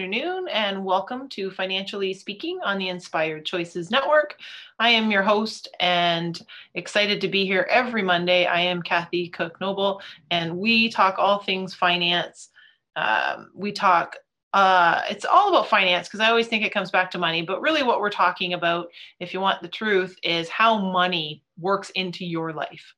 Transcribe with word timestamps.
Afternoon 0.00 0.48
and 0.48 0.82
welcome 0.82 1.28
to 1.28 1.50
Financially 1.50 2.14
Speaking 2.14 2.58
on 2.64 2.78
the 2.78 2.88
Inspired 2.88 3.44
Choices 3.44 3.90
Network. 3.90 4.36
I 4.78 4.88
am 4.88 5.10
your 5.10 5.22
host 5.22 5.68
and 5.78 6.40
excited 6.72 7.20
to 7.20 7.28
be 7.28 7.44
here 7.44 7.66
every 7.68 8.00
Monday. 8.00 8.46
I 8.46 8.62
am 8.62 8.80
Kathy 8.80 9.28
Cook 9.28 9.60
Noble 9.60 10.00
and 10.30 10.56
we 10.56 10.88
talk 10.88 11.16
all 11.18 11.40
things 11.40 11.74
finance. 11.74 12.48
Um, 12.96 13.50
we 13.54 13.72
talk 13.72 14.16
uh, 14.54 15.02
it's 15.10 15.26
all 15.26 15.50
about 15.50 15.68
finance 15.68 16.08
because 16.08 16.20
I 16.20 16.30
always 16.30 16.46
think 16.46 16.64
it 16.64 16.72
comes 16.72 16.90
back 16.90 17.10
to 17.10 17.18
money. 17.18 17.42
But 17.42 17.60
really, 17.60 17.82
what 17.82 18.00
we're 18.00 18.08
talking 18.08 18.54
about, 18.54 18.88
if 19.20 19.34
you 19.34 19.40
want 19.40 19.60
the 19.60 19.68
truth, 19.68 20.16
is 20.22 20.48
how 20.48 20.78
money 20.78 21.42
works 21.58 21.90
into 21.90 22.24
your 22.24 22.54
life, 22.54 22.94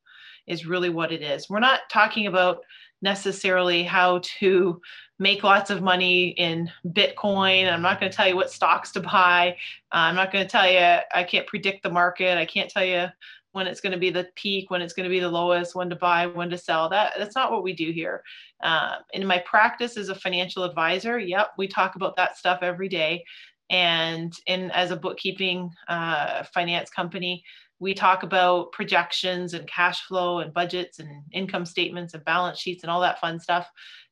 is 0.47 0.65
really 0.65 0.89
what 0.89 1.11
it 1.11 1.21
is. 1.21 1.49
We're 1.49 1.59
not 1.59 1.81
talking 1.91 2.27
about 2.27 2.61
necessarily 3.03 3.83
how 3.83 4.21
to 4.39 4.81
make 5.19 5.43
lots 5.43 5.69
of 5.69 5.83
money 5.83 6.29
in 6.29 6.71
Bitcoin. 6.87 7.71
I'm 7.71 7.81
not 7.81 7.99
going 7.99 8.11
to 8.11 8.15
tell 8.15 8.27
you 8.27 8.35
what 8.35 8.51
stocks 8.51 8.91
to 8.93 9.01
buy. 9.01 9.57
Uh, 9.93 9.97
I'm 9.97 10.15
not 10.15 10.31
going 10.31 10.43
to 10.43 10.49
tell 10.49 10.69
you, 10.69 11.01
I 11.13 11.23
can't 11.23 11.45
predict 11.45 11.83
the 11.83 11.91
market. 11.91 12.37
I 12.37 12.45
can't 12.45 12.69
tell 12.69 12.85
you 12.85 13.07
when 13.51 13.67
it's 13.67 13.81
going 13.81 13.91
to 13.93 13.99
be 13.99 14.09
the 14.09 14.27
peak, 14.35 14.71
when 14.71 14.81
it's 14.81 14.93
going 14.93 15.03
to 15.03 15.09
be 15.09 15.19
the 15.19 15.29
lowest, 15.29 15.75
when 15.75 15.89
to 15.89 15.95
buy, 15.95 16.25
when 16.25 16.49
to 16.49 16.57
sell. 16.57 16.89
That 16.89 17.13
that's 17.17 17.35
not 17.35 17.51
what 17.51 17.63
we 17.63 17.73
do 17.73 17.91
here. 17.91 18.23
Uh, 18.63 18.95
in 19.13 19.27
my 19.27 19.39
practice 19.45 19.95
as 19.95 20.09
a 20.09 20.15
financial 20.15 20.63
advisor, 20.63 21.19
yep, 21.19 21.49
we 21.57 21.67
talk 21.67 21.95
about 21.95 22.15
that 22.15 22.37
stuff 22.37 22.59
every 22.61 22.89
day. 22.89 23.23
And 23.69 24.33
in 24.47 24.71
as 24.71 24.91
a 24.91 24.95
bookkeeping 24.95 25.69
uh, 25.87 26.43
finance 26.53 26.89
company, 26.89 27.43
we 27.83 27.93
talk 27.93 28.23
about 28.23 28.71
projections 28.71 29.53
and 29.53 29.67
cash 29.67 30.01
flow 30.03 30.39
and 30.39 30.53
budgets 30.53 30.99
and 30.99 31.23
income 31.31 31.65
statements 31.65 32.13
and 32.13 32.23
balance 32.23 32.57
sheets 32.57 32.83
and 32.83 32.89
all 32.89 33.01
that 33.01 33.19
fun 33.19 33.39
stuff. 33.39 33.69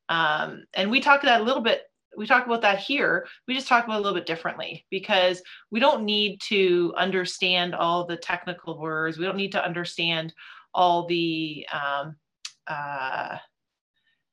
Um, 0.09 0.65
and 0.73 0.91
we 0.91 0.99
talk 0.99 1.21
that 1.23 1.41
a 1.41 1.43
little 1.43 1.63
bit 1.63 1.83
we 2.17 2.27
talk 2.27 2.45
about 2.45 2.61
that 2.61 2.79
here. 2.79 3.25
We 3.47 3.53
just 3.53 3.69
talk 3.69 3.85
about 3.85 3.99
a 3.99 4.03
little 4.03 4.17
bit 4.17 4.25
differently 4.25 4.85
because 4.89 5.41
we 5.71 5.79
don't 5.79 6.03
need 6.03 6.41
to 6.41 6.93
understand 6.97 7.73
all 7.73 8.05
the 8.05 8.17
technical 8.17 8.77
words. 8.77 9.17
We 9.17 9.23
don't 9.23 9.37
need 9.37 9.53
to 9.53 9.63
understand 9.63 10.33
all 10.73 11.07
the 11.07 11.65
um, 11.71 12.17
uh, 12.67 13.37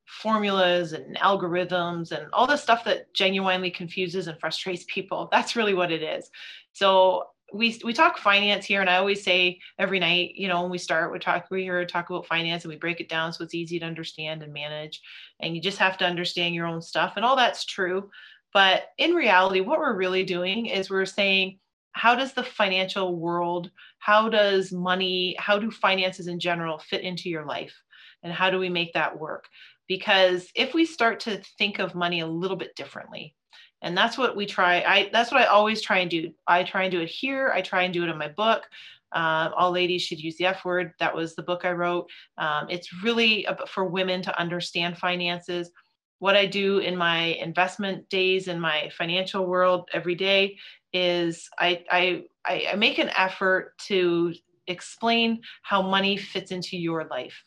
formulas 0.07 0.93
and 0.93 1.17
algorithms 1.19 2.11
and 2.11 2.27
all 2.33 2.49
the 2.49 2.57
stuff 2.57 2.83
that 2.83 3.15
genuinely 3.15 3.71
confuses 3.71 4.27
and 4.27 4.41
frustrates 4.41 4.85
people. 4.89 5.29
That's 5.31 5.55
really 5.55 5.75
what 5.75 5.93
it 5.93 6.03
is. 6.03 6.29
So 6.73 7.27
we 7.53 7.81
we 7.83 7.93
talk 7.93 8.19
finance 8.19 8.65
here 8.65 8.81
and 8.81 8.91
i 8.91 8.97
always 8.97 9.23
say 9.23 9.59
every 9.79 9.99
night 9.99 10.35
you 10.35 10.49
know 10.49 10.63
when 10.63 10.71
we 10.71 10.79
start 10.79 11.13
we 11.13 11.19
talk 11.19 11.47
we 11.51 11.63
here 11.63 11.85
talk 11.85 12.11
about 12.11 12.27
finance 12.27 12.65
and 12.65 12.71
we 12.71 12.79
break 12.79 13.01
it 13.01 13.09
down 13.09 13.33
so 13.33 13.43
it's 13.43 13.55
easy 13.55 13.79
to 13.79 13.87
understand 13.87 14.43
and 14.43 14.53
manage. 14.53 15.01
And 15.41 15.55
you 15.55 15.63
just 15.63 15.79
have 15.79 15.97
to 15.99 16.05
understand 16.05 16.55
your 16.55 16.67
own 16.67 16.83
stuff 16.83 17.15
and 17.17 17.25
all 17.25 17.37
that's 17.37 17.65
true. 17.65 18.11
But 18.53 18.89
in 18.99 19.13
reality 19.13 19.61
what 19.61 19.79
we're 19.79 19.97
really 19.97 20.25
doing 20.25 20.67
is 20.67 20.91
we're 20.91 21.05
saying 21.07 21.59
how 21.93 22.15
does 22.15 22.33
the 22.33 22.45
financial 22.45 23.17
world 23.17 23.71
how 23.99 24.29
does 24.29 24.73
money 24.73 25.35
how 25.39 25.59
do 25.59 25.71
finances 25.71 26.27
in 26.27 26.39
general 26.39 26.79
fit 26.79 27.03
into 27.03 27.29
your 27.29 27.47
life? 27.47 27.75
And 28.23 28.33
how 28.33 28.51
do 28.51 28.59
we 28.59 28.69
make 28.69 28.93
that 28.95 29.19
work? 29.19 29.47
Because 29.87 30.51
if 30.55 30.75
we 30.75 30.85
start 30.85 31.21
to 31.21 31.41
think 31.57 31.79
of 31.79 31.95
money 31.95 32.21
a 32.21 32.27
little 32.27 32.57
bit 32.57 32.77
differently 32.77 33.35
and 33.83 33.97
that's 33.97 34.19
what 34.19 34.37
we 34.37 34.47
try 34.47 34.83
i 34.83 35.09
that's 35.13 35.31
what 35.31 35.41
i 35.41 35.47
always 35.47 35.81
try 35.81 35.99
and 35.99 36.11
do. 36.11 36.33
I 36.47 36.65
try 36.65 36.85
and 36.85 36.93
do 36.93 37.01
it 37.01 37.09
here 37.09 37.53
i 37.55 37.61
try 37.61 37.83
and 37.83 37.93
do 37.95 38.05
it 38.05 38.11
in 38.11 38.19
my 38.19 38.29
book. 38.29 38.65
Uh, 39.11 39.49
all 39.57 39.71
ladies 39.71 40.03
should 40.03 40.21
use 40.21 40.37
the 40.37 40.45
f 40.45 40.67
word. 40.67 40.93
That 40.99 41.15
was 41.15 41.35
the 41.35 41.43
book 41.43 41.65
i 41.65 41.73
wrote. 41.73 42.07
Um, 42.37 42.67
it's 42.69 43.03
really 43.03 43.47
for 43.67 43.87
women 43.87 44.21
to 44.23 44.39
understand 44.39 44.99
finances. 44.99 45.71
What 46.19 46.37
i 46.37 46.47
do 46.47 46.79
in 46.79 46.97
my 46.97 47.19
investment 47.41 48.09
days 48.11 48.49
in 48.49 48.61
my 48.61 48.91
financial 48.97 49.47
world 49.47 49.89
every 49.93 50.15
day 50.15 50.59
is 50.93 51.49
i 51.59 51.85
i 51.91 52.25
i 52.45 52.75
make 52.77 52.99
an 52.99 53.11
effort 53.17 53.79
to 53.87 54.35
explain 54.67 55.41
how 55.63 55.83
money 55.83 56.17
fits 56.17 56.51
into 56.51 56.77
your 56.77 57.07
life 57.11 57.45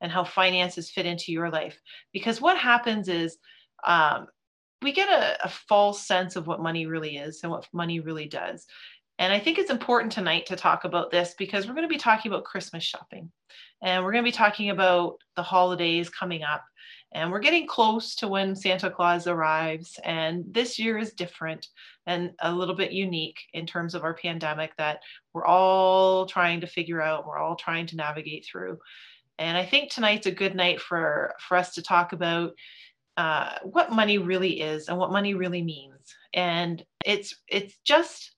and 0.00 0.12
how 0.12 0.24
finances 0.24 0.90
fit 0.90 1.06
into 1.06 1.32
your 1.32 1.50
life. 1.50 1.80
Because 2.12 2.40
what 2.40 2.58
happens 2.58 3.08
is 3.08 3.38
um, 3.86 4.26
we 4.84 4.92
get 4.92 5.08
a, 5.08 5.44
a 5.44 5.48
false 5.48 6.06
sense 6.06 6.36
of 6.36 6.46
what 6.46 6.62
money 6.62 6.86
really 6.86 7.16
is 7.16 7.40
and 7.42 7.50
what 7.50 7.66
money 7.72 7.98
really 7.98 8.26
does. 8.26 8.66
And 9.18 9.32
I 9.32 9.40
think 9.40 9.58
it's 9.58 9.70
important 9.70 10.12
tonight 10.12 10.46
to 10.46 10.56
talk 10.56 10.84
about 10.84 11.10
this 11.10 11.34
because 11.38 11.66
we're 11.66 11.74
going 11.74 11.88
to 11.88 11.92
be 11.92 11.98
talking 11.98 12.30
about 12.30 12.44
Christmas 12.44 12.84
shopping 12.84 13.30
and 13.82 14.04
we're 14.04 14.12
going 14.12 14.24
to 14.24 14.30
be 14.30 14.36
talking 14.36 14.70
about 14.70 15.16
the 15.36 15.42
holidays 15.42 16.10
coming 16.10 16.42
up. 16.42 16.64
And 17.12 17.30
we're 17.30 17.38
getting 17.38 17.68
close 17.68 18.16
to 18.16 18.28
when 18.28 18.56
Santa 18.56 18.90
Claus 18.90 19.28
arrives. 19.28 20.00
And 20.02 20.44
this 20.50 20.80
year 20.80 20.98
is 20.98 21.12
different 21.12 21.68
and 22.06 22.32
a 22.40 22.52
little 22.52 22.74
bit 22.74 22.90
unique 22.90 23.38
in 23.52 23.66
terms 23.66 23.94
of 23.94 24.02
our 24.02 24.14
pandemic 24.14 24.76
that 24.78 24.98
we're 25.32 25.46
all 25.46 26.26
trying 26.26 26.60
to 26.60 26.66
figure 26.66 27.00
out, 27.00 27.24
we're 27.24 27.38
all 27.38 27.54
trying 27.54 27.86
to 27.86 27.96
navigate 27.96 28.44
through. 28.50 28.78
And 29.38 29.56
I 29.56 29.64
think 29.64 29.90
tonight's 29.90 30.26
a 30.26 30.32
good 30.32 30.56
night 30.56 30.80
for, 30.80 31.34
for 31.48 31.56
us 31.56 31.74
to 31.74 31.82
talk 31.82 32.12
about 32.12 32.52
uh, 33.16 33.58
what 33.62 33.92
money 33.92 34.18
really 34.18 34.60
is 34.60 34.88
and 34.88 34.98
what 34.98 35.12
money 35.12 35.34
really 35.34 35.62
means. 35.62 36.14
And 36.32 36.84
it's 37.04 37.34
it's 37.48 37.76
just 37.84 38.34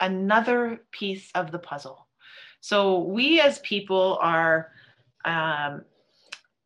another 0.00 0.80
piece 0.90 1.30
of 1.34 1.52
the 1.52 1.58
puzzle. 1.58 2.08
So 2.60 3.00
we 3.00 3.40
as 3.40 3.58
people 3.60 4.18
are 4.20 4.72
um, 5.24 5.82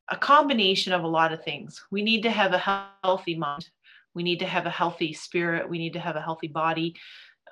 a 0.08 0.16
combination 0.16 0.92
of 0.92 1.04
a 1.04 1.08
lot 1.08 1.32
of 1.32 1.44
things. 1.44 1.84
We 1.90 2.02
need 2.02 2.22
to 2.22 2.30
have 2.30 2.52
a 2.52 2.90
healthy 3.02 3.36
mind. 3.36 3.68
We 4.14 4.22
need 4.22 4.38
to 4.38 4.46
have 4.46 4.66
a 4.66 4.70
healthy 4.70 5.12
spirit. 5.12 5.68
We 5.68 5.78
need 5.78 5.92
to 5.92 6.00
have 6.00 6.16
a 6.16 6.22
healthy 6.22 6.48
body. 6.48 6.94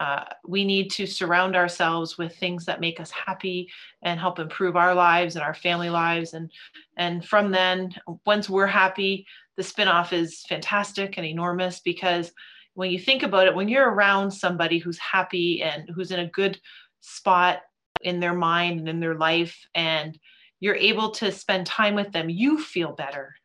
Uh, 0.00 0.24
we 0.46 0.64
need 0.64 0.90
to 0.90 1.06
surround 1.06 1.54
ourselves 1.54 2.18
with 2.18 2.36
things 2.36 2.64
that 2.64 2.80
make 2.80 2.98
us 3.00 3.10
happy 3.10 3.70
and 4.02 4.18
help 4.18 4.38
improve 4.38 4.76
our 4.76 4.94
lives 4.94 5.36
and 5.36 5.44
our 5.44 5.54
family 5.54 5.90
lives. 5.90 6.34
And 6.34 6.50
and 6.96 7.24
from 7.24 7.50
then 7.50 7.94
once 8.26 8.48
we're 8.48 8.66
happy 8.66 9.26
the 9.56 9.62
spinoff 9.62 10.12
is 10.12 10.44
fantastic 10.48 11.16
and 11.16 11.26
enormous 11.26 11.80
because 11.80 12.32
when 12.74 12.90
you 12.90 12.98
think 12.98 13.22
about 13.22 13.46
it 13.46 13.54
when 13.54 13.68
you're 13.68 13.90
around 13.90 14.30
somebody 14.30 14.78
who's 14.78 14.98
happy 14.98 15.62
and 15.62 15.88
who's 15.94 16.10
in 16.10 16.20
a 16.20 16.30
good 16.30 16.58
spot 17.00 17.60
in 18.02 18.18
their 18.18 18.34
mind 18.34 18.80
and 18.80 18.88
in 18.88 19.00
their 19.00 19.14
life 19.14 19.64
and 19.74 20.18
you're 20.58 20.74
able 20.74 21.10
to 21.10 21.30
spend 21.30 21.66
time 21.66 21.94
with 21.94 22.10
them 22.10 22.28
you 22.28 22.60
feel 22.60 22.92
better 22.92 23.36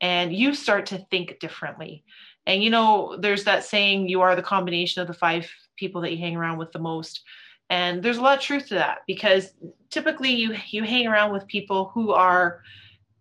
and 0.00 0.34
you 0.34 0.54
start 0.54 0.86
to 0.86 0.98
think 1.10 1.38
differently. 1.40 2.04
And 2.46 2.62
you 2.62 2.70
know 2.70 3.16
there's 3.18 3.44
that 3.44 3.64
saying 3.64 4.08
you 4.08 4.22
are 4.22 4.34
the 4.34 4.42
combination 4.42 5.02
of 5.02 5.08
the 5.08 5.14
five 5.14 5.50
people 5.80 6.02
that 6.02 6.12
you 6.12 6.18
hang 6.18 6.36
around 6.36 6.58
with 6.58 6.70
the 6.72 6.78
most. 6.78 7.22
And 7.70 8.02
there's 8.02 8.18
a 8.18 8.22
lot 8.22 8.38
of 8.38 8.44
truth 8.44 8.68
to 8.68 8.74
that 8.74 8.98
because 9.06 9.52
typically 9.90 10.30
you 10.30 10.54
you 10.68 10.82
hang 10.84 11.06
around 11.06 11.32
with 11.32 11.46
people 11.46 11.90
who 11.94 12.12
are 12.12 12.62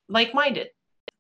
like-minded 0.10 0.70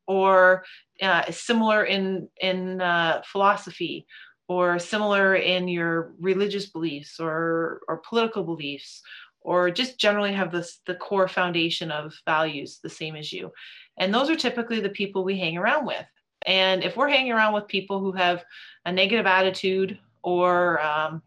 or 0.07 0.63
uh, 1.01 1.31
similar 1.31 1.85
in 1.85 2.27
in 2.41 2.81
uh, 2.81 3.21
philosophy 3.25 4.05
or 4.47 4.79
similar 4.79 5.35
in 5.35 5.67
your 5.67 6.13
religious 6.19 6.67
beliefs 6.71 7.19
or 7.19 7.81
or 7.87 7.97
political 7.97 8.43
beliefs 8.43 9.01
or 9.41 9.71
just 9.71 9.99
generally 9.99 10.33
have 10.33 10.51
this 10.51 10.81
the 10.87 10.95
core 10.95 11.27
foundation 11.27 11.91
of 11.91 12.13
values 12.25 12.79
the 12.83 12.89
same 12.89 13.15
as 13.15 13.31
you. 13.31 13.51
And 13.97 14.13
those 14.13 14.29
are 14.29 14.35
typically 14.35 14.79
the 14.79 14.89
people 14.89 15.23
we 15.23 15.37
hang 15.39 15.57
around 15.57 15.85
with. 15.85 16.05
And 16.47 16.83
if 16.83 16.97
we're 16.97 17.09
hanging 17.09 17.33
around 17.33 17.53
with 17.53 17.67
people 17.67 17.99
who 17.99 18.11
have 18.13 18.43
a 18.85 18.91
negative 18.91 19.25
attitude 19.25 19.99
or 20.23 20.81
um, 20.81 21.21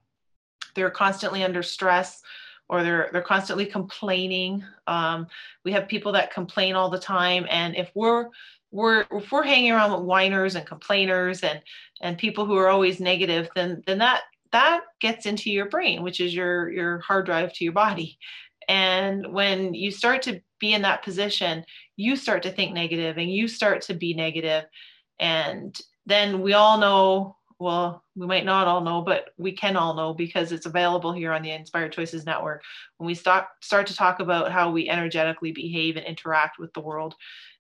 they're 0.75 0.91
constantly 0.91 1.45
under 1.45 1.63
stress 1.63 2.23
or 2.69 2.83
they're 2.83 3.11
they're 3.13 3.23
constantly 3.23 3.67
complaining. 3.67 4.65
Um, 4.87 5.27
we 5.65 5.73
have 5.73 5.89
people 5.89 6.13
that 6.13 6.33
complain 6.33 6.75
all 6.75 6.91
the 6.91 6.99
time, 6.99 7.47
and 7.51 7.77
if 7.77 7.91
we're 7.95 8.29
we're 8.71 9.05
if 9.11 9.31
we're 9.31 9.43
hanging 9.43 9.73
around 9.73 9.93
with 9.93 10.07
whiners 10.07 10.55
and 10.55 10.67
complainers 10.67 11.43
and 11.43 11.61
and 12.01 12.17
people 12.17 12.47
who 12.47 12.57
are 12.57 12.69
always 12.69 13.01
negative, 13.01 13.49
then 13.55 13.83
then 13.87 13.99
that 13.99 14.23
that 14.53 14.83
gets 15.01 15.27
into 15.27 15.51
your 15.51 15.69
brain, 15.69 16.03
which 16.03 16.21
is 16.21 16.35
your 16.35 16.71
your 16.71 17.01
hard 17.01 17.27
drive 17.27 17.53
to 17.53 17.65
your 17.65 17.73
body. 17.75 18.19
And 18.69 19.33
when 19.33 19.75
you 19.75 19.91
start 19.91 20.23
to 20.23 20.41
be 20.59 20.73
in 20.73 20.83
that 20.83 21.03
position, 21.03 21.65
you 21.97 22.17
start 22.17 22.43
to 22.45 22.51
think 22.51 22.73
negative 22.73 23.19
and 23.19 23.31
you 23.31 23.49
start 23.49 23.83
to 23.83 23.95
be. 23.95 24.15
And 25.19 25.81
then 26.07 26.41
we 26.41 26.53
all 26.55 26.79
know 26.79 27.37
well, 27.63 28.03
we 28.17 28.27
might 28.27 28.45
not 28.45 28.67
all 28.67 28.81
know, 28.81 29.03
but 29.03 29.31
we 29.39 29.53
can 29.53 29.77
all 29.77 29.95
know 29.95 30.13
because 30.13 30.53
it's 30.53 30.67
available 30.67 31.13
here 31.13 31.33
on 31.33 31.43
the 31.43 31.53
Inspired 31.53 31.93
Choices 31.93 32.27
Network. 32.27 32.63
When 32.99 33.07
we 33.07 33.15
start 33.15 33.47
start 33.61 33.87
to 33.87 33.95
talk 33.95 34.21
about 34.21 34.51
how 34.51 34.71
we 34.71 34.89
energetically 34.89 35.53
behave 35.53 35.97
and 35.97 36.05
interact 36.05 36.59
with 36.59 36.73
the 36.75 36.81
world, 36.81 37.15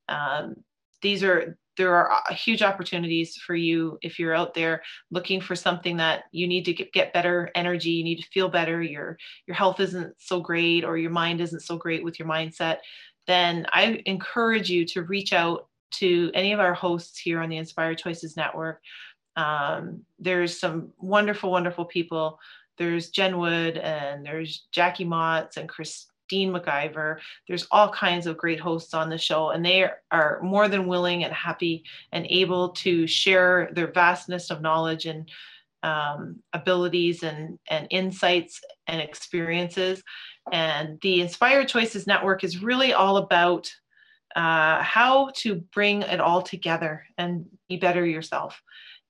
um, 0.09 0.57
these 1.03 1.23
are 1.23 1.57
there 1.77 1.95
are 1.95 2.13
uh, 2.13 2.35
huge 2.35 2.63
opportunities 2.63 3.37
for 3.37 3.55
you 3.55 3.99
if 4.03 4.19
you're 4.19 4.35
out 4.35 4.55
there 4.55 4.83
looking 5.11 5.41
for 5.41 5.55
something 5.55 5.97
that 5.97 6.25
you 6.33 6.47
need 6.47 6.65
to 6.65 6.75
get, 6.75 6.93
get 6.93 7.13
better 7.13 7.51
energy 7.55 7.91
you 7.91 8.05
need 8.05 8.21
to 8.21 8.29
feel 8.29 8.49
better 8.49 8.83
your 8.83 9.17
your 9.47 9.57
health 9.57 9.81
isn't 9.81 10.15
so 10.19 10.39
great 10.39 10.85
or 10.85 10.99
your 10.99 11.11
mind 11.11 11.41
isn't 11.41 11.61
so 11.61 11.77
great 11.77 12.05
with 12.05 12.19
your 12.19 12.29
mindset 12.29 12.79
then 13.27 13.65
i 13.73 14.03
encourage 14.05 14.69
you 14.69 14.85
to 14.85 15.03
reach 15.03 15.33
out 15.33 15.69
to 15.91 16.31
any 16.35 16.53
of 16.53 16.61
our 16.61 16.75
hosts 16.75 17.19
here 17.19 17.41
on 17.41 17.49
the 17.49 17.57
inspired 17.57 17.97
choices 17.97 18.37
network 18.37 18.81
um, 19.37 20.03
there's 20.19 20.59
some 20.59 20.93
wonderful 20.99 21.51
wonderful 21.51 21.85
people 21.85 22.39
there's 22.79 23.11
jen 23.11 23.39
wood 23.39 23.79
and 23.79 24.25
there's 24.25 24.67
jackie 24.73 25.05
motts 25.05 25.57
and 25.57 25.69
Christine 25.69 26.53
McIver. 26.53 27.19
There's 27.47 27.67
all 27.71 27.91
kinds 27.91 28.27
of 28.27 28.39
great 28.39 28.59
hosts 28.59 28.95
on 28.95 29.11
the 29.11 29.19
show, 29.19 29.51
and 29.51 29.65
they 29.65 29.89
are 30.11 30.41
more 30.43 30.69
than 30.69 30.87
willing 30.87 31.25
and 31.25 31.33
happy 31.33 31.85
and 32.13 32.27
able 32.31 32.71
to 32.71 33.07
share 33.07 33.71
their 33.75 33.93
vastness 33.93 34.51
of 34.51 34.63
knowledge 34.63 35.07
and 35.07 35.29
um, 35.83 36.37
abilities 36.53 37.23
and, 37.23 37.59
and 37.69 37.87
insights 37.91 38.61
and 38.87 39.01
experiences. 39.01 40.03
And 40.51 40.99
the 41.03 41.21
Inspired 41.21 41.69
Choices 41.69 42.07
Network 42.07 42.45
is 42.45 42.63
really 42.63 42.93
all 42.93 43.19
about 43.19 43.71
uh, 44.35 44.83
how 44.83 45.31
to 45.37 45.57
bring 45.75 46.03
it 46.03 46.21
all 46.21 46.41
together 46.41 47.05
and 47.19 47.45
be 47.69 47.77
better 47.77 48.07
yourself. 48.07 48.63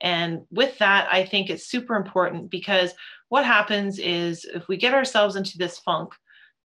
And 0.03 0.43
with 0.51 0.77
that, 0.79 1.09
I 1.11 1.25
think 1.25 1.49
it's 1.49 1.67
super 1.67 1.95
important 1.95 2.51
because 2.51 2.93
what 3.29 3.45
happens 3.45 3.99
is 3.99 4.45
if 4.45 4.69
we 4.69 4.77
get 4.77 4.95
ourselves 4.95 5.37
into 5.37 5.57
this 5.57 5.79
funk, 5.79 6.13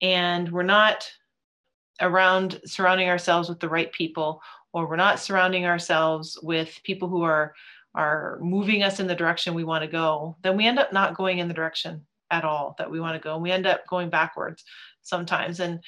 and 0.01 0.51
we're 0.51 0.63
not 0.63 1.09
around 2.01 2.59
surrounding 2.65 3.07
ourselves 3.07 3.47
with 3.47 3.59
the 3.61 3.69
right 3.69 3.91
people 3.93 4.41
or 4.73 4.89
we're 4.89 4.97
not 4.97 5.19
surrounding 5.19 5.65
ourselves 5.65 6.37
with 6.43 6.81
people 6.83 7.07
who 7.07 7.23
are 7.23 7.53
are 7.93 8.37
moving 8.41 8.83
us 8.83 8.99
in 8.99 9.07
the 9.07 9.15
direction 9.15 9.53
we 9.53 9.63
want 9.63 9.81
to 9.81 9.89
go 9.89 10.35
then 10.41 10.57
we 10.57 10.67
end 10.67 10.77
up 10.77 10.91
not 10.91 11.15
going 11.15 11.39
in 11.39 11.47
the 11.47 11.53
direction 11.53 12.05
at 12.31 12.43
all 12.43 12.75
that 12.77 12.89
we 12.89 12.99
want 12.99 13.15
to 13.15 13.23
go 13.23 13.35
and 13.35 13.43
we 13.43 13.51
end 13.51 13.65
up 13.65 13.87
going 13.87 14.09
backwards 14.09 14.63
sometimes. 15.01 15.59
And 15.59 15.79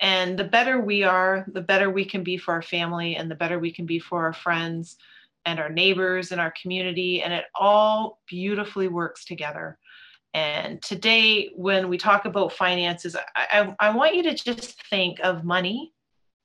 and 0.00 0.38
the 0.38 0.44
better 0.44 0.80
we 0.80 1.04
are 1.04 1.46
the 1.52 1.60
better 1.60 1.90
we 1.90 2.04
can 2.04 2.24
be 2.24 2.36
for 2.36 2.52
our 2.52 2.62
family 2.62 3.16
and 3.16 3.30
the 3.30 3.36
better 3.36 3.58
we 3.58 3.72
can 3.72 3.86
be 3.86 3.98
for 3.98 4.24
our 4.24 4.32
friends 4.32 4.96
and 5.46 5.60
our 5.60 5.68
neighbors 5.68 6.32
and 6.32 6.40
our 6.40 6.52
community 6.60 7.22
and 7.22 7.32
it 7.32 7.44
all 7.54 8.20
beautifully 8.26 8.88
works 8.88 9.24
together 9.24 9.78
and 10.34 10.82
today, 10.82 11.50
when 11.54 11.88
we 11.88 11.96
talk 11.96 12.24
about 12.24 12.52
finances, 12.52 13.14
I, 13.36 13.74
I, 13.80 13.88
I 13.88 13.94
want 13.94 14.16
you 14.16 14.24
to 14.24 14.34
just 14.34 14.84
think 14.88 15.20
of 15.22 15.44
money 15.44 15.92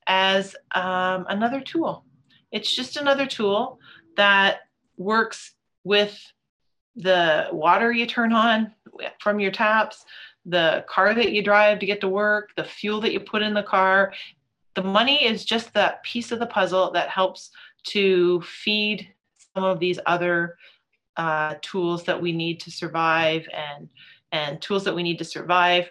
as 0.06 0.54
um, 0.76 1.26
another 1.28 1.60
tool. 1.60 2.04
It's 2.52 2.74
just 2.74 2.96
another 2.96 3.26
tool 3.26 3.80
that 4.16 4.60
works 4.96 5.54
with 5.82 6.16
the 6.94 7.48
water 7.52 7.90
you 7.90 8.06
turn 8.06 8.32
on 8.32 8.72
from 9.18 9.40
your 9.40 9.50
taps, 9.50 10.04
the 10.46 10.84
car 10.88 11.12
that 11.12 11.32
you 11.32 11.42
drive 11.42 11.80
to 11.80 11.86
get 11.86 12.00
to 12.02 12.08
work, 12.08 12.50
the 12.56 12.64
fuel 12.64 13.00
that 13.00 13.12
you 13.12 13.18
put 13.18 13.42
in 13.42 13.54
the 13.54 13.62
car. 13.62 14.12
The 14.76 14.84
money 14.84 15.24
is 15.24 15.44
just 15.44 15.74
that 15.74 16.02
piece 16.04 16.30
of 16.30 16.38
the 16.38 16.46
puzzle 16.46 16.92
that 16.92 17.08
helps 17.08 17.50
to 17.84 18.40
feed 18.42 19.08
some 19.54 19.64
of 19.64 19.80
these 19.80 19.98
other 20.06 20.56
uh, 21.16 21.54
tools 21.62 22.04
that 22.04 22.20
we 22.20 22.32
need 22.32 22.60
to 22.60 22.70
survive 22.70 23.46
and 23.52 23.88
and 24.32 24.62
tools 24.62 24.84
that 24.84 24.94
we 24.94 25.02
need 25.02 25.18
to 25.18 25.24
survive. 25.24 25.90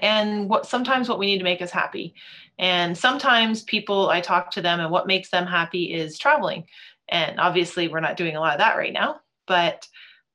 And 0.00 0.48
what 0.48 0.66
sometimes 0.66 1.08
what 1.08 1.18
we 1.18 1.26
need 1.26 1.38
to 1.38 1.44
make 1.44 1.62
us 1.62 1.70
happy. 1.70 2.14
And 2.58 2.96
sometimes 2.96 3.62
people 3.62 4.08
i 4.10 4.20
talk 4.20 4.50
to 4.52 4.62
them 4.62 4.80
and 4.80 4.90
what 4.90 5.06
makes 5.06 5.30
them 5.30 5.46
happy 5.46 5.92
is 5.94 6.18
traveling. 6.18 6.66
And 7.08 7.40
obviously 7.40 7.88
we're 7.88 8.00
not 8.00 8.16
doing 8.16 8.36
a 8.36 8.40
lot 8.40 8.54
of 8.54 8.58
that 8.58 8.76
right 8.76 8.92
now 8.92 9.20
but 9.48 9.88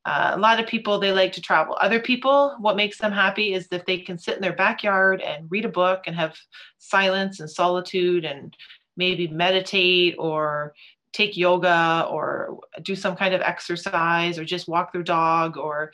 uh, 0.06 0.34
a 0.34 0.38
lot 0.38 0.60
of 0.60 0.68
people 0.68 1.00
they 1.00 1.14
like 1.14 1.32
to 1.32 1.42
travel. 1.42 1.78
Other 1.80 2.02
people 2.02 2.58
what 2.60 2.76
makes 2.76 2.98
them 2.98 3.14
happy 3.14 3.54
is 3.54 3.70
if 3.72 3.86
they 3.86 4.00
can 4.00 4.18
sit 4.18 4.36
in 4.36 4.42
their 4.42 4.56
backyard 4.56 5.22
and 5.22 5.50
read 5.50 5.64
a 5.64 5.70
book 5.70 6.04
and 6.06 6.16
have 6.18 6.36
silence 6.80 7.40
and 7.40 7.50
solitude 7.50 8.26
and 8.26 8.58
maybe 8.98 9.28
meditate 9.28 10.16
or 10.18 10.74
take 11.12 11.38
yoga 11.38 12.08
or 12.10 12.60
do 12.82 12.96
some 12.96 13.16
kind 13.16 13.34
of 13.34 13.42
exercise 13.42 14.40
or 14.40 14.46
just 14.46 14.68
walk 14.68 14.92
their 14.92 15.04
dog 15.04 15.58
or 15.58 15.92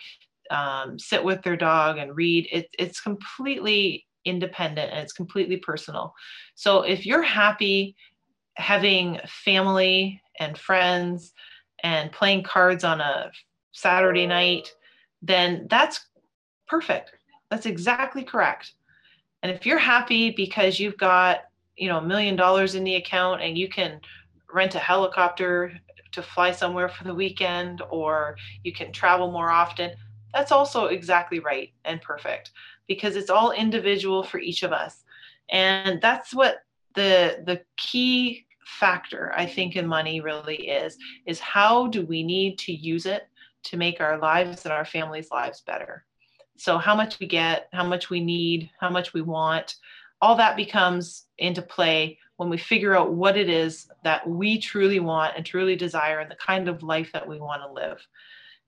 um, 0.51 0.98
sit 0.98 1.24
with 1.24 1.42
their 1.44 1.57
dog 1.57 1.98
and 1.98 2.16
read. 2.16 2.48
It, 2.51 2.69
it's 2.78 3.01
completely 3.01 4.06
independent 4.25 4.92
and 4.92 5.00
it's 5.00 5.13
completely 5.13 5.57
personal. 5.57 6.13
So 6.56 6.81
if 6.81 7.06
you're 7.06 7.22
happy 7.22 7.96
having 8.56 9.19
family 9.28 10.22
and 10.40 10.57
friends 10.57 11.34
and 11.84 12.12
playing 12.12 12.44
cards 12.44 12.84
on 12.84 13.00
a 13.00 13.31
saturday 13.72 14.25
night 14.25 14.69
then 15.22 15.68
that's 15.69 16.07
perfect. 16.68 17.12
That's 17.50 17.66
exactly 17.66 18.24
correct. 18.24 18.74
And 19.44 19.52
if 19.52 19.66
you're 19.66 19.80
happy 19.80 20.31
because 20.31 20.80
you've 20.80 20.98
got 20.98 21.40
you 21.80 21.88
know 21.88 21.98
a 21.98 22.06
million 22.06 22.36
dollars 22.36 22.76
in 22.76 22.84
the 22.84 22.96
account 22.96 23.42
and 23.42 23.58
you 23.58 23.70
can 23.70 24.00
rent 24.54 24.76
a 24.76 24.80
helicopter 24.80 25.74
to 26.12 26.22
fly 26.22 26.52
somewhere 26.52 26.90
for 26.90 27.04
the 27.04 27.14
weekend 27.14 27.81
or 27.90 28.36
you 28.64 28.74
can 28.74 28.92
travel 28.92 29.31
more 29.31 29.50
often 29.50 29.92
that's 30.34 30.52
also 30.52 30.86
exactly 30.86 31.40
right 31.40 31.72
and 31.86 32.02
perfect 32.02 32.52
because 32.88 33.16
it's 33.16 33.30
all 33.30 33.52
individual 33.52 34.24
for 34.24 34.40
each 34.40 34.64
of 34.64 34.72
us. 34.72 35.04
And 35.50 36.02
that's 36.02 36.34
what 36.34 36.58
the 36.96 37.44
the 37.46 37.62
key 37.78 38.46
factor 38.66 39.31
i 39.36 39.46
think 39.46 39.76
in 39.76 39.88
money 39.88 40.22
really 40.22 40.68
is 40.68 40.98
is 41.26 41.40
how 41.40 41.88
do 41.88 42.06
we 42.06 42.22
need 42.22 42.58
to 42.58 42.72
use 42.72 43.06
it 43.06 43.28
to 43.64 43.78
make 43.78 44.00
our 44.00 44.20
lives 44.20 44.64
and 44.66 44.72
our 44.72 44.86
families 44.86 45.30
lives 45.31 45.62
better? 45.62 46.06
So 46.58 46.78
how 46.78 46.96
much 46.96 47.20
we 47.20 47.28
get 47.28 47.68
how 47.74 47.86
much 47.86 48.10
we 48.10 48.20
need 48.20 48.70
how 48.80 48.90
much 48.90 49.14
we 49.14 49.22
want 49.22 49.76
all 50.21 50.36
that 50.36 50.57
becomes 50.57 51.25
into 51.38 51.62
play 51.62 52.18
when 52.38 52.50
we 52.50 52.57
figure 52.57 52.95
out 52.95 53.13
what 53.13 53.38
it 53.38 53.50
is 53.50 53.89
that 54.04 54.27
we 54.27 54.60
truly 54.60 55.00
want 55.00 55.36
and 55.36 55.45
truly 55.45 55.75
desire 55.75 56.19
and 56.19 56.31
the 56.31 56.36
kind 56.36 56.69
of 56.69 56.83
life 56.83 57.12
that 57.12 57.27
we 57.27 57.39
want 57.39 57.62
to 57.62 57.71
live. 57.71 58.06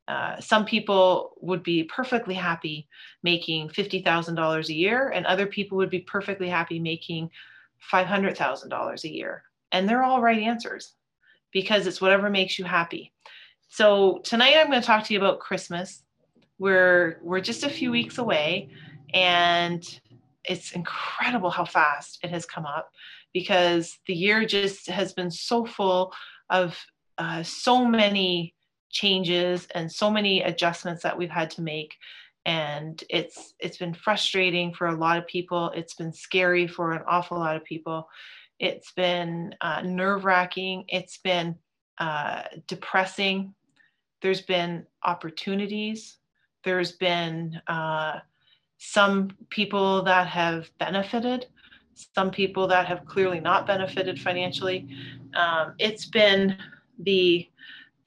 Uh, 0.07 0.39
some 0.41 0.65
people 0.65 1.35
would 1.39 1.63
be 1.63 1.83
perfectly 1.85 2.33
happy 2.33 2.87
making 3.23 3.69
$50,000 3.69 4.67
a 4.67 4.73
year, 4.73 5.09
and 5.09 5.25
other 5.25 5.45
people 5.45 5.77
would 5.77 5.89
be 5.89 5.99
perfectly 5.99 6.49
happy 6.49 6.79
making 6.79 7.29
$500,000 7.91 9.03
a 9.03 9.09
year. 9.09 9.43
And 9.71 9.87
they're 9.87 10.03
all 10.03 10.21
right 10.21 10.41
answers 10.41 10.95
because 11.53 11.87
it's 11.87 12.01
whatever 12.01 12.29
makes 12.29 12.59
you 12.59 12.65
happy. 12.65 13.13
So 13.69 14.19
tonight 14.25 14.55
I'm 14.57 14.67
going 14.67 14.81
to 14.81 14.85
talk 14.85 15.05
to 15.05 15.13
you 15.13 15.19
about 15.19 15.39
Christmas. 15.39 16.03
We're 16.59 17.19
we're 17.23 17.39
just 17.39 17.63
a 17.63 17.69
few 17.69 17.89
weeks 17.89 18.17
away, 18.17 18.69
and 19.13 19.81
it's 20.45 20.71
incredible 20.71 21.49
how 21.49 21.65
fast 21.65 22.19
it 22.23 22.29
has 22.29 22.45
come 22.45 22.65
up 22.65 22.91
because 23.33 23.97
the 24.07 24.13
year 24.13 24.45
just 24.45 24.89
has 24.89 25.13
been 25.13 25.31
so 25.31 25.65
full 25.65 26.13
of 26.49 26.77
uh, 27.17 27.43
so 27.43 27.85
many 27.85 28.55
changes 28.89 29.67
and 29.73 29.91
so 29.91 30.09
many 30.11 30.41
adjustments 30.41 31.03
that 31.03 31.17
we've 31.17 31.29
had 31.29 31.49
to 31.51 31.61
make. 31.61 31.95
And 32.45 33.01
it's 33.09 33.53
it's 33.59 33.77
been 33.77 33.93
frustrating 33.93 34.73
for 34.73 34.87
a 34.87 34.97
lot 34.97 35.17
of 35.17 35.27
people. 35.27 35.71
It's 35.75 35.93
been 35.93 36.11
scary 36.11 36.67
for 36.67 36.91
an 36.93 37.03
awful 37.07 37.37
lot 37.37 37.55
of 37.55 37.63
people. 37.63 38.09
It's 38.59 38.91
been 38.93 39.55
uh, 39.61 39.81
nerve-wracking. 39.81 40.85
It's 40.87 41.17
been 41.17 41.55
uh, 41.99 42.43
depressing. 42.67 43.53
There's 44.21 44.41
been 44.41 44.85
opportunities. 45.03 46.17
There's 46.63 46.93
been 46.93 47.61
uh, 47.67 48.19
some 48.83 49.31
people 49.49 50.03
that 50.03 50.27
have 50.27 50.69
benefited 50.79 51.45
some 52.15 52.31
people 52.31 52.67
that 52.67 52.87
have 52.87 53.05
clearly 53.05 53.39
not 53.39 53.67
benefited 53.67 54.19
financially. 54.19 54.87
Um, 55.33 55.73
it's 55.77 56.05
been 56.05 56.57
the 56.99 57.47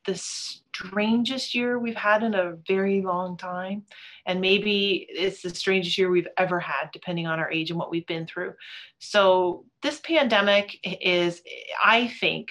the 0.06 0.14
strangest 0.16 1.54
year 1.54 1.78
we've 1.78 1.96
had 1.96 2.22
in 2.22 2.34
a 2.34 2.56
very 2.68 3.00
long 3.00 3.38
time 3.38 3.82
and 4.26 4.38
maybe 4.38 5.06
it's 5.08 5.40
the 5.40 5.48
strangest 5.48 5.96
year 5.96 6.10
we've 6.10 6.28
ever 6.36 6.60
had 6.60 6.90
depending 6.92 7.26
on 7.26 7.38
our 7.38 7.50
age 7.50 7.70
and 7.70 7.78
what 7.78 7.90
we've 7.90 8.06
been 8.06 8.26
through 8.26 8.52
so 8.98 9.64
this 9.82 10.00
pandemic 10.00 10.76
is 10.84 11.40
i 11.82 12.06
think 12.20 12.48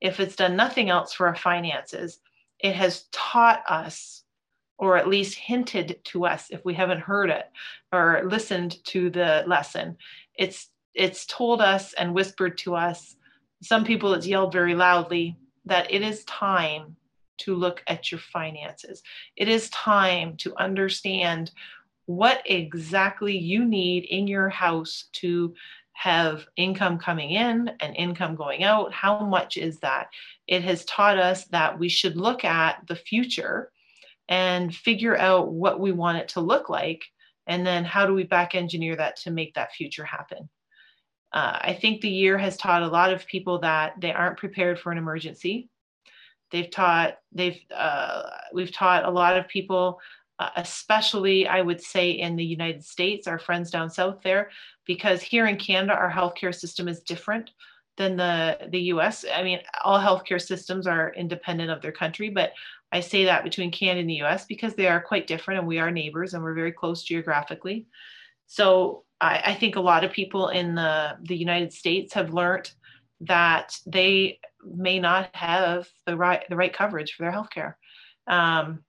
if 0.00 0.20
it's 0.20 0.36
done 0.36 0.54
nothing 0.54 0.90
else 0.90 1.12
for 1.12 1.26
our 1.26 1.34
finances 1.34 2.20
it 2.60 2.76
has 2.76 3.06
taught 3.10 3.64
us 3.68 4.21
or 4.78 4.96
at 4.96 5.08
least 5.08 5.38
hinted 5.38 6.00
to 6.04 6.24
us 6.24 6.48
if 6.50 6.64
we 6.64 6.74
haven't 6.74 7.00
heard 7.00 7.30
it 7.30 7.50
or 7.92 8.22
listened 8.26 8.76
to 8.84 9.10
the 9.10 9.44
lesson 9.46 9.96
it's 10.38 10.70
it's 10.94 11.26
told 11.26 11.60
us 11.60 11.94
and 11.94 12.14
whispered 12.14 12.58
to 12.58 12.74
us 12.74 13.16
some 13.62 13.84
people 13.84 14.12
it's 14.14 14.26
yelled 14.26 14.52
very 14.52 14.74
loudly 14.74 15.36
that 15.64 15.92
it 15.92 16.02
is 16.02 16.24
time 16.24 16.96
to 17.38 17.54
look 17.54 17.82
at 17.86 18.10
your 18.10 18.20
finances. 18.20 19.02
It 19.36 19.48
is 19.48 19.70
time 19.70 20.36
to 20.38 20.54
understand 20.58 21.50
what 22.06 22.42
exactly 22.46 23.36
you 23.36 23.64
need 23.64 24.04
in 24.04 24.26
your 24.26 24.48
house 24.48 25.08
to 25.14 25.54
have 25.94 26.46
income 26.56 26.98
coming 26.98 27.30
in 27.30 27.70
and 27.80 27.96
income 27.96 28.34
going 28.34 28.64
out. 28.64 28.92
How 28.92 29.24
much 29.24 29.56
is 29.56 29.78
that? 29.80 30.08
It 30.46 30.62
has 30.64 30.84
taught 30.84 31.18
us 31.18 31.44
that 31.46 31.78
we 31.78 31.88
should 31.88 32.16
look 32.16 32.44
at 32.44 32.86
the 32.86 32.96
future 32.96 33.70
and 34.28 34.74
figure 34.74 35.16
out 35.16 35.52
what 35.52 35.80
we 35.80 35.92
want 35.92 36.18
it 36.18 36.28
to 36.28 36.40
look 36.40 36.68
like. 36.68 37.04
And 37.46 37.66
then 37.66 37.84
how 37.84 38.06
do 38.06 38.14
we 38.14 38.24
back 38.24 38.54
engineer 38.54 38.96
that 38.96 39.16
to 39.16 39.30
make 39.30 39.54
that 39.54 39.72
future 39.72 40.04
happen? 40.04 40.48
Uh, 41.32 41.58
I 41.60 41.72
think 41.74 42.00
the 42.00 42.08
year 42.08 42.36
has 42.36 42.56
taught 42.56 42.82
a 42.82 42.88
lot 42.88 43.12
of 43.12 43.26
people 43.26 43.58
that 43.60 43.94
they 44.00 44.12
aren't 44.12 44.38
prepared 44.38 44.78
for 44.78 44.92
an 44.92 44.98
emergency. 44.98 45.70
They've 46.50 46.70
taught 46.70 47.16
they've 47.32 47.58
uh, 47.74 48.24
we've 48.52 48.72
taught 48.72 49.06
a 49.06 49.10
lot 49.10 49.38
of 49.38 49.48
people, 49.48 49.98
uh, 50.38 50.50
especially 50.56 51.48
I 51.48 51.62
would 51.62 51.80
say 51.80 52.10
in 52.10 52.36
the 52.36 52.44
United 52.44 52.84
States, 52.84 53.26
our 53.26 53.38
friends 53.38 53.70
down 53.70 53.88
south 53.88 54.20
there, 54.22 54.50
because 54.86 55.22
here 55.22 55.46
in 55.46 55.56
Canada 55.56 55.94
our 55.94 56.10
healthcare 56.10 56.54
system 56.54 56.86
is 56.88 57.00
different 57.00 57.50
than 57.96 58.16
the 58.16 58.58
the 58.70 58.80
U.S. 58.80 59.24
I 59.32 59.42
mean, 59.42 59.60
all 59.82 59.98
healthcare 59.98 60.40
systems 60.40 60.86
are 60.86 61.14
independent 61.14 61.70
of 61.70 61.80
their 61.80 61.92
country, 61.92 62.28
but 62.28 62.52
I 62.92 63.00
say 63.00 63.24
that 63.24 63.42
between 63.42 63.70
Canada 63.70 64.00
and 64.00 64.10
the 64.10 64.16
U.S. 64.16 64.44
because 64.44 64.74
they 64.74 64.86
are 64.86 65.00
quite 65.00 65.26
different, 65.26 65.58
and 65.58 65.66
we 65.66 65.78
are 65.78 65.90
neighbors, 65.90 66.34
and 66.34 66.42
we're 66.42 66.54
very 66.54 66.72
close 66.72 67.02
geographically. 67.02 67.86
So 68.46 69.04
I, 69.20 69.42
I 69.46 69.54
think 69.54 69.76
a 69.76 69.80
lot 69.80 70.04
of 70.04 70.12
people 70.12 70.48
in 70.48 70.74
the 70.74 71.16
the 71.22 71.36
United 71.36 71.72
States 71.72 72.12
have 72.12 72.34
learned 72.34 72.70
that 73.22 73.78
they 73.86 74.40
may 74.64 74.98
not 74.98 75.34
have 75.34 75.88
the 76.06 76.16
right 76.16 76.44
the 76.48 76.56
right 76.56 76.72
coverage 76.72 77.14
for 77.14 77.22
their 77.22 77.32
healthcare. 77.32 77.74
Um, 78.26 78.84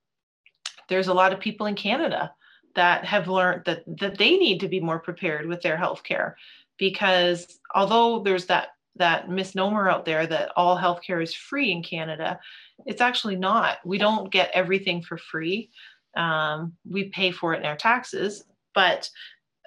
there's 0.88 1.08
a 1.08 1.14
lot 1.14 1.32
of 1.32 1.40
people 1.40 1.66
in 1.66 1.74
Canada 1.74 2.32
that 2.74 3.04
have 3.04 3.28
learned 3.28 3.62
that 3.64 3.84
that 4.00 4.18
they 4.18 4.36
need 4.36 4.60
to 4.60 4.68
be 4.68 4.80
more 4.80 4.98
prepared 4.98 5.46
with 5.46 5.62
their 5.62 5.76
healthcare 5.76 6.34
because 6.78 7.58
although 7.74 8.22
there's 8.22 8.46
that 8.46 8.68
that 8.96 9.28
misnomer 9.28 9.88
out 9.88 10.04
there 10.04 10.26
that 10.26 10.52
all 10.56 10.78
healthcare 10.78 11.22
is 11.22 11.34
free 11.34 11.72
in 11.72 11.82
Canada, 11.82 12.38
it's 12.86 13.00
actually 13.00 13.36
not. 13.36 13.78
We 13.84 13.98
don't 13.98 14.30
get 14.30 14.50
everything 14.54 15.02
for 15.02 15.18
free. 15.18 15.70
Um, 16.16 16.74
we 16.88 17.04
pay 17.08 17.30
for 17.30 17.54
it 17.54 17.60
in 17.60 17.66
our 17.66 17.76
taxes, 17.76 18.44
but 18.74 19.10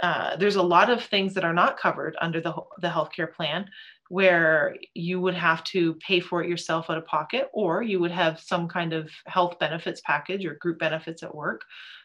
uh, 0.02 0.36
there's 0.38 0.56
a 0.56 0.62
lot 0.62 0.90
of 0.90 1.04
things 1.04 1.34
that 1.34 1.44
are 1.44 1.54
not 1.54 1.80
covered 1.80 2.16
under 2.22 2.40
the 2.40 2.54
the 2.82 2.88
healthcare 2.88 3.34
plan 3.34 3.68
where 4.10 4.78
you 4.94 5.20
would 5.20 5.34
have 5.34 5.64
to 5.66 5.94
pay 5.96 6.20
for 6.20 6.42
it 6.42 6.50
yourself 6.50 6.90
out 6.90 6.98
of 6.98 7.06
pocket, 7.06 7.50
or 7.52 7.82
you 7.82 8.00
would 8.00 8.12
have 8.12 8.40
some 8.40 8.68
kind 8.68 8.94
of 8.94 9.10
health 9.26 9.60
benefits 9.60 10.02
package 10.06 10.46
or 10.46 10.56
group 10.56 10.80
benefits 10.80 11.24
at 11.24 11.36
work 11.36 11.62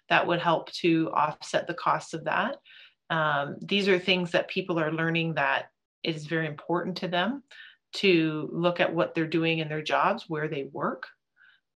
that 0.08 0.26
would 0.26 0.40
help 0.40 0.70
to 0.72 1.10
offset 1.12 1.66
the 1.66 1.74
costs 1.74 2.12
of 2.12 2.24
that. 2.24 2.56
Um, 3.10 3.56
these 3.60 3.88
are 3.88 3.98
things 3.98 4.32
that 4.32 4.48
people 4.48 4.80
are 4.80 4.92
learning 4.92 5.34
that 5.34 5.66
is 6.04 6.26
very 6.26 6.46
important 6.46 6.96
to 6.98 7.08
them 7.08 7.42
to 7.94 8.48
look 8.52 8.80
at 8.80 8.94
what 8.94 9.14
they're 9.14 9.26
doing 9.26 9.58
in 9.58 9.68
their 9.68 9.82
jobs, 9.82 10.24
where 10.28 10.48
they 10.48 10.64
work. 10.72 11.06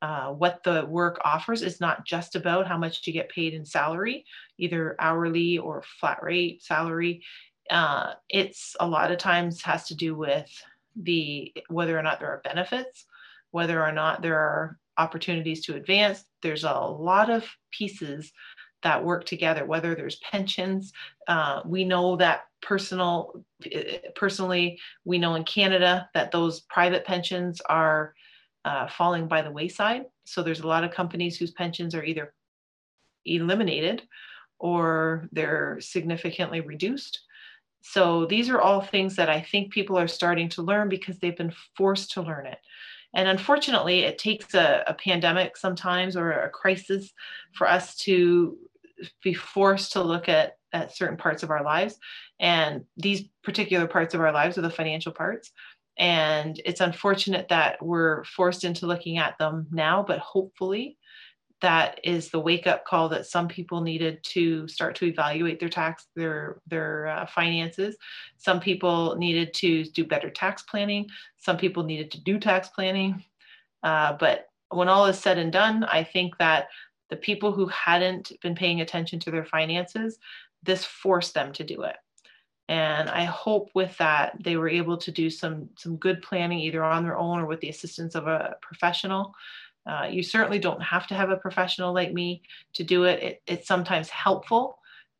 Uh, 0.01 0.27
what 0.31 0.61
the 0.63 0.85
work 0.85 1.19
offers 1.25 1.61
is 1.61 1.81
not 1.81 2.05
just 2.05 2.35
about 2.35 2.67
how 2.67 2.77
much 2.77 3.05
you 3.07 3.13
get 3.13 3.29
paid 3.29 3.53
in 3.53 3.65
salary, 3.65 4.25
either 4.57 4.95
hourly 4.99 5.57
or 5.57 5.83
flat 5.99 6.21
rate 6.21 6.61
salary 6.61 7.23
uh, 7.69 8.13
it's 8.29 8.75
a 8.79 8.87
lot 8.87 9.11
of 9.11 9.17
times 9.17 9.61
has 9.63 9.87
to 9.87 9.95
do 9.95 10.15
with 10.15 10.49
the 10.95 11.53
whether 11.67 11.97
or 11.97 12.03
not 12.03 12.19
there 12.19 12.29
are 12.29 12.41
benefits, 12.43 13.05
whether 13.51 13.83
or 13.83 13.91
not 13.91 14.21
there 14.21 14.37
are 14.37 14.77
opportunities 14.97 15.65
to 15.65 15.75
advance. 15.75 16.23
There's 16.41 16.63
a 16.63 16.73
lot 16.73 17.29
of 17.29 17.45
pieces 17.71 18.31
that 18.85 19.03
work 19.03 19.25
together. 19.25 19.65
Whether 19.65 19.95
there's 19.95 20.17
pensions, 20.17 20.93
uh, 21.27 21.61
we 21.65 21.83
know 21.83 22.15
that 22.17 22.45
personal 22.61 23.43
personally 24.15 24.79
we 25.03 25.17
know 25.17 25.35
in 25.35 25.43
Canada 25.43 26.09
that 26.13 26.31
those 26.31 26.61
private 26.61 27.03
pensions 27.03 27.61
are 27.61 28.13
uh, 28.63 28.87
falling 28.87 29.27
by 29.27 29.41
the 29.41 29.51
wayside. 29.51 30.05
So 30.25 30.41
there's 30.41 30.61
a 30.61 30.67
lot 30.67 30.83
of 30.83 30.91
companies 30.91 31.37
whose 31.37 31.51
pensions 31.51 31.93
are 31.95 32.03
either 32.03 32.33
eliminated 33.25 34.03
or 34.59 35.27
they're 35.31 35.77
significantly 35.81 36.61
reduced. 36.61 37.21
So 37.81 38.25
these 38.25 38.49
are 38.49 38.61
all 38.61 38.81
things 38.81 39.15
that 39.15 39.29
I 39.29 39.41
think 39.41 39.73
people 39.73 39.97
are 39.97 40.07
starting 40.07 40.49
to 40.49 40.61
learn 40.61 40.89
because 40.89 41.17
they've 41.19 41.37
been 41.37 41.53
forced 41.75 42.11
to 42.13 42.21
learn 42.21 42.45
it. 42.45 42.59
And 43.15 43.29
unfortunately, 43.29 43.99
it 44.01 44.17
takes 44.17 44.53
a, 44.53 44.83
a 44.87 44.93
pandemic 44.93 45.55
sometimes 45.55 46.17
or 46.17 46.31
a 46.31 46.49
crisis 46.49 47.13
for 47.53 47.67
us 47.67 47.95
to 47.97 48.57
be 49.23 49.33
forced 49.33 49.93
to 49.93 50.03
look 50.03 50.29
at, 50.29 50.57
at 50.73 50.95
certain 50.95 51.17
parts 51.17 51.43
of 51.43 51.49
our 51.49 51.63
lives. 51.63 51.97
And 52.39 52.83
these 52.97 53.23
particular 53.43 53.87
parts 53.87 54.13
of 54.13 54.21
our 54.21 54.31
lives 54.31 54.57
are 54.57 54.61
the 54.61 54.69
financial 54.69 55.11
parts. 55.11 55.51
And 55.97 56.59
it's 56.65 56.81
unfortunate 56.81 57.47
that 57.49 57.83
we're 57.83 58.25
forced 58.25 58.63
into 58.63 58.85
looking 58.85 59.17
at 59.17 59.37
them 59.37 59.67
now, 59.71 60.03
but 60.05 60.19
hopefully 60.19 60.97
that 61.61 61.99
is 62.03 62.29
the 62.29 62.39
wake 62.39 62.67
up 62.67 62.85
call 62.85 63.09
that 63.09 63.25
some 63.25 63.47
people 63.47 63.81
needed 63.81 64.23
to 64.23 64.67
start 64.67 64.95
to 64.95 65.05
evaluate 65.05 65.59
their 65.59 65.69
tax 65.69 66.07
their 66.15 66.61
their 66.67 67.07
uh, 67.07 67.25
finances 67.25 67.95
some 68.37 68.59
people 68.59 69.15
needed 69.15 69.53
to 69.53 69.83
do 69.85 70.03
better 70.03 70.29
tax 70.29 70.63
planning 70.63 71.07
some 71.37 71.57
people 71.57 71.83
needed 71.83 72.11
to 72.11 72.21
do 72.21 72.37
tax 72.37 72.69
planning 72.69 73.23
uh, 73.83 74.13
but 74.19 74.47
when 74.69 74.89
all 74.89 75.05
is 75.05 75.17
said 75.17 75.37
and 75.37 75.51
done 75.51 75.83
i 75.85 76.03
think 76.03 76.37
that 76.37 76.67
the 77.09 77.15
people 77.15 77.51
who 77.51 77.67
hadn't 77.67 78.31
been 78.41 78.55
paying 78.55 78.81
attention 78.81 79.19
to 79.19 79.31
their 79.31 79.45
finances 79.45 80.17
this 80.63 80.83
forced 80.83 81.33
them 81.33 81.51
to 81.53 81.63
do 81.63 81.83
it 81.83 81.95
and 82.67 83.09
i 83.09 83.23
hope 83.23 83.69
with 83.75 83.95
that 83.97 84.35
they 84.43 84.57
were 84.57 84.69
able 84.69 84.97
to 84.97 85.11
do 85.11 85.29
some 85.29 85.69
some 85.77 85.97
good 85.97 86.21
planning 86.21 86.59
either 86.59 86.83
on 86.83 87.03
their 87.03 87.17
own 87.17 87.39
or 87.39 87.45
with 87.45 87.59
the 87.59 87.69
assistance 87.69 88.15
of 88.15 88.27
a 88.27 88.55
professional 88.61 89.33
uh, 89.87 90.07
you 90.09 90.23
certainly 90.23 90.59
don't 90.59 90.81
have 90.81 91.05
to 91.07 91.13
have 91.13 91.29
a 91.29 91.37
professional 91.37 91.93
like 91.93 92.11
me 92.11 92.41
to 92.73 92.83
do 92.83 93.03
it. 93.03 93.21
it 93.21 93.41
it's 93.45 93.67
sometimes 93.67 94.09
helpful 94.09 94.79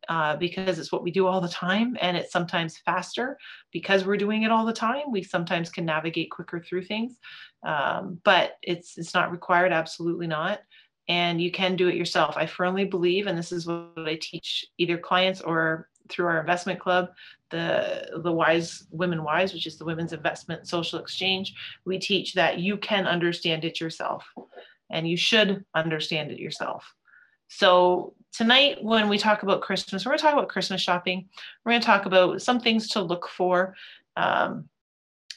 uh, 0.10 0.36
because 0.36 0.80
it's 0.80 0.92
what 0.92 1.04
we 1.04 1.12
do 1.12 1.28
all 1.28 1.42
the 1.42 1.48
time, 1.48 1.98
and 2.02 2.16
it's 2.18 2.32
sometimes 2.32 2.78
faster 2.80 3.38
because 3.72 4.06
we're 4.06 4.18
doing 4.18 4.44
it 4.44 4.52
all 4.52 4.66
the 4.66 4.74
time. 4.74 5.12
We 5.12 5.24
sometimes 5.24 5.70
can 5.70 5.86
navigate 5.86 6.32
quicker 6.32 6.60
through 6.60 6.84
things, 6.84 7.20
um, 7.64 8.20
but 8.24 8.58
it's 8.62 8.98
it's 8.98 9.14
not 9.14 9.32
required. 9.32 9.72
Absolutely 9.72 10.28
not. 10.28 10.62
And 11.08 11.40
you 11.40 11.52
can 11.52 11.76
do 11.76 11.88
it 11.88 11.96
yourself. 11.96 12.36
I 12.36 12.48
firmly 12.48 12.86
believe, 12.86 13.28
and 13.28 13.38
this 13.38 13.52
is 13.52 13.68
what 13.68 13.92
I 13.98 14.18
teach 14.20 14.66
either 14.78 14.98
clients 14.98 15.42
or 15.42 15.88
through 16.10 16.28
our 16.28 16.40
investment 16.40 16.80
club, 16.80 17.10
the 17.50 18.20
the 18.24 18.32
Wise 18.32 18.88
Women 18.92 19.24
Wise, 19.24 19.54
which 19.54 19.68
is 19.68 19.78
the 19.78 19.86
Women's 19.86 20.14
Investment 20.14 20.68
Social 20.68 21.00
Exchange, 21.00 21.54
we 21.86 22.00
teach 22.00 22.34
that 22.34 22.60
you 22.60 22.78
can 22.78 23.08
understand 23.08 23.66
it 23.66 23.80
yourself, 23.80 24.26
and 24.90 25.08
you 25.08 25.18
should 25.18 25.64
understand 25.74 26.32
it 26.32 26.40
yourself. 26.40 26.94
So 27.48 28.14
tonight, 28.32 28.84
when 28.84 29.08
we 29.08 29.18
talk 29.18 29.44
about 29.44 29.62
Christmas, 29.62 30.06
we're 30.06 30.12
going 30.12 30.20
to 30.20 30.24
talk 30.24 30.34
about 30.34 30.50
Christmas 30.50 30.82
shopping. 30.82 31.30
We're 31.64 31.74
going 31.74 31.82
to 31.82 31.86
talk 31.86 32.06
about 32.06 32.42
some 32.42 32.60
things 32.60 32.90
to 32.90 33.02
look 33.02 33.30
for. 33.30 33.76
Um, 34.18 34.68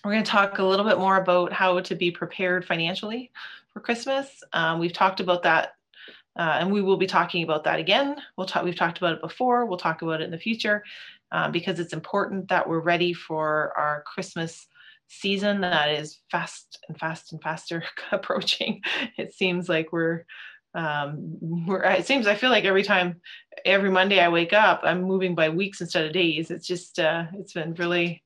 we're 0.05 0.13
going 0.13 0.25
to 0.25 0.31
talk 0.31 0.59
a 0.59 0.65
little 0.65 0.87
bit 0.87 0.99
more 0.99 1.17
about 1.17 1.53
how 1.53 1.81
to 1.81 1.95
be 1.95 2.11
prepared 2.11 2.65
financially 2.65 3.31
for 3.73 3.81
Christmas. 3.81 4.43
Um, 4.53 4.79
we've 4.79 4.93
talked 4.93 5.21
about 5.21 5.43
that 5.45 5.73
uh, 6.39 6.59
and 6.61 6.73
we 6.73 6.81
will 6.81 6.97
be 6.97 7.07
talking 7.07 7.43
about 7.43 7.65
that 7.65 7.81
again. 7.81 8.17
We'll 8.37 8.47
talk, 8.47 8.65
we've 8.65 8.77
talked 8.77 8.99
about 8.99 9.15
it 9.15 9.21
before. 9.21 9.67
We'll 9.67 9.77
talk 9.77 10.03
about 10.03 10.21
it 10.21 10.25
in 10.25 10.31
the 10.31 10.39
future 10.39 10.85
uh, 11.33 11.51
because 11.51 11.81
it's 11.81 11.93
important 11.93 12.49
that 12.49 12.69
we're 12.69 12.79
ready 12.79 13.13
for 13.13 13.73
our 13.77 14.05
Christmas 14.07 14.69
season 15.09 15.63
that 15.63 15.91
is 15.91 16.21
fast 16.31 16.79
and 16.89 16.97
fast 16.97 17.33
and 17.33 17.43
faster 17.43 17.83
approaching. 18.13 18.83
It 19.17 19.35
seems 19.35 19.69
like 19.69 19.93
we're, 19.93 20.25
um, 20.75 21.37
we're, 21.41 21.83
it 21.83 22.07
seems, 22.07 22.29
I 22.29 22.37
feel 22.37 22.51
like 22.51 22.65
every 22.65 22.85
time, 22.85 23.21
every 23.65 23.91
Monday 23.91 24.21
I 24.21 24.29
wake 24.29 24.53
up, 24.53 24.83
I'm 24.85 25.03
moving 25.03 25.35
by 25.35 25.49
weeks 25.49 25.81
instead 25.81 26.05
of 26.05 26.13
days. 26.13 26.53
It's 26.53 26.69
just, 26.69 27.01
uh, 27.01 27.25
it's 27.35 27.55
been 27.55 27.75
really, 27.75 28.23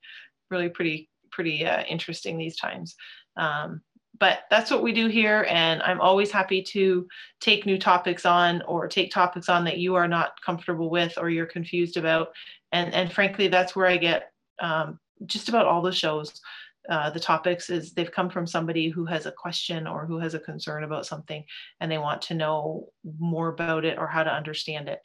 really 0.51 0.69
pretty, 0.69 1.09
pretty 1.31 1.65
uh, 1.65 1.83
interesting 1.85 2.37
these 2.37 2.57
times. 2.57 2.95
Um, 3.39 3.81
but 4.23 4.45
that's 4.51 4.71
what 4.71 4.85
we 4.85 4.93
do 4.93 5.09
here 5.09 5.49
and 5.51 5.83
i'm 5.83 6.01
always 6.01 6.31
happy 6.31 6.63
to 6.63 7.09
take 7.41 7.67
new 7.67 7.77
topics 7.77 8.25
on 8.25 8.63
or 8.69 8.87
take 8.87 9.11
topics 9.11 9.49
on 9.49 9.65
that 9.65 9.79
you 9.79 9.97
are 9.97 10.07
not 10.07 10.41
comfortable 10.47 10.89
with 10.89 11.13
or 11.19 11.29
you're 11.29 11.45
confused 11.45 11.97
about. 11.97 12.29
And 12.71 12.95
and 12.95 13.13
frankly 13.13 13.49
that's 13.49 13.75
where 13.75 13.89
i 13.89 13.97
get 13.97 14.31
um, 14.61 15.01
just 15.27 15.49
about 15.49 15.67
all 15.67 15.83
the 15.83 15.91
shows 15.91 16.41
uh, 16.89 17.11
the 17.11 17.19
topics 17.19 17.69
is 17.69 17.95
they've 17.95 18.13
come 18.13 18.31
from 18.31 18.47
somebody 18.47 18.89
who 18.89 19.05
has 19.07 19.27
a 19.27 19.33
question 19.33 19.89
or 19.89 20.07
who 20.07 20.21
has 20.21 20.35
a 20.35 20.41
concern 20.51 20.85
about 20.85 21.05
something 21.05 21.45
and 21.81 21.91
they 21.91 21.99
want 21.99 22.23
to 22.23 22.35
know 22.35 22.89
more 23.19 23.49
about 23.49 23.85
it 23.85 23.99
or 23.99 24.07
how 24.07 24.23
to 24.23 24.33
understand 24.33 24.89
it. 24.89 25.01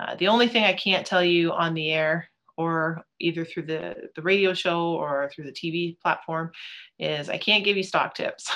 Uh, 0.00 0.14
the 0.16 0.28
only 0.28 0.46
thing 0.46 0.62
i 0.62 0.72
can't 0.72 1.06
tell 1.06 1.24
you 1.24 1.50
on 1.50 1.74
the 1.74 1.90
air 1.90 2.28
or 2.62 3.02
either 3.20 3.44
through 3.44 3.64
the, 3.64 3.94
the 4.14 4.22
radio 4.22 4.54
show 4.54 4.92
or 4.92 5.30
through 5.34 5.44
the 5.44 5.52
TV 5.52 5.98
platform 6.00 6.50
is 6.98 7.28
I 7.28 7.38
can't 7.38 7.64
give 7.64 7.76
you 7.76 7.82
stock 7.82 8.14
tips. 8.14 8.50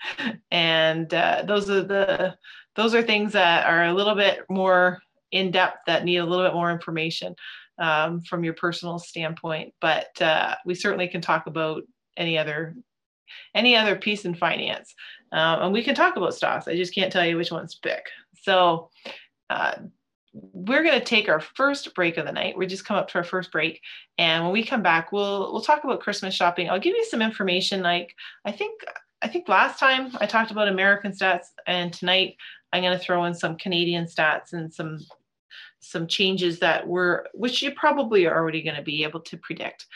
and 0.50 1.12
uh, 1.12 1.42
those 1.46 1.68
are 1.68 1.82
the 1.82 2.36
those 2.76 2.94
are 2.94 3.02
things 3.02 3.32
that 3.32 3.66
are 3.66 3.86
a 3.86 3.92
little 3.92 4.14
bit 4.14 4.44
more 4.48 5.00
in 5.32 5.50
depth 5.50 5.78
that 5.86 6.04
need 6.04 6.18
a 6.18 6.24
little 6.24 6.44
bit 6.44 6.54
more 6.54 6.70
information 6.70 7.34
um, 7.78 8.20
from 8.22 8.44
your 8.44 8.54
personal 8.54 8.98
standpoint. 8.98 9.74
But 9.80 10.10
uh, 10.20 10.54
we 10.64 10.74
certainly 10.74 11.08
can 11.08 11.20
talk 11.20 11.46
about 11.46 11.82
any 12.16 12.38
other 12.38 12.74
any 13.54 13.76
other 13.76 13.96
piece 13.96 14.24
in 14.24 14.34
finance, 14.34 14.94
um, 15.32 15.62
and 15.62 15.72
we 15.72 15.82
can 15.82 15.94
talk 15.94 16.16
about 16.16 16.34
stocks. 16.34 16.68
I 16.68 16.76
just 16.76 16.94
can't 16.94 17.12
tell 17.12 17.26
you 17.26 17.36
which 17.36 17.52
ones 17.52 17.74
to 17.74 17.88
pick. 17.88 18.06
So. 18.42 18.90
Uh, 19.50 19.76
we're 20.32 20.82
going 20.82 20.98
to 20.98 21.04
take 21.04 21.28
our 21.28 21.40
first 21.40 21.94
break 21.94 22.16
of 22.16 22.26
the 22.26 22.32
night. 22.32 22.56
We 22.56 22.66
just 22.66 22.84
come 22.84 22.96
up 22.96 23.08
to 23.08 23.18
our 23.18 23.24
first 23.24 23.50
break, 23.50 23.80
and 24.18 24.44
when 24.44 24.52
we 24.52 24.64
come 24.64 24.82
back, 24.82 25.12
we'll 25.12 25.52
we'll 25.52 25.62
talk 25.62 25.84
about 25.84 26.00
Christmas 26.00 26.34
shopping. 26.34 26.68
I'll 26.68 26.80
give 26.80 26.96
you 26.96 27.04
some 27.04 27.22
information. 27.22 27.82
Like 27.82 28.14
I 28.44 28.52
think 28.52 28.80
I 29.22 29.28
think 29.28 29.48
last 29.48 29.78
time 29.78 30.12
I 30.20 30.26
talked 30.26 30.50
about 30.50 30.68
American 30.68 31.12
stats, 31.12 31.46
and 31.66 31.92
tonight 31.92 32.36
I'm 32.72 32.82
going 32.82 32.96
to 32.96 33.02
throw 33.02 33.24
in 33.24 33.34
some 33.34 33.56
Canadian 33.56 34.04
stats 34.04 34.52
and 34.52 34.72
some 34.72 34.98
some 35.80 36.06
changes 36.06 36.58
that 36.58 36.86
were, 36.86 37.26
which 37.34 37.62
you 37.62 37.70
probably 37.72 38.26
are 38.26 38.36
already 38.36 38.62
going 38.62 38.76
to 38.76 38.82
be 38.82 39.04
able 39.04 39.20
to 39.20 39.36
predict 39.38 39.86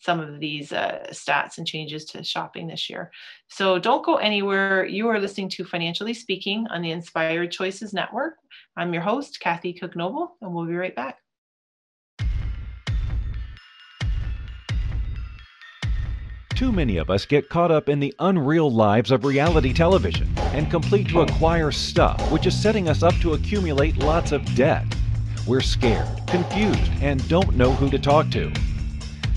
some 0.00 0.20
of 0.20 0.40
these 0.40 0.72
uh, 0.72 1.06
stats 1.10 1.58
and 1.58 1.66
changes 1.66 2.04
to 2.06 2.22
shopping 2.22 2.68
this 2.68 2.88
year. 2.88 3.10
So 3.48 3.78
don't 3.78 4.04
go 4.04 4.16
anywhere. 4.16 4.86
You 4.86 5.08
are 5.08 5.20
listening 5.20 5.48
to 5.50 5.64
Financially 5.64 6.14
Speaking 6.14 6.66
on 6.70 6.82
the 6.82 6.92
Inspired 6.92 7.50
Choices 7.50 7.92
Network. 7.92 8.34
I'm 8.76 8.92
your 8.92 9.02
host, 9.02 9.40
Kathy 9.40 9.72
Cook 9.72 9.96
Noble, 9.96 10.36
and 10.40 10.54
we'll 10.54 10.66
be 10.66 10.74
right 10.74 10.94
back. 10.94 11.18
Too 16.54 16.72
many 16.72 16.96
of 16.96 17.08
us 17.08 17.24
get 17.24 17.48
caught 17.48 17.70
up 17.70 17.88
in 17.88 18.00
the 18.00 18.12
unreal 18.18 18.68
lives 18.68 19.12
of 19.12 19.24
reality 19.24 19.72
television 19.72 20.28
and 20.36 20.68
complete 20.68 21.08
to 21.10 21.20
acquire 21.20 21.70
stuff, 21.70 22.20
which 22.32 22.46
is 22.46 22.60
setting 22.60 22.88
us 22.88 23.04
up 23.04 23.14
to 23.20 23.34
accumulate 23.34 23.96
lots 23.98 24.32
of 24.32 24.44
debt. 24.56 24.84
We're 25.46 25.60
scared, 25.60 26.08
confused, 26.26 26.90
and 27.00 27.26
don't 27.28 27.54
know 27.54 27.72
who 27.72 27.88
to 27.90 27.98
talk 27.98 28.30
to. 28.30 28.52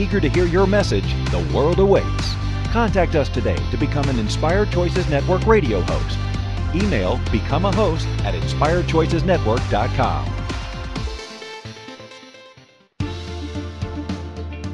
Eager 0.00 0.18
to 0.18 0.30
hear 0.30 0.46
your 0.46 0.66
message, 0.66 1.04
the 1.30 1.46
world 1.54 1.78
awaits. 1.78 2.34
Contact 2.72 3.14
us 3.14 3.28
today 3.28 3.58
to 3.70 3.76
become 3.76 4.08
an 4.08 4.18
Inspired 4.18 4.70
Choices 4.70 5.06
Network 5.10 5.46
radio 5.46 5.82
host. 5.82 6.18
Email 6.74 7.20
become 7.30 7.66
a 7.66 7.72
host 7.72 8.06
at 8.24 8.34
inspiredchoicesnetwork.com. 8.34 10.40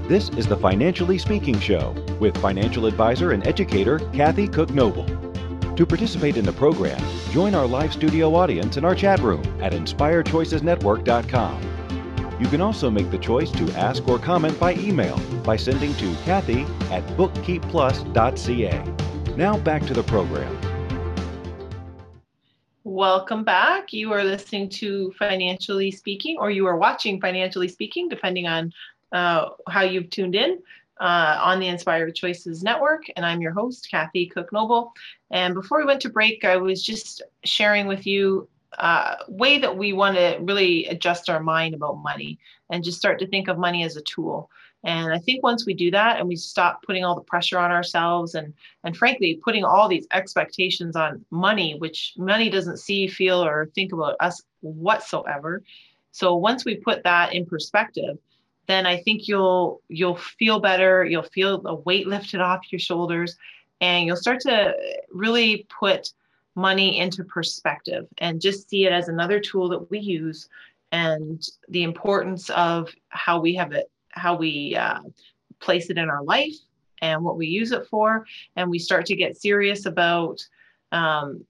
This 0.07 0.29
is 0.29 0.47
the 0.47 0.57
Financially 0.57 1.19
Speaking 1.19 1.59
Show 1.59 1.91
with 2.21 2.37
financial 2.37 2.87
advisor 2.87 3.33
and 3.33 3.45
educator 3.45 3.99
Kathy 4.13 4.47
Cook 4.47 4.71
Noble. 4.71 5.05
To 5.75 5.85
participate 5.85 6.37
in 6.37 6.45
the 6.45 6.53
program, 6.53 7.03
join 7.33 7.57
our 7.57 7.67
live 7.67 7.93
studio 7.93 8.33
audience 8.37 8.77
in 8.77 8.85
our 8.85 8.95
chat 8.95 9.19
room 9.19 9.43
at 9.61 9.73
inspiredchoicesnetwork.com. 9.73 11.76
You 12.39 12.47
can 12.49 12.61
also 12.61 12.91
make 12.91 13.11
the 13.11 13.17
choice 13.19 13.51
to 13.53 13.65
ask 13.73 14.07
or 14.07 14.19
comment 14.19 14.61
by 14.61 14.75
email 14.75 15.19
by 15.43 15.57
sending 15.57 15.95
to 15.95 16.15
Kathy 16.25 16.63
at 16.91 17.03
bookkeepplus.ca. 17.17 18.85
Now 19.37 19.59
back 19.59 19.87
to 19.87 19.95
the 19.95 20.03
program. 20.03 20.55
Welcome 22.85 23.43
back. 23.43 23.93
You 23.93 24.13
are 24.13 24.23
listening 24.23 24.69
to 24.71 25.13
Financially 25.19 25.91
Speaking, 25.91 26.37
or 26.39 26.51
you 26.51 26.67
are 26.67 26.77
watching 26.77 27.21
Financially 27.21 27.69
Speaking, 27.69 28.09
depending 28.09 28.47
on 28.47 28.73
uh, 29.13 29.49
how 29.69 29.83
you've 29.83 30.11
tuned 30.11 30.35
in 30.35 30.59
uh, 31.01 31.39
on 31.43 31.59
the 31.59 31.69
Inspired 31.69 32.15
Choices 32.15 32.63
Network. 32.63 33.05
And 33.17 33.25
I'm 33.25 33.41
your 33.41 33.53
host, 33.53 33.89
Kathy 33.91 34.27
Cook 34.27 34.53
Noble. 34.53 34.93
And 35.31 35.55
before 35.55 35.79
we 35.79 35.85
went 35.85 36.01
to 36.03 36.11
break, 36.11 36.45
I 36.45 36.57
was 36.59 36.83
just 36.83 37.23
sharing 37.45 37.87
with 37.87 38.07
you 38.07 38.49
uh, 38.79 39.17
way 39.29 39.59
that 39.59 39.77
we 39.77 39.93
want 39.93 40.17
to 40.17 40.39
really 40.41 40.87
adjust 40.87 41.29
our 41.29 41.41
mind 41.41 41.75
about 41.75 41.99
money 41.99 42.39
and 42.71 42.85
just 42.85 42.99
start 42.99 43.19
to 43.19 43.27
think 43.27 43.49
of 43.49 43.59
money 43.59 43.85
as 43.85 43.97
a 43.97 44.03
tool. 44.03 44.51
And 44.85 45.13
I 45.13 45.19
think 45.19 45.43
once 45.43 45.67
we 45.67 45.75
do 45.75 45.91
that 45.91 46.19
and 46.19 46.29
we 46.29 46.37
stop 46.37 46.83
putting 46.85 47.05
all 47.05 47.17
the 47.17 47.23
pressure 47.23 47.59
on 47.59 47.73
ourselves 47.73 48.35
and 48.35 48.55
and 48.85 48.97
frankly 48.97 49.41
putting 49.43 49.65
all 49.65 49.89
these 49.89 50.07
expectations 50.13 50.95
on 50.95 51.25
money, 51.31 51.77
which 51.79 52.15
money 52.17 52.51
doesn't 52.51 52.79
see, 52.79 53.09
feel, 53.09 53.43
or 53.43 53.67
think 53.75 53.93
about 53.93 54.17
us 54.21 54.43
whatsoever. 54.61 55.65
So 56.13 56.37
once 56.37 56.65
we 56.65 56.77
put 56.77 57.03
that 57.03 57.33
in 57.35 57.47
perspective, 57.47 58.17
then 58.69 58.87
I 58.87 58.99
think 58.99 59.27
you'll 59.27 59.83
you'll 59.89 60.17
feel 60.17 60.61
better. 60.61 61.05
You'll 61.05 61.23
feel 61.23 61.61
the 61.61 61.75
weight 61.75 62.07
lifted 62.07 62.41
off 62.41 62.71
your 62.71 62.79
shoulders, 62.79 63.37
and 63.81 64.07
you'll 64.07 64.17
start 64.17 64.41
to 64.43 64.75
really 65.11 65.67
put 65.81 66.13
money 66.57 66.99
into 66.99 67.23
perspective 67.25 68.07
and 68.19 68.41
just 68.41 68.69
see 68.69 68.87
it 68.87 68.93
as 68.93 69.09
another 69.09 69.39
tool 69.39 69.69
that 69.69 69.91
we 69.91 69.99
use, 69.99 70.49
and 70.93 71.47
the 71.69 71.83
importance 71.83 72.49
of 72.51 72.93
how 73.09 73.41
we 73.41 73.55
have 73.55 73.73
it, 73.73 73.91
how 74.11 74.35
we 74.37 74.75
uh, 74.75 75.01
place 75.61 75.91
it 75.91 75.99
in 75.99 76.09
our 76.09 76.25
life, 76.25 76.55
and 77.03 77.23
what 77.23 77.37
we 77.37 77.47
use 77.47 77.73
it 77.73 77.87
for, 77.87 78.27
and 78.57 78.71
we 78.71 78.79
start 78.79 79.05
to 79.07 79.17
get 79.17 79.37
serious 79.37 79.87
about 79.87 80.41
um, 80.93 81.45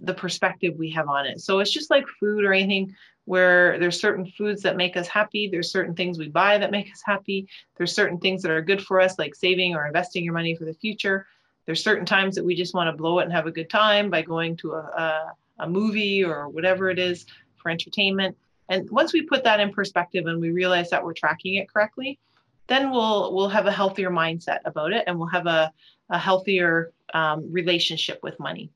the 0.00 0.14
perspective 0.14 0.74
we 0.76 0.90
have 0.90 1.08
on 1.08 1.26
it. 1.26 1.40
So 1.40 1.60
it's 1.60 1.72
just 1.72 1.90
like 1.90 2.06
food 2.20 2.44
or 2.44 2.52
anything 2.52 2.94
where 3.24 3.78
there's 3.78 4.00
certain 4.00 4.26
foods 4.26 4.62
that 4.62 4.76
make 4.76 4.96
us 4.96 5.06
happy. 5.08 5.48
There's 5.48 5.70
certain 5.70 5.94
things 5.94 6.18
we 6.18 6.28
buy 6.28 6.58
that 6.58 6.70
make 6.70 6.90
us 6.90 7.02
happy. 7.04 7.48
There's 7.76 7.94
certain 7.94 8.18
things 8.18 8.42
that 8.42 8.50
are 8.50 8.60
good 8.62 8.82
for 8.82 9.00
us 9.00 9.18
like 9.18 9.34
saving 9.34 9.74
or 9.74 9.86
investing 9.86 10.24
your 10.24 10.34
money 10.34 10.54
for 10.54 10.64
the 10.64 10.74
future 10.74 11.26
there's 11.66 11.82
certain 11.82 12.06
times 12.06 12.34
that 12.34 12.44
we 12.44 12.54
just 12.54 12.74
want 12.74 12.88
to 12.88 12.96
blow 12.96 13.18
it 13.18 13.24
and 13.24 13.32
have 13.32 13.46
a 13.46 13.50
good 13.50 13.70
time 13.70 14.10
by 14.10 14.22
going 14.22 14.56
to 14.56 14.72
a, 14.72 14.78
a, 14.78 15.32
a 15.60 15.68
movie 15.68 16.24
or 16.24 16.48
whatever 16.48 16.90
it 16.90 16.98
is 16.98 17.26
for 17.56 17.70
entertainment 17.70 18.36
and 18.68 18.88
once 18.90 19.12
we 19.12 19.22
put 19.22 19.44
that 19.44 19.60
in 19.60 19.72
perspective 19.72 20.26
and 20.26 20.40
we 20.40 20.50
realize 20.50 20.90
that 20.90 21.04
we're 21.04 21.12
tracking 21.12 21.56
it 21.56 21.72
correctly 21.72 22.18
then 22.66 22.90
we'll 22.90 23.34
we'll 23.34 23.48
have 23.48 23.66
a 23.66 23.72
healthier 23.72 24.10
mindset 24.10 24.60
about 24.64 24.92
it 24.92 25.04
and 25.06 25.18
we'll 25.18 25.28
have 25.28 25.46
a, 25.46 25.72
a 26.10 26.18
healthier 26.18 26.92
um, 27.14 27.50
relationship 27.52 28.20
with 28.22 28.38
money 28.40 28.70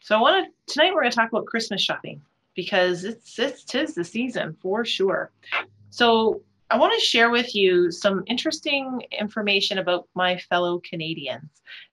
so 0.00 0.16
i 0.16 0.20
want 0.20 0.46
to 0.46 0.72
tonight 0.72 0.92
we're 0.92 1.00
going 1.00 1.10
to 1.10 1.16
talk 1.16 1.30
about 1.30 1.46
christmas 1.46 1.80
shopping 1.80 2.20
because 2.54 3.04
it's 3.04 3.38
it's 3.38 3.64
tis 3.64 3.94
the 3.94 4.04
season 4.04 4.56
for 4.60 4.84
sure. 4.84 5.30
So 5.90 6.42
I 6.72 6.78
want 6.78 6.94
to 6.98 7.04
share 7.04 7.28
with 7.28 7.54
you 7.54 7.90
some 7.90 8.24
interesting 8.26 9.02
information 9.20 9.76
about 9.76 10.08
my 10.14 10.38
fellow 10.38 10.80
Canadians. 10.80 11.50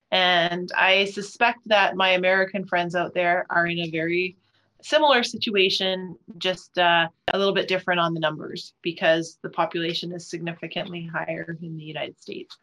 And 0.10 0.72
I 0.72 1.04
suspect 1.04 1.60
that 1.66 1.98
my 1.98 2.12
American 2.12 2.66
friends 2.66 2.96
out 2.96 3.14
there 3.14 3.46
are 3.50 3.68
in 3.68 3.80
a 3.80 3.92
very 3.92 4.38
similar 4.82 5.22
situation, 5.22 6.16
just 6.38 6.78
uh, 6.78 7.10
a 7.34 7.38
little 7.38 7.54
bit 7.54 7.68
different 7.68 8.00
on 8.00 8.14
the 8.14 8.22
numbers 8.22 8.74
because 8.82 9.38
the 9.42 9.50
population 9.50 10.14
is 10.14 10.30
significantly 10.30 11.06
higher 11.06 11.58
in 11.62 11.76
the 11.76 11.84
United 11.84 12.18
States. 12.18 12.58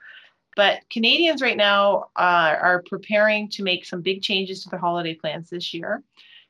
But 0.56 0.88
Canadians 0.88 1.42
right 1.42 1.56
now 1.56 2.06
uh, 2.16 2.56
are 2.58 2.82
preparing 2.88 3.50
to 3.50 3.62
make 3.62 3.84
some 3.84 4.00
big 4.00 4.22
changes 4.22 4.62
to 4.62 4.70
their 4.70 4.78
holiday 4.78 5.12
plans 5.12 5.50
this 5.50 5.74
year. 5.74 6.02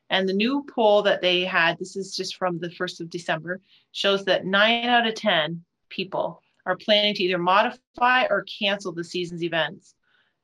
And 0.09 0.27
the 0.27 0.33
new 0.33 0.65
poll 0.73 1.01
that 1.03 1.21
they 1.21 1.43
had, 1.43 1.77
this 1.77 1.95
is 1.95 2.15
just 2.15 2.37
from 2.37 2.59
the 2.59 2.69
1st 2.69 3.01
of 3.01 3.09
December, 3.09 3.61
shows 3.91 4.25
that 4.25 4.45
nine 4.45 4.85
out 4.85 5.07
of 5.07 5.15
10 5.15 5.63
people 5.89 6.41
are 6.65 6.77
planning 6.77 7.13
to 7.15 7.23
either 7.23 7.37
modify 7.37 8.25
or 8.29 8.45
cancel 8.59 8.91
the 8.91 9.03
season's 9.03 9.43
events 9.43 9.95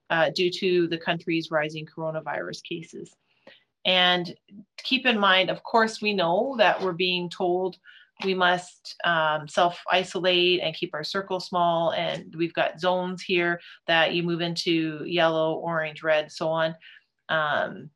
uh, 0.10 0.30
due 0.30 0.52
to 0.52 0.88
the 0.88 0.97
country's 0.97 1.52
rising 1.52 1.86
coronavirus 1.86 2.63
cases. 2.63 3.15
And 3.86 4.34
keep 4.78 5.06
in 5.06 5.19
mind, 5.19 5.49
of 5.49 5.63
course, 5.63 6.02
we 6.02 6.13
know 6.13 6.56
that 6.58 6.82
we're 6.82 6.93
being 6.93 7.30
told 7.30 7.78
we 8.23 8.34
must 8.34 8.95
um, 9.04 9.47
self 9.47 9.82
isolate 9.91 10.62
and 10.62 10.76
keep 10.76 10.93
our 10.93 11.04
circle 11.04 11.39
small. 11.39 11.91
And 11.91 12.34
we've 12.38 12.54
got 12.54 12.80
zones 12.80 13.21
here 13.21 13.60
that 13.88 14.13
you 14.13 14.23
move 14.23 14.41
into 14.41 15.04
yellow, 15.06 15.56
orange, 15.56 16.04
red, 16.04 16.32
so 16.32 16.49
on. 16.49 16.76
Um, 17.30 17.89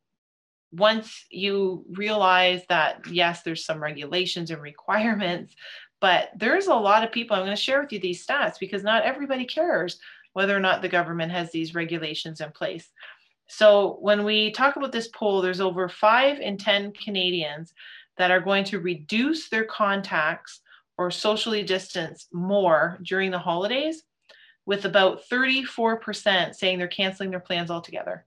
once 0.72 1.24
you 1.30 1.84
realize 1.90 2.62
that, 2.68 3.06
yes, 3.10 3.42
there's 3.42 3.64
some 3.64 3.82
regulations 3.82 4.50
and 4.50 4.60
requirements, 4.60 5.54
but 6.00 6.30
there's 6.36 6.66
a 6.66 6.74
lot 6.74 7.02
of 7.02 7.12
people. 7.12 7.36
I'm 7.36 7.44
going 7.44 7.56
to 7.56 7.62
share 7.62 7.80
with 7.80 7.92
you 7.92 7.98
these 7.98 8.24
stats 8.24 8.58
because 8.60 8.82
not 8.82 9.04
everybody 9.04 9.44
cares 9.44 9.98
whether 10.34 10.56
or 10.56 10.60
not 10.60 10.82
the 10.82 10.88
government 10.88 11.32
has 11.32 11.50
these 11.50 11.74
regulations 11.74 12.40
in 12.40 12.52
place. 12.52 12.90
So 13.48 13.96
when 14.00 14.24
we 14.24 14.52
talk 14.52 14.76
about 14.76 14.92
this 14.92 15.08
poll, 15.08 15.40
there's 15.40 15.60
over 15.60 15.88
five 15.88 16.38
in 16.38 16.58
10 16.58 16.92
Canadians 16.92 17.72
that 18.18 18.30
are 18.30 18.40
going 18.40 18.64
to 18.64 18.78
reduce 18.78 19.48
their 19.48 19.64
contacts 19.64 20.60
or 20.98 21.10
socially 21.10 21.62
distance 21.62 22.26
more 22.32 22.98
during 23.02 23.30
the 23.30 23.38
holidays, 23.38 24.02
with 24.66 24.84
about 24.84 25.22
34% 25.32 26.54
saying 26.54 26.78
they're 26.78 26.88
canceling 26.88 27.30
their 27.30 27.40
plans 27.40 27.70
altogether. 27.70 28.26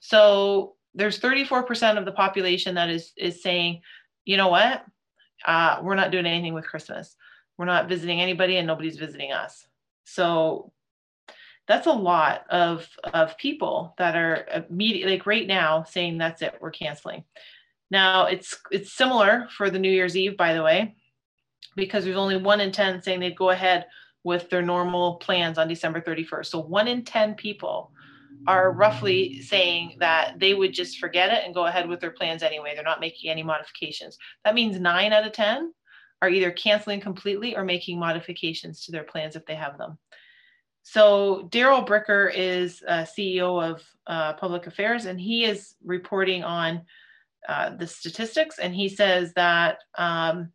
So 0.00 0.74
there's 0.98 1.20
34% 1.20 1.96
of 1.96 2.04
the 2.04 2.12
population 2.12 2.74
that 2.74 2.90
is 2.90 3.12
is 3.16 3.40
saying, 3.40 3.82
you 4.24 4.36
know 4.36 4.48
what, 4.48 4.84
uh, 5.46 5.78
we're 5.82 5.94
not 5.94 6.10
doing 6.10 6.26
anything 6.26 6.54
with 6.54 6.66
Christmas. 6.66 7.14
We're 7.56 7.66
not 7.66 7.88
visiting 7.88 8.20
anybody, 8.20 8.56
and 8.56 8.66
nobody's 8.66 8.96
visiting 8.96 9.32
us. 9.32 9.66
So 10.04 10.72
that's 11.68 11.86
a 11.86 11.92
lot 11.92 12.44
of 12.50 12.88
of 13.04 13.38
people 13.38 13.94
that 13.98 14.16
are 14.16 14.64
immediately 14.68 15.12
like 15.12 15.26
right 15.26 15.46
now 15.46 15.84
saying 15.84 16.18
that's 16.18 16.42
it, 16.42 16.56
we're 16.60 16.72
canceling. 16.72 17.22
Now 17.92 18.26
it's 18.26 18.58
it's 18.72 18.92
similar 18.92 19.46
for 19.56 19.70
the 19.70 19.78
New 19.78 19.90
Year's 19.90 20.16
Eve, 20.16 20.36
by 20.36 20.52
the 20.52 20.64
way, 20.64 20.96
because 21.76 22.04
there's 22.04 22.16
only 22.16 22.38
one 22.38 22.60
in 22.60 22.72
ten 22.72 23.00
saying 23.02 23.20
they'd 23.20 23.36
go 23.36 23.50
ahead 23.50 23.86
with 24.24 24.50
their 24.50 24.62
normal 24.62 25.16
plans 25.16 25.58
on 25.58 25.68
December 25.68 26.00
31st. 26.00 26.46
So 26.46 26.58
one 26.58 26.88
in 26.88 27.04
ten 27.04 27.34
people 27.34 27.92
are 28.46 28.72
roughly 28.72 29.42
saying 29.42 29.96
that 30.00 30.38
they 30.38 30.54
would 30.54 30.72
just 30.72 30.98
forget 30.98 31.32
it 31.32 31.44
and 31.44 31.54
go 31.54 31.66
ahead 31.66 31.88
with 31.88 32.00
their 32.00 32.10
plans 32.10 32.42
anyway. 32.42 32.72
They're 32.74 32.84
not 32.84 33.00
making 33.00 33.30
any 33.30 33.42
modifications. 33.42 34.16
That 34.44 34.54
means 34.54 34.80
nine 34.80 35.12
out 35.12 35.26
of 35.26 35.32
10 35.32 35.72
are 36.22 36.28
either 36.28 36.50
canceling 36.50 37.00
completely 37.00 37.56
or 37.56 37.64
making 37.64 37.98
modifications 37.98 38.84
to 38.84 38.92
their 38.92 39.04
plans 39.04 39.36
if 39.36 39.46
they 39.46 39.54
have 39.54 39.78
them. 39.78 39.98
So 40.82 41.48
Darrell 41.50 41.84
Bricker 41.84 42.32
is 42.34 42.82
uh, 42.88 43.04
CEO 43.04 43.62
of 43.62 43.82
uh, 44.06 44.32
Public 44.34 44.66
Affairs, 44.66 45.04
and 45.04 45.20
he 45.20 45.44
is 45.44 45.74
reporting 45.84 46.42
on 46.42 46.82
uh, 47.46 47.76
the 47.76 47.86
statistics, 47.86 48.58
and 48.58 48.74
he 48.74 48.88
says 48.88 49.32
that 49.34 49.78
um, 49.96 50.50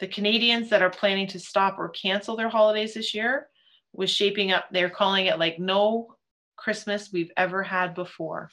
the 0.00 0.06
Canadians 0.06 0.68
that 0.70 0.82
are 0.82 0.90
planning 0.90 1.26
to 1.28 1.38
stop 1.38 1.78
or 1.78 1.88
cancel 1.88 2.36
their 2.36 2.48
holidays 2.48 2.94
this 2.94 3.14
year 3.14 3.48
was 3.94 4.10
shaping 4.10 4.52
up. 4.52 4.66
They're 4.70 4.90
calling 4.90 5.26
it 5.26 5.38
like 5.38 5.58
no 5.58 6.13
Christmas 6.56 7.10
we've 7.12 7.30
ever 7.36 7.62
had 7.62 7.94
before. 7.94 8.50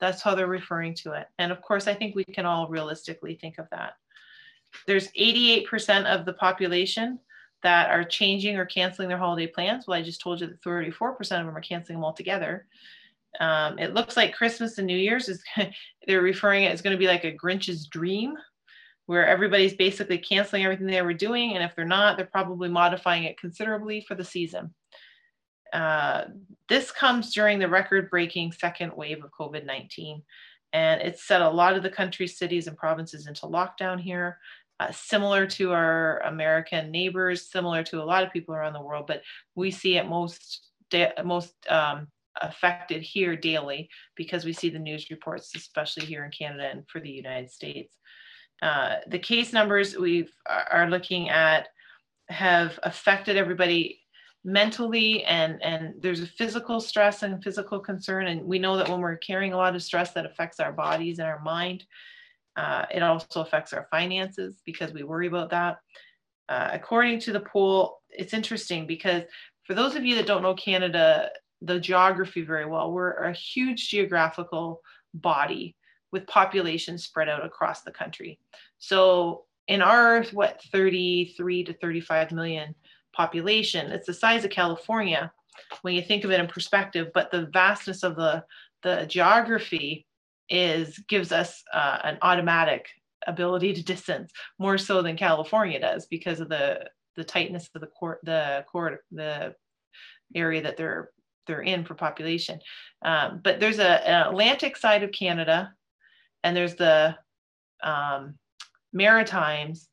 That's 0.00 0.22
how 0.22 0.34
they're 0.34 0.46
referring 0.46 0.94
to 0.96 1.12
it. 1.12 1.26
And 1.38 1.52
of 1.52 1.62
course, 1.62 1.86
I 1.86 1.94
think 1.94 2.14
we 2.14 2.24
can 2.24 2.46
all 2.46 2.68
realistically 2.68 3.36
think 3.36 3.58
of 3.58 3.68
that. 3.70 3.94
There's 4.86 5.10
88% 5.12 6.04
of 6.04 6.26
the 6.26 6.32
population 6.32 7.20
that 7.62 7.90
are 7.90 8.04
changing 8.04 8.56
or 8.56 8.66
canceling 8.66 9.08
their 9.08 9.18
holiday 9.18 9.46
plans. 9.46 9.86
Well, 9.86 9.98
I 9.98 10.02
just 10.02 10.20
told 10.20 10.40
you 10.40 10.46
that 10.48 10.62
34% 10.62 11.18
of 11.20 11.28
them 11.28 11.56
are 11.56 11.60
canceling 11.60 11.98
them 11.98 12.04
altogether. 12.04 12.66
Um, 13.40 13.78
it 13.78 13.94
looks 13.94 14.16
like 14.16 14.34
Christmas 14.34 14.78
and 14.78 14.86
New 14.86 14.96
Year's 14.96 15.28
is, 15.28 15.42
they're 16.06 16.20
referring 16.20 16.64
it 16.64 16.72
as 16.72 16.82
going 16.82 16.94
to 16.94 16.98
be 16.98 17.06
like 17.06 17.24
a 17.24 17.32
Grinch's 17.32 17.86
dream, 17.86 18.36
where 19.06 19.26
everybody's 19.26 19.74
basically 19.74 20.18
canceling 20.18 20.64
everything 20.64 20.86
they 20.86 21.02
were 21.02 21.14
doing. 21.14 21.54
And 21.54 21.64
if 21.64 21.74
they're 21.74 21.84
not, 21.84 22.16
they're 22.16 22.26
probably 22.26 22.68
modifying 22.68 23.24
it 23.24 23.38
considerably 23.38 24.04
for 24.06 24.14
the 24.14 24.24
season. 24.24 24.74
Uh, 25.74 26.26
this 26.68 26.90
comes 26.92 27.34
during 27.34 27.58
the 27.58 27.68
record 27.68 28.08
breaking 28.08 28.52
second 28.52 28.92
wave 28.96 29.22
of 29.24 29.30
COVID 29.38 29.66
19. 29.66 30.22
And 30.72 31.00
it's 31.02 31.26
set 31.26 31.42
a 31.42 31.48
lot 31.48 31.76
of 31.76 31.82
the 31.82 31.90
country's 31.90 32.38
cities 32.38 32.66
and 32.66 32.76
provinces 32.76 33.26
into 33.26 33.46
lockdown 33.46 34.00
here, 34.00 34.38
uh, 34.80 34.90
similar 34.90 35.46
to 35.46 35.72
our 35.72 36.20
American 36.20 36.90
neighbors, 36.90 37.50
similar 37.50 37.82
to 37.84 38.02
a 38.02 38.04
lot 38.04 38.24
of 38.24 38.32
people 38.32 38.54
around 38.54 38.72
the 38.72 38.82
world, 38.82 39.06
but 39.06 39.22
we 39.54 39.70
see 39.70 39.96
it 39.96 40.08
most, 40.08 40.70
most 41.24 41.54
um, 41.68 42.08
affected 42.42 43.02
here 43.02 43.36
daily 43.36 43.88
because 44.16 44.44
we 44.44 44.52
see 44.52 44.68
the 44.68 44.78
news 44.78 45.10
reports, 45.10 45.54
especially 45.54 46.06
here 46.06 46.24
in 46.24 46.30
Canada 46.32 46.68
and 46.70 46.88
for 46.88 47.00
the 47.00 47.10
United 47.10 47.50
States. 47.50 47.96
Uh, 48.62 48.96
the 49.08 49.18
case 49.18 49.52
numbers 49.52 49.96
we 49.96 50.28
are 50.46 50.88
looking 50.88 51.28
at 51.28 51.68
have 52.28 52.78
affected 52.82 53.36
everybody 53.36 54.00
mentally 54.44 55.24
and 55.24 55.62
and 55.62 55.94
there's 56.00 56.20
a 56.20 56.26
physical 56.26 56.80
stress 56.80 57.22
and 57.22 57.42
physical 57.42 57.80
concern. 57.80 58.26
And 58.26 58.44
we 58.44 58.58
know 58.58 58.76
that 58.76 58.88
when 58.88 59.00
we're 59.00 59.16
carrying 59.16 59.52
a 59.52 59.56
lot 59.56 59.74
of 59.74 59.82
stress 59.82 60.12
that 60.12 60.26
affects 60.26 60.60
our 60.60 60.72
bodies 60.72 61.18
and 61.18 61.28
our 61.28 61.40
mind 61.42 61.84
uh, 62.56 62.86
it 62.94 63.02
also 63.02 63.40
affects 63.40 63.72
our 63.72 63.88
finances 63.90 64.62
because 64.64 64.92
we 64.92 65.02
worry 65.02 65.26
about 65.26 65.50
that. 65.50 65.78
Uh, 66.48 66.68
according 66.72 67.18
to 67.18 67.32
the 67.32 67.40
poll 67.40 68.02
it's 68.10 68.34
interesting 68.34 68.86
because 68.86 69.22
for 69.66 69.72
those 69.72 69.96
of 69.96 70.04
you 70.04 70.14
that 70.14 70.26
don't 70.26 70.42
know 70.42 70.54
canada 70.54 71.30
the 71.62 71.80
geography 71.80 72.42
very 72.42 72.66
well 72.66 72.92
we're 72.92 73.12
a 73.12 73.32
huge 73.32 73.88
geographical 73.88 74.82
body 75.14 75.74
with 76.14 76.26
population 76.26 76.96
spread 76.96 77.28
out 77.28 77.44
across 77.44 77.82
the 77.82 77.90
country. 77.90 78.38
So 78.78 79.44
in 79.66 79.82
our 79.82 80.22
what 80.32 80.62
33 80.70 81.64
to 81.64 81.72
35 81.74 82.32
million 82.32 82.74
population. 83.14 83.90
It's 83.92 84.06
the 84.06 84.14
size 84.14 84.44
of 84.44 84.50
California 84.50 85.32
when 85.82 85.94
you 85.94 86.02
think 86.02 86.24
of 86.24 86.30
it 86.30 86.40
in 86.40 86.46
perspective, 86.46 87.08
but 87.14 87.30
the 87.30 87.46
vastness 87.52 88.02
of 88.02 88.16
the, 88.16 88.44
the 88.82 89.06
geography 89.06 90.06
is 90.50 90.98
gives 91.08 91.32
us 91.32 91.62
uh, 91.72 91.98
an 92.04 92.18
automatic 92.22 92.86
ability 93.26 93.72
to 93.72 93.82
distance 93.82 94.30
more 94.58 94.76
so 94.76 95.00
than 95.00 95.16
California 95.16 95.80
does 95.80 96.06
because 96.06 96.40
of 96.40 96.48
the 96.48 96.86
the 97.16 97.24
tightness 97.24 97.70
of 97.74 97.80
the 97.80 97.86
court 97.86 98.18
the 98.24 98.64
court 98.70 99.00
the 99.10 99.54
area 100.34 100.62
that 100.62 100.76
they're 100.76 101.10
they're 101.46 101.62
in 101.62 101.84
for 101.84 101.94
population. 101.94 102.58
Um, 103.02 103.40
but 103.42 103.60
there's 103.60 103.78
a, 103.78 104.08
an 104.08 104.28
Atlantic 104.28 104.76
side 104.76 105.02
of 105.02 105.12
Canada, 105.12 105.72
and 106.42 106.56
there's 106.56 106.74
the 106.74 107.16
um, 107.82 108.38
Maritimes, 108.92 109.88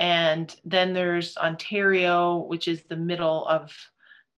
and 0.00 0.56
then 0.64 0.94
there's 0.94 1.36
Ontario, 1.36 2.38
which 2.38 2.66
is 2.66 2.82
the 2.84 2.96
middle 2.96 3.46
of 3.46 3.70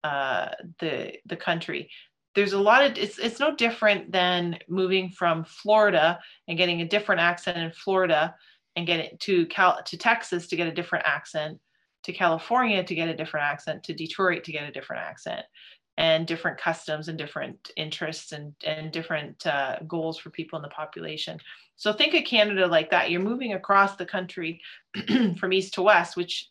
uh, 0.03 0.49
the 0.79 1.13
the 1.27 1.37
country. 1.37 1.89
There's 2.33 2.53
a 2.53 2.59
lot 2.59 2.83
of 2.83 2.97
it's 2.97 3.19
it's 3.19 3.39
no 3.39 3.55
different 3.55 4.11
than 4.11 4.57
moving 4.67 5.11
from 5.11 5.45
Florida 5.45 6.19
and 6.47 6.57
getting 6.57 6.81
a 6.81 6.87
different 6.87 7.21
accent 7.21 7.59
in 7.59 7.71
Florida 7.71 8.35
and 8.75 8.87
getting 8.87 9.15
to 9.19 9.45
Cal 9.45 9.81
to 9.83 9.97
Texas 9.97 10.47
to 10.47 10.55
get 10.55 10.67
a 10.67 10.73
different 10.73 11.05
accent, 11.07 11.59
to 12.05 12.11
California 12.11 12.83
to 12.83 12.95
get 12.95 13.09
a 13.09 13.15
different 13.15 13.45
accent, 13.45 13.83
to 13.83 13.93
Detroit 13.93 14.43
to 14.45 14.51
get 14.51 14.67
a 14.67 14.71
different 14.71 15.03
accent, 15.03 15.45
and 15.97 16.25
different 16.25 16.57
customs 16.57 17.07
and 17.07 17.19
different 17.19 17.69
interests 17.77 18.31
and 18.31 18.55
and 18.65 18.91
different 18.91 19.45
uh, 19.45 19.77
goals 19.87 20.17
for 20.17 20.31
people 20.31 20.57
in 20.57 20.63
the 20.63 20.69
population. 20.69 21.37
So 21.81 21.91
think 21.91 22.13
of 22.13 22.25
Canada 22.25 22.67
like 22.67 22.91
that. 22.91 23.09
You're 23.09 23.21
moving 23.21 23.53
across 23.53 23.95
the 23.95 24.05
country 24.05 24.61
from 25.39 25.51
east 25.51 25.73
to 25.73 25.81
west, 25.81 26.15
which 26.15 26.47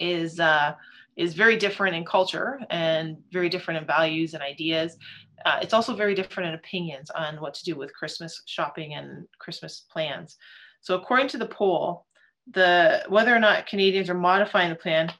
is 0.00 0.40
uh, 0.40 0.76
is 1.14 1.34
very 1.34 1.58
different 1.58 1.94
in 1.94 2.06
culture 2.06 2.58
and 2.70 3.18
very 3.30 3.50
different 3.50 3.82
in 3.82 3.86
values 3.86 4.32
and 4.32 4.42
ideas. 4.42 4.96
Uh, 5.44 5.58
it's 5.60 5.74
also 5.74 5.94
very 5.94 6.14
different 6.14 6.48
in 6.48 6.54
opinions 6.54 7.10
on 7.10 7.38
what 7.38 7.52
to 7.52 7.64
do 7.64 7.76
with 7.76 7.92
Christmas 7.92 8.40
shopping 8.46 8.94
and 8.94 9.26
Christmas 9.40 9.84
plans. 9.92 10.38
So 10.80 10.94
according 10.94 11.28
to 11.28 11.36
the 11.36 11.44
poll, 11.44 12.06
the 12.50 13.04
whether 13.10 13.36
or 13.36 13.40
not 13.40 13.66
Canadians 13.66 14.08
are 14.08 14.14
modifying 14.14 14.70
the 14.70 14.76
plan 14.76 15.12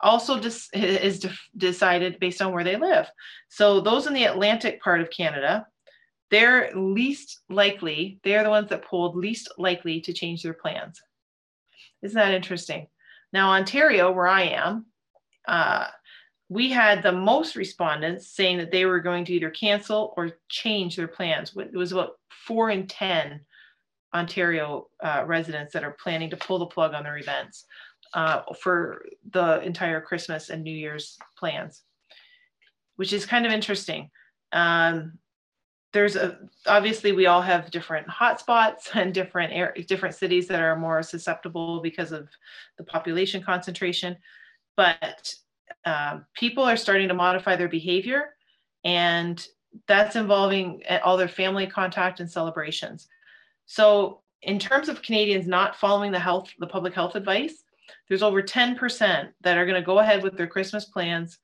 also 0.00 0.40
dis- 0.40 0.70
is 0.72 1.18
de- 1.18 1.38
decided 1.58 2.18
based 2.20 2.40
on 2.40 2.54
where 2.54 2.64
they 2.64 2.76
live. 2.76 3.06
So 3.50 3.82
those 3.82 4.06
in 4.06 4.14
the 4.14 4.24
Atlantic 4.24 4.80
part 4.80 5.02
of 5.02 5.10
Canada 5.10 5.66
they're 6.30 6.72
least 6.74 7.40
likely, 7.48 8.20
they're 8.24 8.42
the 8.42 8.50
ones 8.50 8.68
that 8.70 8.84
polled 8.84 9.16
least 9.16 9.48
likely 9.58 10.00
to 10.02 10.12
change 10.12 10.42
their 10.42 10.54
plans. 10.54 11.00
Isn't 12.02 12.16
that 12.16 12.34
interesting? 12.34 12.88
Now, 13.32 13.52
Ontario, 13.52 14.12
where 14.12 14.28
I 14.28 14.42
am, 14.42 14.86
uh, 15.46 15.86
we 16.48 16.70
had 16.70 17.02
the 17.02 17.12
most 17.12 17.56
respondents 17.56 18.28
saying 18.28 18.58
that 18.58 18.70
they 18.70 18.84
were 18.84 19.00
going 19.00 19.24
to 19.24 19.32
either 19.32 19.50
cancel 19.50 20.14
or 20.16 20.38
change 20.48 20.96
their 20.96 21.08
plans. 21.08 21.52
It 21.56 21.74
was 21.74 21.92
about 21.92 22.12
four 22.28 22.70
in 22.70 22.86
10 22.86 23.40
Ontario 24.14 24.88
uh, 25.02 25.24
residents 25.26 25.72
that 25.72 25.84
are 25.84 25.96
planning 26.02 26.30
to 26.30 26.36
pull 26.36 26.58
the 26.58 26.66
plug 26.66 26.94
on 26.94 27.02
their 27.02 27.18
events 27.18 27.66
uh, 28.14 28.42
for 28.60 29.04
the 29.30 29.60
entire 29.62 30.00
Christmas 30.00 30.48
and 30.48 30.62
New 30.62 30.74
Year's 30.74 31.18
plans, 31.38 31.82
which 32.94 33.12
is 33.12 33.26
kind 33.26 33.44
of 33.44 33.52
interesting. 33.52 34.10
Um, 34.52 35.18
there's 35.92 36.16
a 36.16 36.38
obviously 36.66 37.12
we 37.12 37.26
all 37.26 37.42
have 37.42 37.70
different 37.70 38.06
hotspots 38.08 38.88
and 38.94 39.14
different 39.14 39.52
air, 39.52 39.74
different 39.86 40.14
cities 40.14 40.46
that 40.48 40.60
are 40.60 40.76
more 40.76 41.02
susceptible 41.02 41.80
because 41.80 42.12
of 42.12 42.28
the 42.78 42.84
population 42.84 43.42
concentration, 43.42 44.16
but 44.76 45.34
um, 45.84 46.24
people 46.34 46.64
are 46.64 46.76
starting 46.76 47.08
to 47.08 47.14
modify 47.14 47.56
their 47.56 47.68
behavior 47.68 48.34
and 48.84 49.46
that's 49.86 50.16
involving 50.16 50.82
uh, 50.88 50.98
all 51.04 51.16
their 51.16 51.28
family 51.28 51.66
contact 51.66 52.20
and 52.20 52.30
celebrations. 52.30 53.08
So 53.66 54.20
in 54.42 54.58
terms 54.58 54.88
of 54.88 55.02
canadians 55.02 55.46
not 55.46 55.76
following 55.76 56.12
the 56.12 56.18
health 56.18 56.50
the 56.58 56.66
public 56.66 56.94
health 56.94 57.14
advice 57.14 57.64
there's 58.08 58.22
over 58.22 58.42
10% 58.42 59.28
that 59.42 59.58
are 59.58 59.66
going 59.66 59.80
to 59.80 59.86
go 59.86 59.98
ahead 59.98 60.22
with 60.22 60.36
their 60.36 60.46
christmas 60.46 60.86
plans 60.86 61.38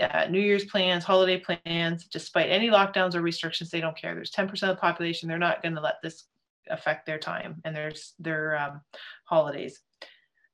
uh, 0.00 0.26
new 0.28 0.40
year's 0.40 0.64
plans 0.64 1.04
holiday 1.04 1.38
plans 1.38 2.06
despite 2.06 2.50
any 2.50 2.68
lockdowns 2.68 3.14
or 3.14 3.20
restrictions 3.20 3.70
they 3.70 3.80
don't 3.80 3.96
care 3.96 4.14
there's 4.14 4.30
10% 4.30 4.50
of 4.52 4.68
the 4.68 4.76
population 4.76 5.28
they're 5.28 5.38
not 5.38 5.62
going 5.62 5.74
to 5.74 5.80
let 5.80 5.96
this 6.02 6.24
affect 6.68 7.06
their 7.06 7.18
time 7.18 7.60
and 7.64 7.74
their 7.74 7.92
their 8.20 8.58
um, 8.58 8.80
holidays 9.24 9.80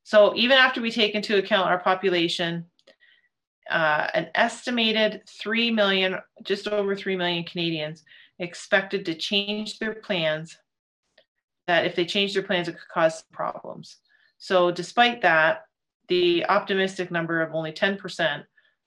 so 0.07 0.37
even 0.37 0.57
after 0.57 0.81
we 0.81 0.92
take 0.92 1.16
into 1.16 1.37
account 1.37 1.68
our 1.68 1.81
population, 1.81 2.66
uh, 3.68 4.07
an 4.14 4.29
estimated 4.37 5.22
3 5.27 5.72
million, 5.72 6.18
just 6.44 6.68
over 6.68 6.94
3 6.94 7.16
million 7.16 7.42
Canadians 7.42 8.05
expected 8.38 9.05
to 9.07 9.16
change 9.16 9.81
their 9.81 9.94
plans, 9.94 10.59
that 11.66 11.87
if 11.87 11.96
they 11.96 12.05
change 12.05 12.35
their 12.35 12.44
plans, 12.44 12.68
it 12.68 12.79
could 12.79 12.88
cause 12.94 13.25
problems. 13.33 13.96
So 14.38 14.70
despite 14.70 15.22
that, 15.22 15.64
the 16.07 16.46
optimistic 16.46 17.11
number 17.11 17.42
of 17.42 17.53
only 17.53 17.72
10% 17.72 18.44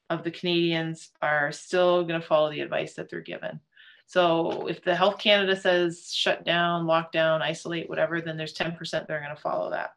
of 0.10 0.24
the 0.24 0.32
Canadians 0.32 1.12
are 1.22 1.52
still 1.52 2.04
going 2.04 2.20
to 2.20 2.26
follow 2.26 2.50
the 2.50 2.62
advice 2.62 2.94
that 2.96 3.10
they're 3.10 3.22
given. 3.22 3.60
So 4.06 4.68
if 4.68 4.84
the 4.84 4.96
Health 4.96 5.20
Canada 5.20 5.56
says 5.56 6.12
shut 6.12 6.44
down, 6.44 6.88
lock 6.88 7.12
down, 7.12 7.44
isolate, 7.44 7.88
whatever, 7.88 8.22
then 8.22 8.38
there's 8.38 8.56
10% 8.56 8.78
that 8.92 9.12
are 9.12 9.20
going 9.20 9.36
to 9.36 9.42
follow 9.42 9.70
that. 9.70 9.92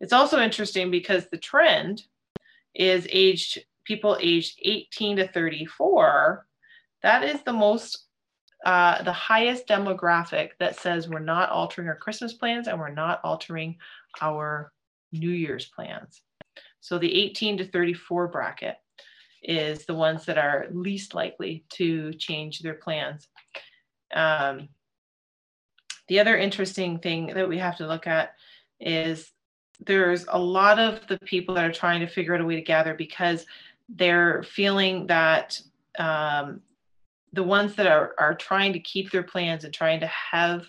It's 0.00 0.12
also 0.12 0.40
interesting 0.40 0.90
because 0.90 1.26
the 1.28 1.38
trend 1.38 2.04
is 2.74 3.06
aged 3.10 3.64
people 3.84 4.16
aged 4.20 4.60
18 4.62 5.16
to 5.16 5.28
34. 5.28 6.46
That 7.02 7.24
is 7.24 7.42
the 7.42 7.52
most, 7.52 8.06
uh, 8.64 9.02
the 9.02 9.12
highest 9.12 9.66
demographic 9.66 10.50
that 10.60 10.78
says 10.78 11.08
we're 11.08 11.18
not 11.18 11.50
altering 11.50 11.88
our 11.88 11.96
Christmas 11.96 12.34
plans 12.34 12.68
and 12.68 12.78
we're 12.78 12.90
not 12.90 13.20
altering 13.24 13.76
our 14.20 14.72
New 15.10 15.30
Year's 15.30 15.66
plans. 15.66 16.22
So 16.80 16.98
the 16.98 17.12
18 17.12 17.58
to 17.58 17.68
34 17.68 18.28
bracket 18.28 18.76
is 19.42 19.86
the 19.86 19.94
ones 19.94 20.24
that 20.26 20.38
are 20.38 20.66
least 20.70 21.14
likely 21.14 21.64
to 21.70 22.12
change 22.14 22.60
their 22.60 22.74
plans. 22.74 23.28
Um, 24.14 24.68
the 26.08 26.20
other 26.20 26.36
interesting 26.36 26.98
thing 26.98 27.28
that 27.28 27.48
we 27.48 27.58
have 27.58 27.76
to 27.78 27.86
look 27.86 28.06
at 28.06 28.34
is 28.80 29.30
there's 29.80 30.26
a 30.28 30.38
lot 30.38 30.78
of 30.78 31.06
the 31.06 31.18
people 31.20 31.54
that 31.54 31.64
are 31.64 31.72
trying 31.72 32.00
to 32.00 32.06
figure 32.06 32.34
out 32.34 32.40
a 32.40 32.44
way 32.44 32.56
to 32.56 32.62
gather 32.62 32.94
because 32.94 33.46
they're 33.88 34.42
feeling 34.42 35.06
that 35.06 35.60
um, 35.98 36.60
the 37.32 37.42
ones 37.42 37.74
that 37.74 37.86
are, 37.86 38.14
are 38.18 38.34
trying 38.34 38.72
to 38.74 38.80
keep 38.80 39.10
their 39.10 39.22
plans 39.22 39.64
and 39.64 39.72
trying 39.72 40.00
to 40.00 40.06
have 40.06 40.66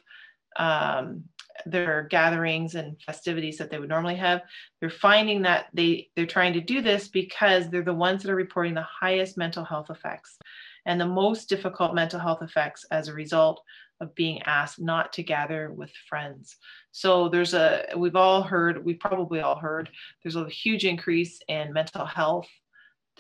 um, 0.56 1.24
their 1.66 2.04
gatherings 2.10 2.76
and 2.76 3.00
festivities 3.02 3.58
that 3.58 3.70
they 3.70 3.80
would 3.80 3.90
normally 3.90 4.16
have 4.16 4.42
they're 4.80 4.90
finding 4.90 5.42
that 5.42 5.68
they 5.74 6.10
they're 6.16 6.26
trying 6.26 6.54
to 6.54 6.62
do 6.62 6.82
this 6.82 7.08
because 7.08 7.70
they're 7.70 7.84
the 7.84 7.94
ones 7.94 8.24
that 8.24 8.32
are 8.32 8.36
reporting 8.36 8.74
the 8.74 8.82
highest 8.82 9.38
mental 9.38 9.64
health 9.64 9.90
effects 9.90 10.38
and 10.86 11.00
the 11.00 11.06
most 11.06 11.50
difficult 11.50 11.94
mental 11.94 12.20
health 12.20 12.42
effects 12.42 12.86
as 12.92 13.08
a 13.08 13.14
result 13.14 13.62
of 14.02 14.14
being 14.16 14.42
asked 14.44 14.80
not 14.80 15.14
to 15.14 15.24
gather 15.24 15.72
with 15.72 15.92
friends. 16.10 16.58
So 16.92 17.30
there's 17.30 17.54
a, 17.54 17.86
we've 17.96 18.16
all 18.16 18.44
heard, 18.44 18.84
we've 18.84 19.00
probably 19.00 19.40
all 19.40 19.58
heard, 19.58 19.90
there's 20.22 20.36
a 20.36 20.48
huge 20.50 20.86
increase 20.86 21.40
in 21.48 21.74
mental 21.74 22.06
health 22.06 22.48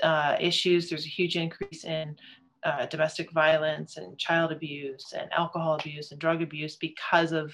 uh, 0.01 0.35
issues. 0.39 0.89
There's 0.89 1.05
a 1.05 1.09
huge 1.09 1.37
increase 1.37 1.85
in 1.85 2.15
uh, 2.63 2.85
domestic 2.87 3.31
violence 3.31 3.97
and 3.97 4.17
child 4.17 4.51
abuse 4.51 5.13
and 5.17 5.31
alcohol 5.33 5.75
abuse 5.75 6.11
and 6.11 6.19
drug 6.19 6.41
abuse 6.41 6.75
because 6.75 7.31
of 7.31 7.53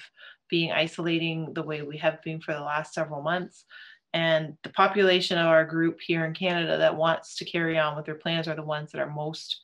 being 0.50 0.72
isolating 0.72 1.52
the 1.54 1.62
way 1.62 1.82
we 1.82 1.98
have 1.98 2.22
been 2.22 2.40
for 2.40 2.52
the 2.52 2.60
last 2.60 2.94
several 2.94 3.22
months. 3.22 3.64
And 4.12 4.56
the 4.64 4.70
population 4.70 5.38
of 5.38 5.46
our 5.46 5.64
group 5.64 6.00
here 6.00 6.24
in 6.24 6.34
Canada 6.34 6.76
that 6.78 6.96
wants 6.96 7.36
to 7.36 7.44
carry 7.44 7.78
on 7.78 7.96
with 7.96 8.06
their 8.06 8.16
plans 8.16 8.48
are 8.48 8.56
the 8.56 8.62
ones 8.62 8.90
that 8.90 9.00
are 9.00 9.10
most 9.10 9.60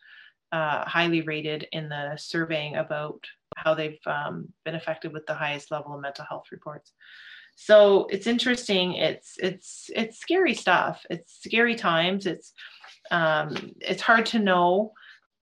uh, 0.53 0.85
highly 0.85 1.23
rated 1.23 1.67
in 1.73 1.89
the 1.89 2.17
surveying 2.17 2.77
about 2.77 3.25
how 3.57 3.75
they've 3.75 3.99
um, 4.07 4.49
been 4.65 4.77
affected 4.77 5.13
with 5.13 5.27
the 5.27 5.35
highest 5.35 5.71
level 5.71 5.95
of 5.95 6.01
mental 6.01 6.25
health 6.29 6.45
reports. 6.53 6.93
So 7.57 8.07
it's 8.11 8.27
interesting. 8.27 8.95
It's 8.95 9.35
it's 9.39 9.91
it's 9.95 10.21
scary 10.21 10.55
stuff. 10.55 11.05
It's 11.09 11.41
scary 11.43 11.75
times. 11.75 12.27
It's 12.27 12.53
um, 13.11 13.73
it's 13.81 14.03
hard 14.03 14.27
to 14.27 14.39
know 14.39 14.93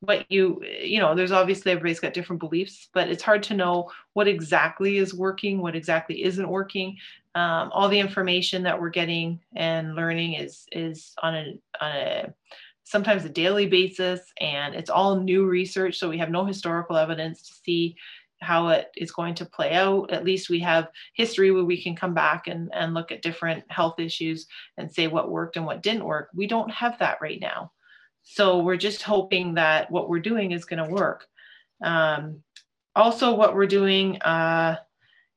what 0.01 0.29
you 0.31 0.61
you 0.63 0.99
know. 0.99 1.15
There's 1.15 1.31
obviously 1.31 1.71
everybody's 1.71 1.99
got 1.99 2.13
different 2.13 2.39
beliefs, 2.39 2.89
but 2.93 3.09
it's 3.09 3.23
hard 3.23 3.43
to 3.43 3.53
know 3.53 3.91
what 4.13 4.27
exactly 4.27 4.97
is 4.97 5.13
working, 5.13 5.61
what 5.61 5.75
exactly 5.75 6.23
isn't 6.23 6.47
working. 6.47 6.97
Um, 7.35 7.69
all 7.73 7.89
the 7.89 7.99
information 7.99 8.63
that 8.63 8.79
we're 8.79 8.89
getting 8.89 9.39
and 9.55 9.95
learning 9.95 10.33
is 10.33 10.65
is 10.71 11.13
on 11.21 11.35
a 11.35 11.59
on 11.81 11.91
a 11.91 12.33
sometimes 12.83 13.23
a 13.23 13.29
daily 13.29 13.67
basis, 13.67 14.21
and 14.39 14.73
it's 14.73 14.89
all 14.89 15.19
new 15.19 15.45
research. 15.45 15.97
So 15.97 16.09
we 16.09 16.17
have 16.17 16.31
no 16.31 16.45
historical 16.45 16.97
evidence 16.97 17.41
to 17.43 17.53
see 17.63 17.95
how 18.41 18.69
it 18.69 18.87
is 18.95 19.11
going 19.11 19.35
to 19.35 19.45
play 19.45 19.73
out. 19.73 20.11
At 20.11 20.23
least 20.23 20.49
we 20.49 20.59
have 20.59 20.89
history 21.13 21.51
where 21.51 21.65
we 21.65 21.81
can 21.81 21.95
come 21.95 22.13
back 22.13 22.47
and, 22.47 22.69
and 22.73 22.93
look 22.93 23.11
at 23.11 23.21
different 23.21 23.69
health 23.69 23.99
issues 23.99 24.47
and 24.77 24.91
say 24.91 25.07
what 25.07 25.29
worked 25.29 25.57
and 25.57 25.65
what 25.65 25.83
didn't 25.83 26.05
work. 26.05 26.29
We 26.33 26.47
don't 26.47 26.71
have 26.71 26.97
that 26.99 27.19
right 27.21 27.39
now. 27.41 27.71
So 28.31 28.59
we're 28.59 28.77
just 28.77 29.01
hoping 29.01 29.55
that 29.55 29.89
what 29.89 30.07
we're 30.07 30.19
doing 30.19 30.51
is 30.51 30.63
going 30.63 30.85
to 30.85 30.93
work. 30.93 31.25
Um, 31.83 32.43
also, 32.95 33.33
what 33.33 33.55
we're 33.55 33.65
doing 33.65 34.21
uh, 34.21 34.77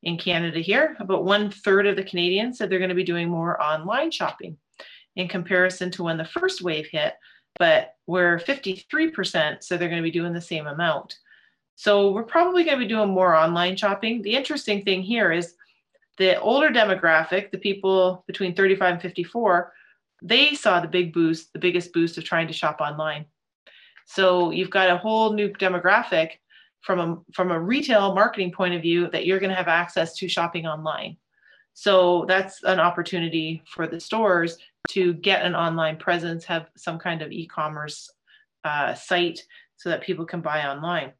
in 0.02 0.18
Canada 0.18 0.58
here, 0.58 0.94
about 1.00 1.24
one 1.24 1.50
third 1.50 1.86
of 1.86 1.96
the 1.96 2.04
Canadians 2.04 2.58
said 2.58 2.68
they're 2.68 2.78
going 2.78 2.90
to 2.90 2.94
be 2.94 3.02
doing 3.02 3.30
more 3.30 3.60
online 3.62 4.10
shopping 4.10 4.58
in 5.16 5.26
comparison 5.26 5.90
to 5.92 6.02
when 6.02 6.18
the 6.18 6.26
first 6.26 6.60
wave 6.60 6.86
hit, 6.92 7.14
but 7.58 7.94
we're 8.06 8.38
53%, 8.38 9.62
so 9.62 9.78
they're 9.78 9.88
going 9.88 10.02
to 10.02 10.06
be 10.06 10.10
doing 10.10 10.34
the 10.34 10.40
same 10.40 10.66
amount. 10.66 11.16
So 11.76 12.12
we're 12.12 12.24
probably 12.24 12.62
going 12.62 12.78
to 12.78 12.84
be 12.84 12.92
doing 12.92 13.08
more 13.08 13.34
online 13.34 13.74
shopping. 13.74 14.20
The 14.20 14.34
interesting 14.34 14.84
thing 14.84 15.00
here 15.00 15.32
is 15.32 15.54
the 16.18 16.38
older 16.40 16.68
demographic, 16.68 17.52
the 17.52 17.58
people 17.58 18.22
between 18.26 18.54
35 18.54 18.92
and 18.92 19.02
54, 19.02 19.72
they 20.22 20.54
saw 20.54 20.80
the 20.80 20.88
big 20.88 21.12
boost, 21.12 21.52
the 21.52 21.58
biggest 21.58 21.92
boost 21.92 22.16
of 22.16 22.24
trying 22.24 22.46
to 22.46 22.52
shop 22.52 22.80
online. 22.80 23.26
So 24.06 24.50
you've 24.50 24.70
got 24.70 24.90
a 24.90 24.98
whole 24.98 25.32
new 25.32 25.48
demographic 25.48 26.32
from 26.80 26.98
a 27.00 27.32
from 27.32 27.50
a 27.50 27.60
retail 27.60 28.14
marketing 28.14 28.52
point 28.52 28.74
of 28.74 28.82
view 28.82 29.08
that 29.10 29.26
you're 29.26 29.40
going 29.40 29.50
to 29.50 29.56
have 29.56 29.68
access 29.68 30.16
to 30.16 30.28
shopping 30.28 30.66
online. 30.66 31.16
So 31.74 32.24
that's 32.28 32.62
an 32.64 32.80
opportunity 32.80 33.62
for 33.66 33.86
the 33.86 34.00
stores 34.00 34.58
to 34.90 35.14
get 35.14 35.44
an 35.44 35.54
online 35.54 35.96
presence, 35.96 36.44
have 36.44 36.66
some 36.76 36.98
kind 36.98 37.22
of 37.22 37.32
e-commerce 37.32 38.10
uh, 38.64 38.94
site 38.94 39.40
so 39.76 39.88
that 39.88 40.02
people 40.02 40.26
can 40.26 40.40
buy 40.40 40.66
online. 40.66 41.12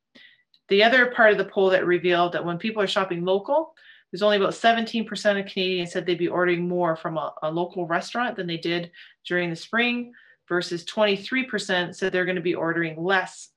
The 0.68 0.84
other 0.84 1.06
part 1.06 1.32
of 1.32 1.38
the 1.38 1.44
poll 1.44 1.70
that 1.70 1.86
revealed 1.86 2.32
that 2.32 2.44
when 2.44 2.58
people 2.58 2.82
are 2.82 2.86
shopping 2.86 3.24
local, 3.24 3.74
there's 4.12 4.22
only 4.22 4.36
about 4.36 4.50
17% 4.50 5.40
of 5.40 5.46
Canadians 5.46 5.90
said 5.92 6.04
they'd 6.04 6.18
be 6.18 6.28
ordering 6.28 6.68
more 6.68 6.94
from 6.96 7.16
a, 7.16 7.32
a 7.42 7.50
local 7.50 7.86
restaurant 7.86 8.36
than 8.36 8.46
they 8.46 8.58
did 8.58 8.90
during 9.26 9.48
the 9.48 9.56
spring, 9.56 10.12
versus 10.48 10.84
23% 10.84 11.94
said 11.94 12.12
they're 12.12 12.26
going 12.26 12.36
to 12.36 12.42
be 12.42 12.54
ordering 12.54 13.02
less 13.02 13.48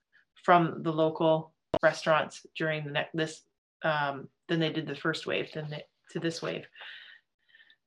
from 0.43 0.81
the 0.83 0.91
local 0.93 1.53
restaurants 1.83 2.45
during 2.55 2.85
the 2.85 2.91
next 2.91 3.11
this 3.13 3.41
um, 3.83 4.29
than 4.47 4.59
they 4.61 4.71
did 4.71 4.87
the 4.87 4.95
first 4.95 5.27
wave 5.27 5.51
than 5.53 5.69
the, 5.69 5.83
to 6.11 6.19
this 6.19 6.41
wave. 6.41 6.65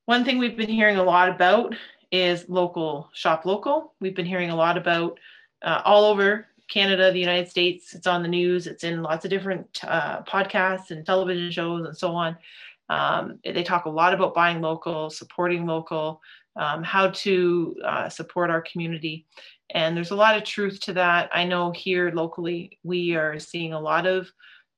One 0.04 0.24
thing 0.24 0.38
we've 0.38 0.56
been 0.56 0.68
hearing 0.68 0.98
a 0.98 1.02
lot 1.02 1.30
about 1.30 1.74
is 2.12 2.48
local 2.48 3.08
shop 3.14 3.46
local. 3.46 3.94
We've 4.00 4.16
been 4.16 4.26
hearing 4.26 4.50
a 4.50 4.56
lot 4.56 4.76
about 4.76 5.18
uh, 5.62 5.80
all 5.86 6.04
over 6.04 6.46
Canada, 6.68 7.10
the 7.10 7.18
United 7.18 7.48
States. 7.48 7.94
It's 7.94 8.06
on 8.06 8.22
the 8.22 8.28
news. 8.28 8.66
It's 8.66 8.84
in 8.84 9.02
lots 9.02 9.24
of 9.24 9.30
different 9.30 9.80
uh, 9.82 10.22
podcasts 10.22 10.90
and 10.90 11.04
television 11.04 11.50
shows 11.50 11.86
and 11.86 11.96
so 11.96 12.12
on. 12.12 12.36
Um, 12.90 13.38
they 13.44 13.62
talk 13.62 13.84
a 13.84 13.90
lot 13.90 14.14
about 14.14 14.34
buying 14.34 14.60
local, 14.60 15.10
supporting 15.10 15.66
local, 15.66 16.20
um, 16.56 16.82
how 16.82 17.10
to 17.10 17.76
uh, 17.84 18.08
support 18.08 18.50
our 18.50 18.62
community. 18.62 19.26
And 19.70 19.96
there's 19.96 20.10
a 20.10 20.16
lot 20.16 20.36
of 20.36 20.44
truth 20.44 20.80
to 20.80 20.94
that. 20.94 21.28
I 21.32 21.44
know 21.44 21.72
here 21.72 22.10
locally, 22.14 22.78
we 22.82 23.14
are 23.14 23.38
seeing 23.38 23.74
a 23.74 23.80
lot 23.80 24.06
of 24.06 24.30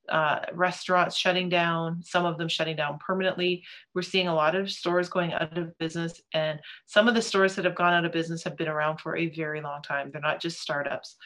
uh, 0.08 0.40
restaurants 0.52 1.16
shutting 1.16 1.48
down, 1.48 2.02
some 2.02 2.26
of 2.26 2.36
them 2.36 2.48
shutting 2.48 2.74
down 2.74 2.98
permanently. 2.98 3.62
We're 3.94 4.02
seeing 4.02 4.26
a 4.26 4.34
lot 4.34 4.56
of 4.56 4.70
stores 4.70 5.08
going 5.08 5.32
out 5.32 5.56
of 5.56 5.78
business, 5.78 6.20
and 6.34 6.58
some 6.86 7.06
of 7.06 7.14
the 7.14 7.22
stores 7.22 7.54
that 7.54 7.64
have 7.64 7.76
gone 7.76 7.92
out 7.92 8.04
of 8.04 8.10
business 8.10 8.42
have 8.42 8.56
been 8.56 8.66
around 8.66 8.98
for 8.98 9.16
a 9.16 9.30
very 9.30 9.60
long 9.60 9.82
time. 9.82 10.10
They're 10.10 10.20
not 10.20 10.40
just 10.40 10.60
startups. 10.60 11.16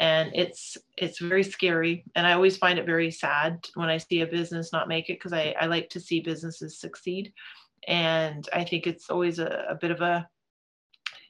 And 0.00 0.32
it's 0.34 0.76
it's 0.96 1.20
very 1.20 1.44
scary, 1.44 2.04
and 2.16 2.26
I 2.26 2.32
always 2.32 2.56
find 2.56 2.78
it 2.78 2.86
very 2.86 3.10
sad 3.10 3.68
when 3.74 3.88
I 3.88 3.98
see 3.98 4.22
a 4.22 4.26
business 4.26 4.72
not 4.72 4.88
make 4.88 5.10
it 5.10 5.18
because 5.18 5.32
I, 5.32 5.54
I 5.60 5.66
like 5.66 5.90
to 5.90 6.00
see 6.00 6.20
businesses 6.20 6.80
succeed, 6.80 7.32
and 7.86 8.48
I 8.52 8.64
think 8.64 8.86
it's 8.86 9.10
always 9.10 9.38
a, 9.38 9.66
a 9.68 9.74
bit 9.74 9.90
of 9.90 10.00
a 10.00 10.26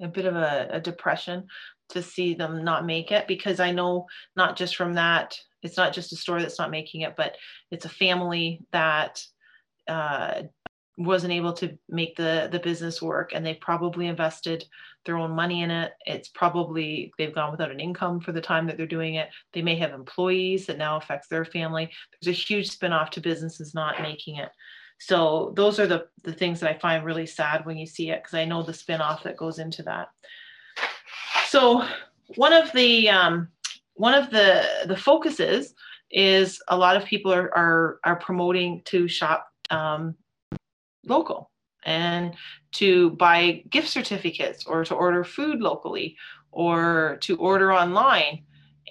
a 0.00 0.09
bit 0.09 0.24
of 0.24 0.37
a, 0.37 0.68
a 0.70 0.80
depression 0.80 1.46
to 1.90 2.02
see 2.02 2.33
them 2.35 2.64
not 2.64 2.87
make 2.87 3.11
it 3.11 3.26
because 3.26 3.61
I 3.61 3.72
know 3.72 4.06
not 4.37 4.56
just 4.56 4.76
from 4.76 4.94
that 4.94 5.37
it's 5.62 5.76
not 5.76 5.92
just 5.92 6.12
a 6.12 6.16
store 6.16 6.40
that's 6.40 6.59
not 6.59 6.70
making 6.70 7.02
it, 7.02 7.14
but 7.16 7.37
it's 7.70 7.85
a 7.85 7.90
family 7.90 8.62
that 8.72 9.22
uh, 9.88 10.42
wasn't 10.96 11.33
able 11.33 11.52
to 11.54 11.78
make 11.88 12.16
the 12.16 12.48
the 12.50 12.59
business 12.59 13.00
work, 13.02 13.33
and 13.35 13.44
they 13.44 13.54
probably 13.54 14.06
invested 14.06 14.64
their 15.04 15.16
own 15.16 15.30
money 15.32 15.62
in 15.62 15.70
it. 15.70 15.92
It's 16.06 16.28
probably 16.28 17.12
they've 17.18 17.34
gone 17.34 17.50
without 17.50 17.70
an 17.70 17.80
income 17.80 18.20
for 18.20 18.32
the 18.32 18.40
time 18.40 18.66
that 18.66 18.76
they're 18.76 18.86
doing 18.86 19.14
it. 19.14 19.28
They 19.52 19.62
may 19.62 19.76
have 19.76 19.92
employees 19.92 20.66
that 20.66 20.78
now 20.78 20.96
affects 20.96 21.28
their 21.28 21.44
family. 21.44 21.90
There's 22.20 22.36
a 22.36 22.40
huge 22.40 22.70
spinoff 22.70 23.10
to 23.10 23.20
businesses 23.20 23.74
not 23.74 24.02
making 24.02 24.36
it. 24.36 24.50
So 24.98 25.52
those 25.56 25.80
are 25.80 25.86
the 25.86 26.06
the 26.22 26.32
things 26.32 26.60
that 26.60 26.70
I 26.70 26.78
find 26.78 27.04
really 27.04 27.26
sad 27.26 27.64
when 27.64 27.78
you 27.78 27.86
see 27.86 28.10
it 28.10 28.22
because 28.22 28.34
I 28.34 28.44
know 28.44 28.62
the 28.62 28.72
spinoff 28.72 29.22
that 29.22 29.36
goes 29.36 29.58
into 29.58 29.82
that. 29.84 30.08
So 31.46 31.86
one 32.36 32.52
of 32.52 32.70
the 32.72 33.08
um, 33.08 33.48
one 33.94 34.14
of 34.14 34.30
the 34.30 34.64
the 34.86 34.96
focuses 34.96 35.74
is 36.10 36.60
a 36.68 36.76
lot 36.76 36.96
of 36.96 37.04
people 37.04 37.32
are 37.32 37.56
are, 37.56 38.00
are 38.04 38.16
promoting 38.16 38.82
to 38.86 39.08
shop 39.08 39.48
um, 39.70 40.14
local 41.06 41.50
and 41.85 42.35
to 42.73 43.11
buy 43.11 43.62
gift 43.71 43.88
certificates 43.88 44.66
or 44.66 44.85
to 44.85 44.95
order 44.95 45.25
food 45.25 45.61
locally 45.61 46.16
or 46.53 47.19
to 47.21 47.37
order 47.37 47.73
online 47.73 48.43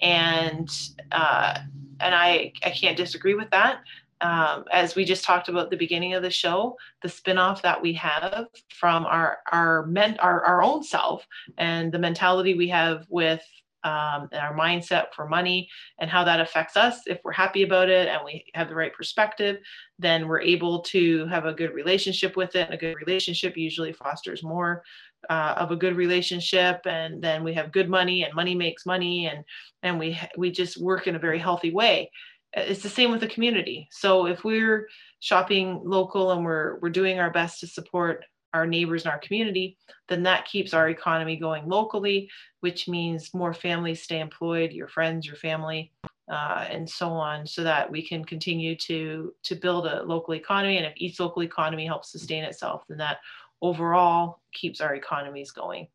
and 0.02 0.68
uh, 1.12 1.58
and 2.00 2.14
I 2.14 2.52
I 2.64 2.70
can't 2.70 2.96
disagree 2.96 3.34
with 3.34 3.50
that. 3.50 3.80
Um, 4.22 4.64
as 4.70 4.94
we 4.94 5.04
just 5.04 5.24
talked 5.24 5.48
about 5.48 5.70
the 5.70 5.78
beginning 5.78 6.12
of 6.12 6.22
the 6.22 6.30
show, 6.30 6.76
the 7.02 7.08
spinoff 7.08 7.62
that 7.62 7.80
we 7.80 7.94
have 7.94 8.46
from 8.68 9.06
our 9.06 9.38
our 9.50 9.86
men 9.86 10.16
our, 10.20 10.44
our 10.44 10.62
own 10.62 10.82
self 10.82 11.26
and 11.58 11.90
the 11.92 11.98
mentality 11.98 12.54
we 12.54 12.68
have 12.68 13.06
with 13.08 13.42
um, 13.84 14.28
and 14.32 14.40
our 14.40 14.54
mindset 14.56 15.06
for 15.14 15.28
money 15.28 15.68
and 15.98 16.10
how 16.10 16.24
that 16.24 16.40
affects 16.40 16.76
us. 16.76 17.00
If 17.06 17.20
we're 17.24 17.32
happy 17.32 17.62
about 17.62 17.88
it 17.88 18.08
and 18.08 18.20
we 18.24 18.44
have 18.54 18.68
the 18.68 18.74
right 18.74 18.92
perspective, 18.92 19.58
then 19.98 20.28
we're 20.28 20.40
able 20.40 20.80
to 20.80 21.26
have 21.26 21.46
a 21.46 21.54
good 21.54 21.72
relationship 21.74 22.36
with 22.36 22.56
it. 22.56 22.66
And 22.66 22.74
a 22.74 22.78
good 22.78 22.96
relationship 22.96 23.56
usually 23.56 23.92
fosters 23.92 24.42
more 24.42 24.82
uh, 25.28 25.54
of 25.56 25.70
a 25.70 25.76
good 25.76 25.96
relationship, 25.96 26.80
and 26.86 27.22
then 27.22 27.44
we 27.44 27.52
have 27.54 27.72
good 27.72 27.90
money, 27.90 28.24
and 28.24 28.34
money 28.34 28.54
makes 28.54 28.86
money, 28.86 29.26
and 29.26 29.44
and 29.82 29.98
we 29.98 30.18
we 30.36 30.50
just 30.50 30.80
work 30.80 31.06
in 31.06 31.16
a 31.16 31.18
very 31.18 31.38
healthy 31.38 31.70
way. 31.70 32.10
It's 32.52 32.82
the 32.82 32.88
same 32.88 33.10
with 33.10 33.20
the 33.20 33.28
community. 33.28 33.86
So 33.90 34.26
if 34.26 34.44
we're 34.44 34.88
shopping 35.20 35.82
local 35.84 36.32
and 36.32 36.44
we're 36.44 36.78
we're 36.80 36.90
doing 36.90 37.18
our 37.18 37.30
best 37.30 37.60
to 37.60 37.66
support 37.66 38.24
our 38.52 38.66
neighbors 38.66 39.04
and 39.04 39.12
our 39.12 39.18
community, 39.18 39.76
then 40.08 40.22
that 40.24 40.46
keeps 40.46 40.74
our 40.74 40.88
economy 40.88 41.36
going 41.36 41.68
locally, 41.68 42.30
which 42.60 42.88
means 42.88 43.32
more 43.34 43.54
families 43.54 44.02
stay 44.02 44.20
employed, 44.20 44.72
your 44.72 44.88
friends, 44.88 45.26
your 45.26 45.36
family, 45.36 45.92
uh, 46.30 46.66
and 46.70 46.88
so 46.88 47.10
on, 47.10 47.46
so 47.46 47.62
that 47.64 47.90
we 47.90 48.06
can 48.06 48.24
continue 48.24 48.76
to 48.76 49.34
to 49.42 49.54
build 49.54 49.86
a 49.86 50.02
local 50.02 50.34
economy. 50.34 50.76
And 50.76 50.86
if 50.86 50.94
each 50.96 51.18
local 51.20 51.42
economy 51.42 51.86
helps 51.86 52.12
sustain 52.12 52.44
itself, 52.44 52.84
then 52.88 52.98
that 52.98 53.18
overall 53.62 54.40
keeps 54.52 54.80
our 54.80 54.94
economies 54.94 55.50
going. 55.50 55.88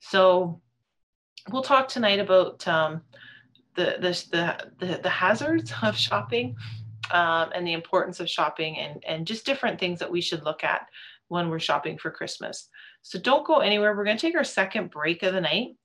So 0.00 0.60
we'll 1.50 1.62
talk 1.62 1.88
tonight 1.88 2.18
about 2.18 2.66
um, 2.66 3.02
the, 3.74 3.96
the, 4.00 4.66
the, 4.78 5.00
the 5.02 5.08
hazards 5.08 5.72
of 5.82 5.96
shopping 5.96 6.56
um, 7.10 7.50
and 7.54 7.66
the 7.66 7.72
importance 7.72 8.20
of 8.20 8.28
shopping 8.28 8.78
and, 8.78 9.04
and 9.06 9.26
just 9.26 9.46
different 9.46 9.78
things 9.78 9.98
that 10.00 10.10
we 10.10 10.20
should 10.20 10.44
look 10.44 10.64
at 10.64 10.88
when 11.28 11.48
we're 11.48 11.58
shopping 11.58 11.98
for 11.98 12.10
Christmas. 12.10 12.68
So 13.02 13.18
don't 13.18 13.46
go 13.46 13.58
anywhere. 13.58 13.96
We're 13.96 14.04
going 14.04 14.16
to 14.16 14.20
take 14.20 14.36
our 14.36 14.44
second 14.44 14.90
break 14.90 15.22
of 15.22 15.34
the 15.34 15.40
night. 15.40 15.76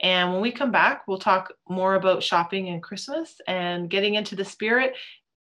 And 0.00 0.32
when 0.32 0.42
we 0.42 0.50
come 0.50 0.72
back, 0.72 1.06
we'll 1.06 1.18
talk 1.18 1.52
more 1.68 1.94
about 1.94 2.22
shopping 2.22 2.68
and 2.68 2.82
Christmas 2.82 3.40
and 3.46 3.88
getting 3.88 4.14
into 4.14 4.34
the 4.34 4.44
spirit 4.44 4.94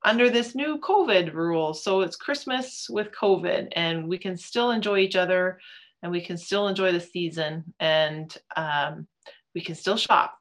under 0.05 0.29
this 0.29 0.55
new 0.55 0.79
COVID 0.79 1.33
rule. 1.33 1.75
So 1.75 2.01
it's 2.01 2.17
Christmas 2.17 2.89
with 2.91 3.13
COVID, 3.13 3.69
and 3.77 4.09
we 4.09 4.19
can 4.19 4.37
still 4.37 4.73
enjoy 4.73 4.99
each 4.99 5.17
other 5.17 5.61
and 6.03 6.11
we 6.11 6.21
can 6.21 6.37
still 6.37 6.67
enjoy 6.67 6.91
the 6.91 7.01
season 7.01 7.63
and 7.79 8.37
um, 8.57 9.07
we 9.55 9.61
can 9.61 9.77
still 9.77 9.97
shop. 9.97 10.37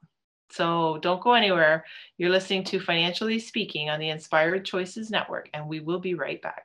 So 0.50 0.98
don't 1.00 1.22
go 1.22 1.32
anywhere. 1.32 1.84
You're 2.18 2.30
listening 2.30 2.64
to 2.64 2.80
Financially 2.80 3.38
Speaking 3.38 3.88
on 3.88 4.00
the 4.00 4.10
Inspired 4.10 4.64
Choices 4.64 5.10
Network, 5.10 5.48
and 5.54 5.66
we 5.66 5.80
will 5.80 6.00
be 6.00 6.14
right 6.14 6.42
back. 6.42 6.64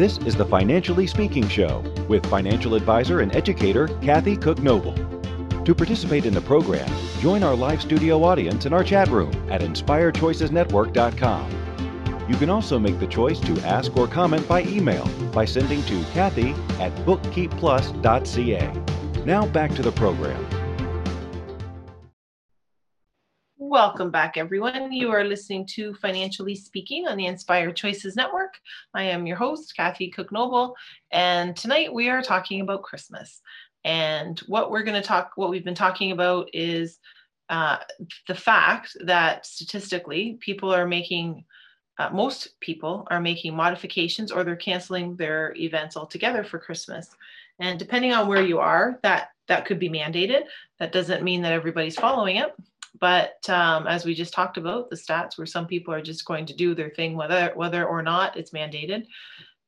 This 0.00 0.16
is 0.24 0.34
the 0.34 0.46
Financially 0.46 1.06
Speaking 1.06 1.46
Show 1.46 1.84
with 2.08 2.24
financial 2.24 2.74
advisor 2.74 3.20
and 3.20 3.36
educator 3.36 3.88
Kathy 4.00 4.34
Cook 4.34 4.62
Noble. 4.62 4.94
To 5.62 5.74
participate 5.74 6.24
in 6.24 6.32
the 6.32 6.40
program, 6.40 6.90
join 7.18 7.42
our 7.42 7.54
live 7.54 7.82
studio 7.82 8.24
audience 8.24 8.64
in 8.64 8.72
our 8.72 8.82
chat 8.82 9.08
room 9.08 9.30
at 9.50 9.60
inspiredchoicesnetwork.com. 9.60 12.26
You 12.30 12.36
can 12.36 12.48
also 12.48 12.78
make 12.78 12.98
the 12.98 13.08
choice 13.08 13.38
to 13.40 13.60
ask 13.60 13.94
or 13.94 14.08
comment 14.08 14.48
by 14.48 14.62
email 14.62 15.06
by 15.34 15.44
sending 15.44 15.82
to 15.82 16.02
Kathy 16.14 16.52
at 16.82 16.94
bookkeepplus.ca. 17.04 18.72
Now 19.26 19.46
back 19.48 19.74
to 19.74 19.82
the 19.82 19.92
program. 19.92 20.59
Welcome 23.70 24.10
back, 24.10 24.36
everyone. 24.36 24.90
You 24.90 25.12
are 25.12 25.22
listening 25.22 25.64
to 25.74 25.94
Financially 25.94 26.56
Speaking 26.56 27.06
on 27.06 27.16
the 27.16 27.26
Inspired 27.26 27.76
Choices 27.76 28.16
Network. 28.16 28.54
I 28.94 29.04
am 29.04 29.28
your 29.28 29.36
host, 29.36 29.76
Kathy 29.76 30.10
Cook 30.10 30.32
Noble, 30.32 30.74
and 31.12 31.56
tonight 31.56 31.94
we 31.94 32.08
are 32.08 32.20
talking 32.20 32.62
about 32.62 32.82
Christmas. 32.82 33.40
And 33.84 34.36
what 34.48 34.72
we're 34.72 34.82
going 34.82 35.00
to 35.00 35.06
talk, 35.06 35.34
what 35.36 35.50
we've 35.50 35.64
been 35.64 35.76
talking 35.76 36.10
about 36.10 36.50
is 36.52 36.98
uh, 37.48 37.76
the 38.26 38.34
fact 38.34 38.96
that 39.04 39.46
statistically, 39.46 40.36
people 40.40 40.74
are 40.74 40.84
making, 40.84 41.44
uh, 41.96 42.10
most 42.10 42.58
people 42.58 43.06
are 43.08 43.20
making 43.20 43.54
modifications 43.54 44.32
or 44.32 44.42
they're 44.42 44.56
canceling 44.56 45.14
their 45.14 45.54
events 45.56 45.96
altogether 45.96 46.42
for 46.42 46.58
Christmas. 46.58 47.08
And 47.60 47.78
depending 47.78 48.14
on 48.14 48.26
where 48.26 48.42
you 48.42 48.58
are, 48.58 48.98
that 49.04 49.28
that 49.46 49.64
could 49.64 49.78
be 49.78 49.88
mandated. 49.88 50.42
That 50.80 50.92
doesn't 50.92 51.22
mean 51.22 51.42
that 51.42 51.52
everybody's 51.52 51.96
following 51.96 52.36
it. 52.36 52.52
But 52.98 53.48
um, 53.48 53.86
as 53.86 54.04
we 54.04 54.14
just 54.14 54.34
talked 54.34 54.56
about, 54.56 54.90
the 54.90 54.96
stats 54.96 55.38
where 55.38 55.46
some 55.46 55.66
people 55.66 55.94
are 55.94 56.02
just 56.02 56.24
going 56.24 56.46
to 56.46 56.54
do 56.54 56.74
their 56.74 56.90
thing, 56.90 57.16
whether 57.16 57.52
whether 57.54 57.86
or 57.86 58.02
not 58.02 58.36
it's 58.36 58.50
mandated. 58.50 59.06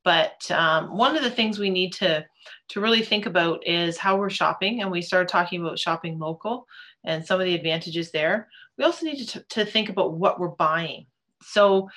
But 0.03 0.49
um, 0.51 0.97
one 0.97 1.15
of 1.15 1.23
the 1.23 1.31
things 1.31 1.57
we 1.57 1.69
need 1.69 1.93
to 1.93 2.25
to 2.69 2.81
really 2.81 3.01
think 3.01 3.25
about 3.25 3.65
is 3.65 3.97
how 3.97 4.17
we're 4.17 4.29
shopping, 4.29 4.81
and 4.81 4.91
we 4.91 5.01
started 5.01 5.29
talking 5.29 5.61
about 5.61 5.79
shopping 5.79 6.19
local 6.19 6.67
and 7.05 7.25
some 7.25 7.39
of 7.39 7.45
the 7.45 7.55
advantages 7.55 8.11
there. 8.11 8.49
We 8.77 8.83
also 8.83 9.05
need 9.05 9.25
to, 9.27 9.39
to 9.41 9.65
think 9.65 9.89
about 9.89 10.13
what 10.13 10.39
we're 10.39 10.49
buying. 10.49 11.05
So 11.41 11.89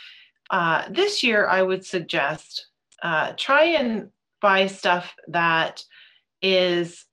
uh, 0.51 0.85
this 0.91 1.23
year, 1.23 1.47
I 1.47 1.63
would 1.63 1.85
suggest 1.85 2.67
uh, 3.03 3.33
try 3.37 3.65
and 3.65 4.11
buy 4.41 4.67
stuff 4.67 5.15
that 5.29 5.85
is 6.43 7.05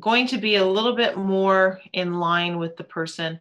going 0.00 0.26
to 0.28 0.38
be 0.38 0.56
a 0.56 0.66
little 0.66 0.96
bit 0.96 1.16
more 1.16 1.80
in 1.92 2.14
line 2.14 2.58
with 2.58 2.76
the 2.76 2.84
person 2.84 3.40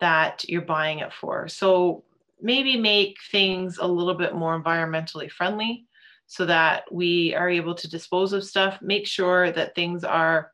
that 0.00 0.44
you're 0.48 0.62
buying 0.62 1.00
it 1.00 1.12
for. 1.12 1.48
So 1.48 2.04
maybe 2.40 2.76
make 2.76 3.18
things 3.30 3.78
a 3.78 3.86
little 3.86 4.14
bit 4.14 4.34
more 4.34 4.60
environmentally 4.60 5.30
friendly 5.30 5.86
so 6.26 6.46
that 6.46 6.84
we 6.92 7.34
are 7.34 7.50
able 7.50 7.74
to 7.74 7.90
dispose 7.90 8.32
of 8.32 8.44
stuff. 8.44 8.80
Make 8.80 9.06
sure 9.06 9.50
that 9.52 9.74
things 9.74 10.04
are 10.04 10.52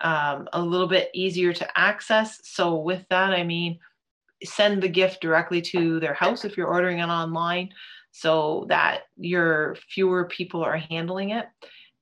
um, 0.00 0.48
a 0.52 0.62
little 0.62 0.86
bit 0.86 1.10
easier 1.12 1.52
to 1.52 1.78
access. 1.78 2.40
So, 2.44 2.76
with 2.76 3.04
that, 3.10 3.32
I 3.32 3.42
mean, 3.42 3.80
send 4.44 4.82
the 4.82 4.88
gift 4.88 5.20
directly 5.20 5.60
to 5.60 5.98
their 5.98 6.14
house 6.14 6.44
if 6.44 6.56
you're 6.56 6.68
ordering 6.68 7.00
it 7.00 7.08
online 7.08 7.70
so 8.12 8.66
that 8.68 9.02
your 9.16 9.76
fewer 9.92 10.26
people 10.26 10.62
are 10.62 10.76
handling 10.76 11.30
it 11.30 11.46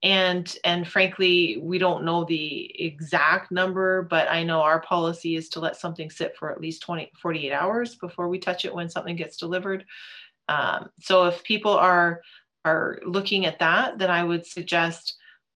and 0.03 0.57
and 0.65 0.87
frankly 0.87 1.59
we 1.63 1.79
don't 1.79 2.05
know 2.05 2.25
the 2.25 2.85
exact 2.85 3.51
number 3.51 4.03
but 4.03 4.29
i 4.29 4.43
know 4.43 4.61
our 4.61 4.81
policy 4.81 5.37
is 5.37 5.49
to 5.49 5.59
let 5.59 5.75
something 5.75 6.11
sit 6.11 6.37
for 6.37 6.53
at 6.53 6.61
least 6.61 6.83
20 6.83 7.11
48 7.21 7.53
hours 7.53 7.95
before 7.97 8.29
we 8.29 8.39
touch 8.39 8.65
it 8.65 8.75
when 8.75 8.91
something 8.91 9.17
gets 9.17 9.37
delivered. 9.37 9.85
Um, 10.49 10.91
so 11.01 11.27
if 11.27 11.43
people 11.45 11.73
are 11.73 12.21
are 12.65 13.01
looking 13.07 13.47
at 13.47 13.59
that 13.61 13.99
then 13.99 14.11
i 14.11 14.23
would 14.23 14.47
suggest 14.47 15.17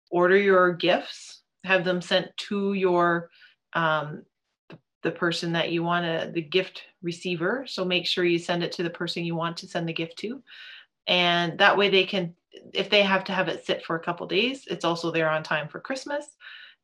order 0.09 0.37
your 0.37 0.73
gifts 0.73 1.41
have 1.63 1.83
them 1.83 2.01
sent 2.01 2.35
to 2.37 2.73
your 2.73 3.29
um, 3.73 4.23
the 5.03 5.11
person 5.11 5.53
that 5.53 5.71
you 5.71 5.83
want 5.83 6.05
to 6.05 6.31
the 6.31 6.41
gift 6.41 6.83
receiver. 7.01 7.65
So 7.67 7.85
make 7.85 8.05
sure 8.05 8.25
you 8.25 8.39
send 8.39 8.63
it 8.63 8.71
to 8.73 8.83
the 8.83 8.89
person 8.89 9.23
you 9.23 9.35
want 9.35 9.57
to 9.57 9.67
send 9.67 9.87
the 9.87 9.93
gift 9.93 10.17
to. 10.19 10.41
And 11.07 11.57
that 11.59 11.77
way 11.77 11.89
they 11.89 12.05
can 12.05 12.35
if 12.73 12.89
they 12.89 13.03
have 13.03 13.23
to 13.25 13.31
have 13.31 13.47
it 13.47 13.65
sit 13.65 13.85
for 13.85 13.95
a 13.95 13.99
couple 13.99 14.27
days, 14.27 14.65
it's 14.67 14.85
also 14.85 15.11
there 15.11 15.29
on 15.29 15.43
time 15.43 15.67
for 15.67 15.79
Christmas. 15.79 16.25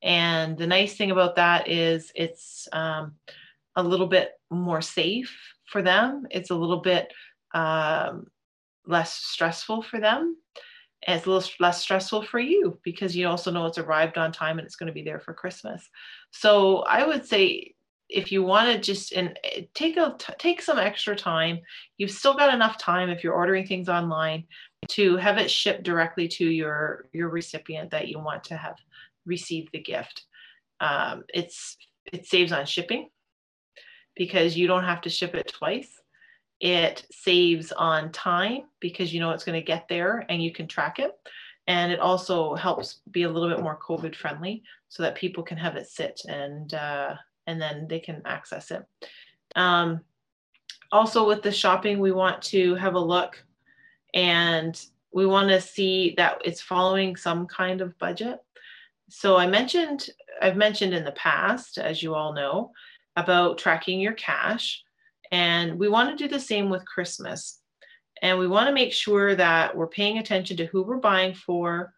And 0.03 0.57
the 0.57 0.67
nice 0.67 0.95
thing 0.95 1.11
about 1.11 1.35
that 1.37 1.67
is 1.69 2.11
it's 2.15 2.67
um, 2.73 3.13
a 3.75 3.83
little 3.83 4.07
bit 4.07 4.31
more 4.49 4.81
safe 4.81 5.35
for 5.65 5.81
them. 5.81 6.27
It's 6.29 6.51
a 6.51 6.55
little 6.55 6.81
bit 6.81 7.11
um, 7.53 8.27
less 8.85 9.13
stressful 9.13 9.83
for 9.83 9.99
them. 9.99 10.37
And 11.07 11.17
it's 11.17 11.27
a 11.27 11.29
little 11.29 11.49
less 11.59 11.81
stressful 11.81 12.23
for 12.23 12.39
you 12.39 12.79
because 12.83 13.15
you 13.15 13.27
also 13.27 13.51
know 13.51 13.65
it's 13.65 13.77
arrived 13.77 14.17
on 14.17 14.31
time 14.31 14.57
and 14.57 14.65
it's 14.65 14.75
going 14.75 14.87
to 14.87 14.93
be 14.93 15.03
there 15.03 15.19
for 15.19 15.33
Christmas. 15.33 15.87
So 16.31 16.79
I 16.79 17.05
would 17.05 17.25
say 17.25 17.75
if 18.09 18.31
you 18.31 18.43
want 18.43 18.71
to 18.71 18.79
just 18.79 19.13
and 19.13 19.37
eh, 19.43 19.63
take 19.73 19.97
a 19.97 20.15
take 20.37 20.61
some 20.61 20.77
extra 20.77 21.15
time, 21.15 21.59
you've 21.97 22.11
still 22.11 22.35
got 22.35 22.53
enough 22.53 22.77
time 22.77 23.09
if 23.09 23.23
you're 23.23 23.33
ordering 23.33 23.65
things 23.65 23.89
online 23.89 24.45
to 24.89 25.17
have 25.17 25.37
it 25.37 25.49
shipped 25.49 25.83
directly 25.83 26.27
to 26.27 26.45
your 26.45 27.05
your 27.13 27.29
recipient 27.29 27.91
that 27.91 28.07
you 28.07 28.19
want 28.19 28.43
to 28.45 28.57
have 28.57 28.77
received 29.25 29.69
the 29.71 29.81
gift. 29.81 30.25
Um, 30.79 31.23
it's 31.33 31.77
it 32.11 32.25
saves 32.25 32.51
on 32.51 32.65
shipping 32.65 33.09
because 34.15 34.57
you 34.57 34.67
don't 34.67 34.83
have 34.83 35.01
to 35.01 35.09
ship 35.09 35.35
it 35.35 35.51
twice. 35.53 35.89
It 36.59 37.05
saves 37.11 37.71
on 37.71 38.11
time 38.11 38.63
because 38.79 39.13
you 39.13 39.19
know 39.19 39.31
it's 39.31 39.43
going 39.43 39.59
to 39.59 39.65
get 39.65 39.87
there 39.89 40.25
and 40.29 40.41
you 40.41 40.51
can 40.51 40.67
track 40.67 40.99
it. 40.99 41.11
And 41.67 41.91
it 41.91 41.99
also 41.99 42.53
helps 42.55 43.01
be 43.09 43.23
a 43.23 43.29
little 43.29 43.49
bit 43.49 43.61
more 43.61 43.79
COVID 43.79 44.15
friendly 44.15 44.63
so 44.87 45.03
that 45.03 45.15
people 45.15 45.43
can 45.43 45.57
have 45.57 45.75
it 45.75 45.87
sit 45.87 46.21
and 46.27 46.73
uh, 46.73 47.15
and 47.47 47.61
then 47.61 47.87
they 47.89 47.99
can 47.99 48.21
access 48.25 48.71
it. 48.71 48.83
Um, 49.55 50.01
also, 50.91 51.27
with 51.27 51.41
the 51.41 51.51
shopping, 51.51 51.99
we 51.99 52.11
want 52.11 52.41
to 52.43 52.75
have 52.75 52.93
a 52.93 52.99
look 52.99 53.43
and 54.15 54.83
we 55.13 55.25
want 55.25 55.49
to 55.49 55.61
see 55.61 56.15
that 56.17 56.41
it's 56.43 56.61
following 56.61 57.15
some 57.15 57.45
kind 57.45 57.81
of 57.81 57.97
budget. 57.99 58.39
So 59.09 59.37
I 59.37 59.45
mentioned, 59.45 60.09
I've 60.41 60.57
mentioned 60.57 60.93
in 60.93 61.03
the 61.03 61.11
past, 61.11 61.77
as 61.77 62.01
you 62.01 62.15
all 62.15 62.33
know, 62.33 62.71
about 63.15 63.57
tracking 63.57 63.99
your 63.99 64.13
cash. 64.13 64.83
And 65.31 65.77
we 65.77 65.89
want 65.89 66.09
to 66.09 66.23
do 66.23 66.29
the 66.29 66.39
same 66.39 66.69
with 66.69 66.85
Christmas. 66.85 67.59
And 68.21 68.39
we 68.39 68.47
want 68.47 68.67
to 68.67 68.73
make 68.73 68.93
sure 68.93 69.35
that 69.35 69.75
we're 69.75 69.87
paying 69.87 70.17
attention 70.17 70.57
to 70.57 70.65
who 70.65 70.83
we're 70.83 70.97
buying 70.97 71.33
for, 71.33 71.93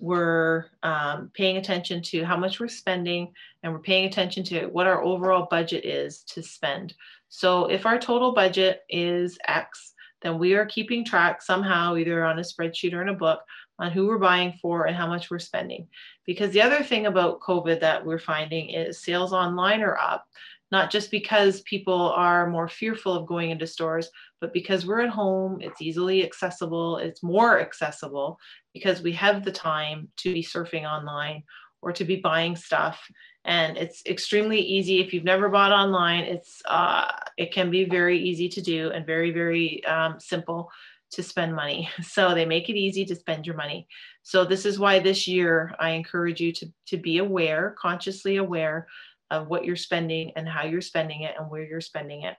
we're 0.00 0.66
um, 0.84 1.30
paying 1.34 1.56
attention 1.56 2.02
to 2.02 2.24
how 2.24 2.36
much 2.36 2.60
we're 2.60 2.68
spending, 2.68 3.32
and 3.62 3.72
we're 3.72 3.80
paying 3.80 4.06
attention 4.06 4.44
to 4.44 4.66
what 4.66 4.86
our 4.86 5.02
overall 5.02 5.48
budget 5.50 5.84
is 5.84 6.22
to 6.24 6.42
spend. 6.42 6.94
So 7.28 7.66
if 7.66 7.84
our 7.84 7.98
total 7.98 8.32
budget 8.32 8.82
is 8.88 9.38
X, 9.46 9.94
then 10.22 10.38
we 10.38 10.54
are 10.54 10.66
keeping 10.66 11.04
track 11.04 11.42
somehow, 11.42 11.96
either 11.96 12.24
on 12.24 12.38
a 12.38 12.42
spreadsheet 12.42 12.92
or 12.92 13.02
in 13.02 13.08
a 13.08 13.14
book, 13.14 13.40
on 13.78 13.90
who 13.92 14.06
we're 14.06 14.18
buying 14.18 14.54
for 14.60 14.86
and 14.86 14.96
how 14.96 15.06
much 15.06 15.30
we're 15.30 15.38
spending. 15.38 15.86
Because 16.26 16.50
the 16.50 16.62
other 16.62 16.82
thing 16.82 17.06
about 17.06 17.40
COVID 17.40 17.80
that 17.80 18.04
we're 18.04 18.18
finding 18.18 18.70
is 18.70 19.02
sales 19.02 19.32
online 19.32 19.80
are 19.82 19.96
up, 19.96 20.24
not 20.70 20.90
just 20.90 21.10
because 21.10 21.62
people 21.62 22.10
are 22.10 22.50
more 22.50 22.68
fearful 22.68 23.14
of 23.14 23.26
going 23.26 23.50
into 23.50 23.66
stores, 23.66 24.10
but 24.40 24.52
because 24.52 24.86
we're 24.86 25.00
at 25.00 25.08
home, 25.08 25.58
it's 25.60 25.80
easily 25.80 26.24
accessible, 26.24 26.98
it's 26.98 27.22
more 27.22 27.60
accessible 27.60 28.38
because 28.74 29.00
we 29.00 29.12
have 29.12 29.44
the 29.44 29.52
time 29.52 30.08
to 30.18 30.32
be 30.32 30.42
surfing 30.42 30.84
online 30.84 31.42
or 31.82 31.92
to 31.92 32.04
be 32.04 32.16
buying 32.16 32.56
stuff. 32.56 33.00
And 33.44 33.76
it's 33.76 34.02
extremely 34.06 34.60
easy. 34.60 35.00
If 35.00 35.12
you've 35.12 35.24
never 35.24 35.48
bought 35.48 35.72
online 35.72 36.24
it's 36.24 36.60
uh, 36.66 37.10
it 37.36 37.52
can 37.52 37.70
be 37.70 37.84
very 37.84 38.18
easy 38.18 38.48
to 38.50 38.60
do 38.60 38.90
and 38.90 39.06
very 39.06 39.30
very 39.30 39.84
um, 39.84 40.18
simple 40.18 40.70
to 41.12 41.22
spend 41.22 41.54
money. 41.54 41.88
So 42.02 42.34
they 42.34 42.44
make 42.44 42.68
it 42.68 42.76
easy 42.76 43.04
to 43.06 43.16
spend 43.16 43.46
your 43.46 43.56
money. 43.56 43.86
So 44.22 44.44
this 44.44 44.66
is 44.66 44.78
why 44.78 44.98
this 44.98 45.26
year 45.26 45.74
i 45.78 45.90
encourage 45.90 46.40
you 46.40 46.52
to, 46.52 46.72
to 46.88 46.96
be 46.96 47.18
aware 47.18 47.74
consciously 47.78 48.36
aware 48.36 48.86
of 49.30 49.48
what 49.48 49.64
you're 49.64 49.76
spending 49.76 50.32
and 50.36 50.48
how 50.48 50.64
you're 50.64 50.80
spending 50.80 51.22
it 51.22 51.34
and 51.38 51.50
where 51.50 51.64
you're 51.64 51.80
spending 51.80 52.22
it. 52.22 52.36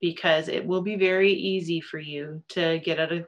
Because 0.00 0.48
it 0.48 0.66
will 0.66 0.82
be 0.82 0.96
very 0.96 1.32
easy 1.32 1.80
for 1.80 1.98
you 1.98 2.42
to 2.50 2.80
get 2.80 2.98
out 2.98 3.12
of 3.12 3.26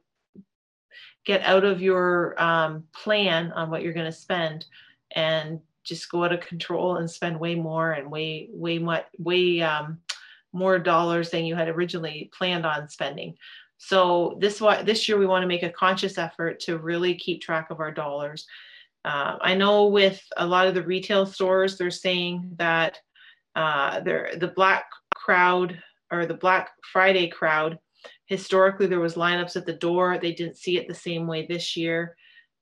get 1.24 1.42
out 1.42 1.64
of 1.64 1.80
your 1.80 2.40
um, 2.40 2.84
plan 2.92 3.52
on 3.52 3.70
what 3.70 3.82
you're 3.82 3.92
going 3.92 4.10
to 4.10 4.12
spend 4.12 4.66
and 5.14 5.60
just 5.84 6.10
go 6.10 6.24
out 6.24 6.32
of 6.32 6.40
control 6.40 6.96
and 6.96 7.10
spend 7.10 7.38
way 7.38 7.54
more 7.54 7.92
and 7.92 8.10
way 8.10 8.48
way 8.52 8.78
much 8.78 9.04
way 9.18 9.60
um, 9.62 9.98
more 10.52 10.78
dollars 10.78 11.30
than 11.30 11.44
you 11.44 11.54
had 11.54 11.68
originally 11.68 12.30
planned 12.36 12.64
on 12.64 12.88
spending. 12.88 13.36
So 13.78 14.38
this 14.40 14.60
this 14.84 15.08
year 15.08 15.18
we 15.18 15.26
want 15.26 15.42
to 15.42 15.48
make 15.48 15.62
a 15.62 15.70
conscious 15.70 16.16
effort 16.16 16.60
to 16.60 16.78
really 16.78 17.14
keep 17.14 17.42
track 17.42 17.70
of 17.70 17.80
our 17.80 17.92
dollars. 17.92 18.46
Uh, 19.04 19.36
I 19.40 19.54
know 19.54 19.86
with 19.86 20.22
a 20.38 20.46
lot 20.46 20.66
of 20.66 20.74
the 20.74 20.82
retail 20.82 21.26
stores, 21.26 21.76
they're 21.76 21.90
saying 21.90 22.52
that 22.56 22.98
uh, 23.54 24.00
the 24.00 24.52
Black 24.56 24.86
crowd 25.14 25.78
or 26.10 26.24
the 26.24 26.34
Black 26.34 26.70
Friday 26.92 27.28
crowd, 27.28 27.78
historically 28.26 28.86
there 28.86 29.00
was 29.00 29.14
lineups 29.14 29.56
at 29.56 29.66
the 29.66 29.74
door. 29.74 30.18
They 30.18 30.32
didn't 30.32 30.56
see 30.56 30.78
it 30.78 30.88
the 30.88 30.94
same 30.94 31.26
way 31.26 31.46
this 31.46 31.76
year. 31.76 32.16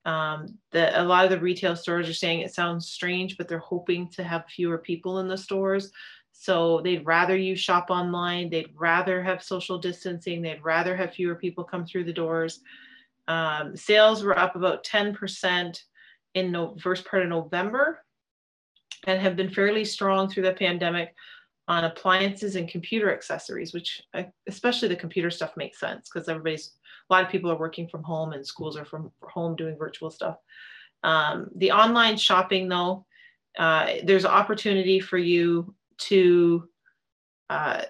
Um, 0.05 0.59
the, 0.73 1.01
a 1.01 1.05
lot 1.05 1.25
of 1.25 1.31
the 1.31 1.39
retail 1.39 1.77
stores 1.77 2.09
are 2.09 2.15
saying 2.15 2.41
it 2.41 2.55
sounds 2.55 2.89
strange, 2.89 3.37
but 3.37 3.49
they're 3.49 3.59
hoping 3.59 4.09
to 4.11 4.25
have 4.25 4.47
fewer 4.47 4.79
people 4.79 5.21
in 5.21 5.29
the 5.29 5.39
stores. 5.39 5.93
So 6.33 6.81
they'd 6.83 7.07
rather 7.07 7.37
you 7.37 7.55
shop 7.55 7.87
online. 7.91 8.51
They'd 8.51 8.75
rather 8.75 9.23
have 9.23 9.43
social 9.43 9.79
distancing. 9.79 10.43
They'd 10.43 10.65
rather 10.65 10.97
have 10.97 11.15
fewer 11.15 11.37
people 11.37 11.63
come 11.63 11.87
through 11.87 12.05
the 12.05 12.13
doors. 12.13 12.61
Um, 13.29 13.77
sales 13.77 14.25
were 14.25 14.39
up 14.39 14.57
about 14.57 14.85
10% 14.85 15.81
in 16.35 16.47
the 16.47 16.51
no, 16.53 16.77
first 16.81 17.05
part 17.05 17.23
of 17.23 17.29
November 17.29 18.05
and 19.07 19.21
have 19.21 19.37
been 19.37 19.51
fairly 19.51 19.85
strong 19.85 20.29
through 20.29 20.45
the 20.45 20.53
pandemic. 20.53 21.15
On 21.69 21.85
appliances 21.85 22.57
and 22.57 22.69
computer 22.69 23.13
accessories, 23.13 23.73
which 23.73 24.03
I, 24.15 24.29
especially 24.49 24.89
the 24.89 24.97
computer 24.97 25.31
stuff 25.31 25.57
makes 25.57 25.79
sense 25.79 26.09
because 26.13 26.29
everybody's 26.29 26.73
a 27.09 27.13
lot 27.13 27.25
of 27.25 27.31
people 27.31 27.51
are 27.51 27.59
working 27.59 27.89
from 27.89 28.03
home 28.03 28.33
and 28.33 28.47
schools 28.47 28.77
are 28.77 28.85
from 28.85 29.11
home 29.23 29.57
doing 29.57 29.77
virtual 29.77 30.11
stuff. 30.11 30.37
Um, 31.03 31.49
the 31.57 31.73
online 31.73 32.17
shopping, 32.17 32.69
though, 32.69 33.07
uh, 33.59 33.95
there's 34.05 34.25
opportunity 34.25 35.01
for 35.01 35.19
you 35.19 35.75
to 35.99 36.69
uh, 37.51 37.83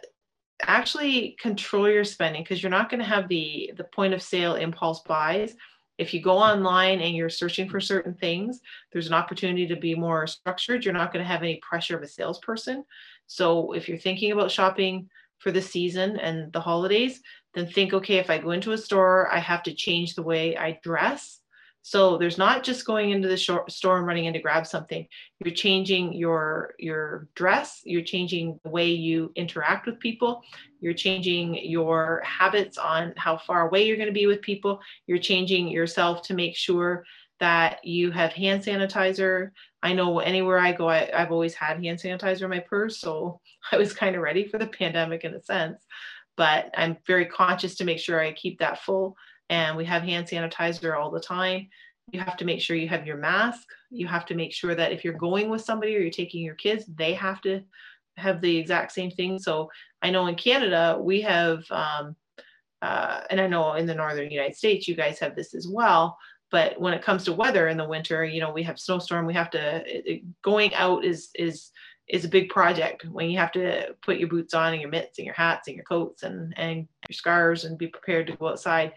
actually 0.62 1.36
control 1.40 1.88
your 1.88 2.04
spending 2.04 2.42
because 2.42 2.62
you're 2.62 2.70
not 2.70 2.90
going 2.90 3.00
to 3.00 3.06
have 3.06 3.28
the 3.28 3.72
the 3.76 3.84
point 3.84 4.14
of 4.14 4.22
sale 4.22 4.56
impulse 4.56 5.00
buys 5.00 5.54
if 5.98 6.12
you 6.14 6.20
go 6.20 6.38
online 6.38 7.00
and 7.00 7.14
you're 7.14 7.28
searching 7.28 7.68
for 7.68 7.80
certain 7.80 8.14
things 8.14 8.60
there's 8.92 9.06
an 9.06 9.14
opportunity 9.14 9.66
to 9.66 9.76
be 9.76 9.94
more 9.94 10.26
structured. 10.26 10.84
You're 10.84 10.94
not 10.94 11.12
going 11.12 11.24
to 11.24 11.28
have 11.28 11.42
any 11.42 11.56
pressure 11.56 11.96
of 11.96 12.02
a 12.02 12.08
salesperson. 12.08 12.84
So 13.26 13.72
if 13.72 13.88
you're 13.88 13.98
thinking 13.98 14.32
about 14.32 14.50
shopping 14.50 15.08
for 15.42 15.50
the 15.50 15.60
season 15.60 16.18
and 16.18 16.52
the 16.52 16.60
holidays 16.60 17.20
then 17.54 17.66
think 17.66 17.92
okay 17.92 18.16
if 18.16 18.30
i 18.30 18.38
go 18.38 18.52
into 18.52 18.72
a 18.72 18.78
store 18.78 19.28
i 19.32 19.38
have 19.38 19.62
to 19.64 19.74
change 19.74 20.14
the 20.14 20.22
way 20.22 20.56
i 20.56 20.78
dress 20.82 21.40
so 21.82 22.16
there's 22.16 22.38
not 22.38 22.62
just 22.62 22.86
going 22.86 23.10
into 23.10 23.26
the 23.26 23.36
store 23.36 23.98
and 23.98 24.06
running 24.06 24.26
in 24.26 24.32
to 24.34 24.38
grab 24.38 24.66
something. 24.66 25.06
You're 25.44 25.54
changing 25.54 26.12
your 26.12 26.74
your 26.78 27.28
dress. 27.34 27.80
You're 27.84 28.04
changing 28.04 28.60
the 28.62 28.70
way 28.70 28.90
you 28.90 29.32
interact 29.34 29.86
with 29.86 29.98
people. 29.98 30.42
You're 30.80 30.94
changing 30.94 31.56
your 31.68 32.22
habits 32.24 32.78
on 32.78 33.14
how 33.16 33.36
far 33.36 33.66
away 33.66 33.86
you're 33.86 33.96
going 33.96 34.06
to 34.06 34.12
be 34.12 34.28
with 34.28 34.42
people. 34.42 34.80
You're 35.08 35.18
changing 35.18 35.68
yourself 35.68 36.22
to 36.22 36.34
make 36.34 36.56
sure 36.56 37.04
that 37.40 37.84
you 37.84 38.12
have 38.12 38.32
hand 38.32 38.62
sanitizer. 38.62 39.50
I 39.82 39.92
know 39.92 40.20
anywhere 40.20 40.60
I 40.60 40.70
go, 40.70 40.88
I, 40.88 41.10
have 41.12 41.32
always 41.32 41.54
had 41.54 41.82
hand 41.82 41.98
sanitizer 41.98 42.42
in 42.42 42.50
my 42.50 42.60
purse, 42.60 43.00
so 43.00 43.40
I 43.72 43.76
was 43.76 43.92
kind 43.92 44.14
of 44.14 44.22
ready 44.22 44.46
for 44.46 44.58
the 44.58 44.68
pandemic 44.68 45.24
in 45.24 45.34
a 45.34 45.42
sense. 45.42 45.84
But 46.36 46.70
I'm 46.76 46.96
very 47.08 47.26
conscious 47.26 47.74
to 47.76 47.84
make 47.84 47.98
sure 47.98 48.20
I 48.20 48.32
keep 48.32 48.60
that 48.60 48.78
full 48.78 49.16
and 49.52 49.76
we 49.76 49.84
have 49.84 50.02
hand 50.02 50.26
sanitizer 50.26 50.98
all 50.98 51.10
the 51.10 51.20
time. 51.20 51.68
You 52.10 52.20
have 52.20 52.38
to 52.38 52.46
make 52.46 52.62
sure 52.62 52.74
you 52.74 52.88
have 52.88 53.06
your 53.06 53.18
mask. 53.18 53.68
You 53.90 54.06
have 54.06 54.24
to 54.26 54.34
make 54.34 54.54
sure 54.54 54.74
that 54.74 54.92
if 54.92 55.04
you're 55.04 55.12
going 55.12 55.50
with 55.50 55.60
somebody 55.60 55.94
or 55.94 56.00
you're 56.00 56.10
taking 56.10 56.42
your 56.42 56.54
kids, 56.54 56.86
they 56.86 57.12
have 57.12 57.42
to 57.42 57.60
have 58.16 58.40
the 58.40 58.56
exact 58.56 58.92
same 58.92 59.10
thing. 59.10 59.38
So 59.38 59.70
I 60.00 60.08
know 60.10 60.26
in 60.26 60.36
Canada, 60.36 60.98
we 60.98 61.20
have, 61.20 61.64
um, 61.70 62.16
uh, 62.80 63.20
and 63.28 63.38
I 63.42 63.46
know 63.46 63.74
in 63.74 63.84
the 63.84 63.94
northern 63.94 64.30
United 64.30 64.56
States, 64.56 64.88
you 64.88 64.96
guys 64.96 65.18
have 65.18 65.36
this 65.36 65.54
as 65.54 65.68
well. 65.68 66.16
But 66.50 66.80
when 66.80 66.94
it 66.94 67.02
comes 67.02 67.24
to 67.24 67.34
weather 67.34 67.68
in 67.68 67.76
the 67.76 67.88
winter, 67.88 68.24
you 68.24 68.40
know, 68.40 68.52
we 68.52 68.62
have 68.62 68.80
snowstorm. 68.80 69.26
We 69.26 69.34
have 69.34 69.50
to 69.50 70.20
going 70.42 70.74
out 70.74 71.04
is 71.04 71.28
is 71.34 71.70
is 72.08 72.24
a 72.24 72.28
big 72.28 72.48
project 72.48 73.06
when 73.10 73.30
you 73.30 73.38
have 73.38 73.52
to 73.52 73.94
put 74.02 74.18
your 74.18 74.28
boots 74.28 74.54
on 74.54 74.72
and 74.72 74.80
your 74.82 74.90
mitts 74.90 75.18
and 75.18 75.26
your 75.26 75.34
hats 75.34 75.68
and 75.68 75.76
your 75.76 75.84
coats 75.84 76.22
and 76.22 76.52
and 76.58 76.88
your 77.08 77.14
scarves 77.14 77.64
and 77.64 77.78
be 77.78 77.86
prepared 77.86 78.26
to 78.26 78.36
go 78.36 78.48
outside 78.48 78.92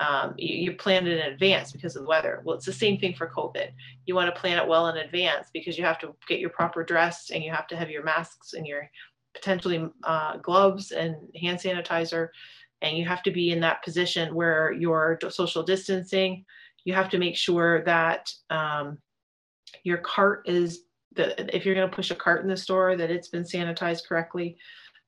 um, 0.00 0.34
you, 0.36 0.56
you 0.56 0.72
plan 0.76 1.06
it 1.06 1.18
in 1.18 1.32
advance 1.32 1.72
because 1.72 1.96
of 1.96 2.02
the 2.02 2.08
weather. 2.08 2.40
Well, 2.44 2.56
it's 2.56 2.66
the 2.66 2.72
same 2.72 2.98
thing 2.98 3.14
for 3.14 3.28
COVID. 3.28 3.70
You 4.06 4.14
want 4.14 4.32
to 4.32 4.40
plan 4.40 4.58
it 4.58 4.68
well 4.68 4.88
in 4.88 4.96
advance 4.96 5.48
because 5.52 5.76
you 5.76 5.84
have 5.84 5.98
to 6.00 6.14
get 6.28 6.40
your 6.40 6.50
proper 6.50 6.84
dress 6.84 7.30
and 7.30 7.42
you 7.42 7.50
have 7.50 7.66
to 7.68 7.76
have 7.76 7.90
your 7.90 8.04
masks 8.04 8.52
and 8.52 8.66
your 8.66 8.88
potentially 9.34 9.88
uh, 10.04 10.36
gloves 10.38 10.92
and 10.92 11.16
hand 11.40 11.58
sanitizer. 11.58 12.28
And 12.80 12.96
you 12.96 13.06
have 13.06 13.24
to 13.24 13.32
be 13.32 13.50
in 13.50 13.60
that 13.60 13.82
position 13.82 14.34
where 14.34 14.72
you're 14.72 15.18
social 15.30 15.64
distancing. 15.64 16.44
You 16.84 16.94
have 16.94 17.08
to 17.10 17.18
make 17.18 17.36
sure 17.36 17.82
that 17.84 18.32
um, 18.50 18.98
your 19.82 19.98
cart 19.98 20.48
is 20.48 20.84
the, 21.14 21.54
if 21.54 21.66
you're 21.66 21.74
going 21.74 21.90
to 21.90 21.94
push 21.94 22.12
a 22.12 22.14
cart 22.14 22.42
in 22.42 22.48
the 22.48 22.56
store, 22.56 22.96
that 22.96 23.10
it's 23.10 23.28
been 23.28 23.42
sanitized 23.42 24.06
correctly. 24.08 24.56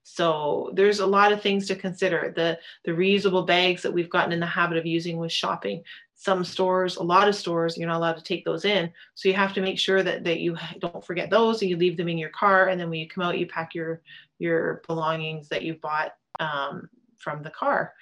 So 0.03 0.71
there's 0.75 1.01
a 1.01 1.07
lot 1.07 1.33
of 1.33 1.43
things 1.43 1.67
to 1.69 1.77
consider. 1.77 2.33
The 2.35 2.59
the 2.85 2.93
reusable 2.93 3.47
bags 3.47 3.83
that 3.83 3.93
we've 3.93 4.11
gotten 4.11 4.33
in 4.33 4.41
the 4.41 4.47
habit 4.47 4.79
of 4.79 4.87
using 4.87 5.19
with 5.19 5.33
shopping. 5.33 5.83
Some 6.15 6.45
stores, 6.45 6.97
a 6.97 7.03
lot 7.03 7.29
of 7.29 7.35
stores, 7.35 7.79
you're 7.79 7.89
not 7.89 7.97
allowed 7.97 8.17
to 8.17 8.23
take 8.23 8.45
those 8.45 8.67
in. 8.67 8.93
So 9.15 9.29
you 9.29 9.35
have 9.35 9.55
to 9.55 9.63
make 9.63 9.79
sure 9.79 10.03
that, 10.03 10.23
that 10.25 10.41
you 10.41 10.55
don't 10.79 11.05
forget 11.05 11.31
those 11.31 11.63
and 11.63 11.71
you 11.71 11.79
leave 11.79 11.97
them 11.97 12.11
in 12.11 12.19
your 12.19 12.29
car. 12.31 12.69
And 12.69 12.79
then 12.79 12.91
when 12.91 13.01
you 13.01 13.09
come 13.09 13.25
out, 13.25 13.39
you 13.39 13.47
pack 13.47 13.75
your 13.75 14.03
your 14.39 14.83
belongings 14.87 15.49
that 15.49 15.63
you've 15.63 15.81
bought 15.81 16.13
um, 16.39 16.89
from 17.19 17.43
the 17.43 17.51
car 17.51 17.95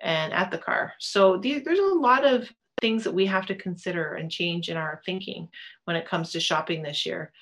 and 0.00 0.32
at 0.32 0.50
the 0.50 0.58
car. 0.58 0.92
So 0.98 1.38
the, 1.38 1.58
there's 1.58 1.78
a 1.78 1.82
lot 1.82 2.24
of 2.24 2.50
things 2.80 3.04
that 3.04 3.14
we 3.14 3.26
have 3.26 3.46
to 3.46 3.54
consider 3.54 4.14
and 4.14 4.30
change 4.30 4.68
in 4.68 4.76
our 4.76 5.00
thinking 5.04 5.48
when 5.84 5.96
it 5.96 6.08
comes 6.08 6.32
to 6.32 6.40
shopping 6.40 6.82
this 6.82 7.06
year. 7.06 7.32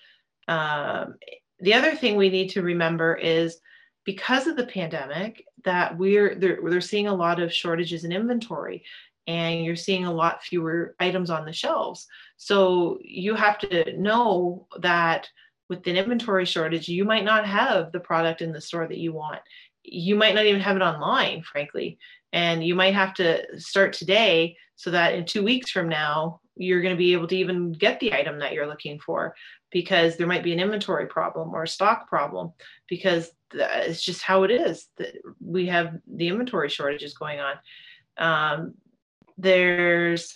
Um, 0.46 1.16
the 1.60 1.74
other 1.74 1.94
thing 1.96 2.16
we 2.16 2.28
need 2.28 2.50
to 2.50 2.62
remember 2.62 3.14
is 3.16 3.58
because 4.04 4.46
of 4.46 4.56
the 4.56 4.66
pandemic 4.66 5.44
that 5.64 5.96
we're 5.96 6.34
they're, 6.34 6.58
they're 6.62 6.80
seeing 6.80 7.06
a 7.06 7.14
lot 7.14 7.40
of 7.40 7.52
shortages 7.52 8.04
in 8.04 8.12
inventory 8.12 8.84
and 9.26 9.64
you're 9.64 9.76
seeing 9.76 10.04
a 10.04 10.12
lot 10.12 10.42
fewer 10.42 10.94
items 11.00 11.30
on 11.30 11.46
the 11.46 11.52
shelves. 11.52 12.06
So 12.36 12.98
you 13.02 13.34
have 13.34 13.58
to 13.60 13.98
know 13.98 14.66
that 14.80 15.28
with 15.70 15.86
an 15.86 15.96
inventory 15.96 16.44
shortage 16.44 16.88
you 16.88 17.04
might 17.04 17.24
not 17.24 17.46
have 17.46 17.90
the 17.92 18.00
product 18.00 18.42
in 18.42 18.52
the 18.52 18.60
store 18.60 18.86
that 18.86 18.98
you 18.98 19.12
want. 19.12 19.40
You 19.82 20.16
might 20.16 20.34
not 20.34 20.46
even 20.46 20.60
have 20.60 20.76
it 20.76 20.82
online 20.82 21.42
frankly 21.42 21.98
and 22.32 22.64
you 22.64 22.74
might 22.74 22.94
have 22.94 23.14
to 23.14 23.58
start 23.58 23.92
today 23.92 24.56
so 24.76 24.90
that 24.90 25.14
in 25.14 25.24
two 25.24 25.42
weeks 25.42 25.70
from 25.70 25.88
now 25.88 26.40
you're 26.56 26.82
going 26.82 26.94
to 26.94 26.98
be 26.98 27.12
able 27.12 27.26
to 27.26 27.36
even 27.36 27.72
get 27.72 28.00
the 28.00 28.12
item 28.12 28.38
that 28.38 28.52
you're 28.52 28.66
looking 28.66 28.98
for 28.98 29.34
because 29.70 30.16
there 30.16 30.26
might 30.26 30.44
be 30.44 30.52
an 30.52 30.60
inventory 30.60 31.06
problem 31.06 31.52
or 31.54 31.64
a 31.64 31.68
stock 31.68 32.08
problem 32.08 32.52
because 32.88 33.30
it's 33.52 34.02
just 34.02 34.22
how 34.22 34.44
it 34.44 34.50
is 34.50 34.88
that 34.96 35.14
we 35.40 35.66
have 35.66 35.98
the 36.06 36.28
inventory 36.28 36.68
shortages 36.68 37.14
going 37.14 37.40
on 37.40 37.54
um, 38.16 38.74
there's 39.36 40.34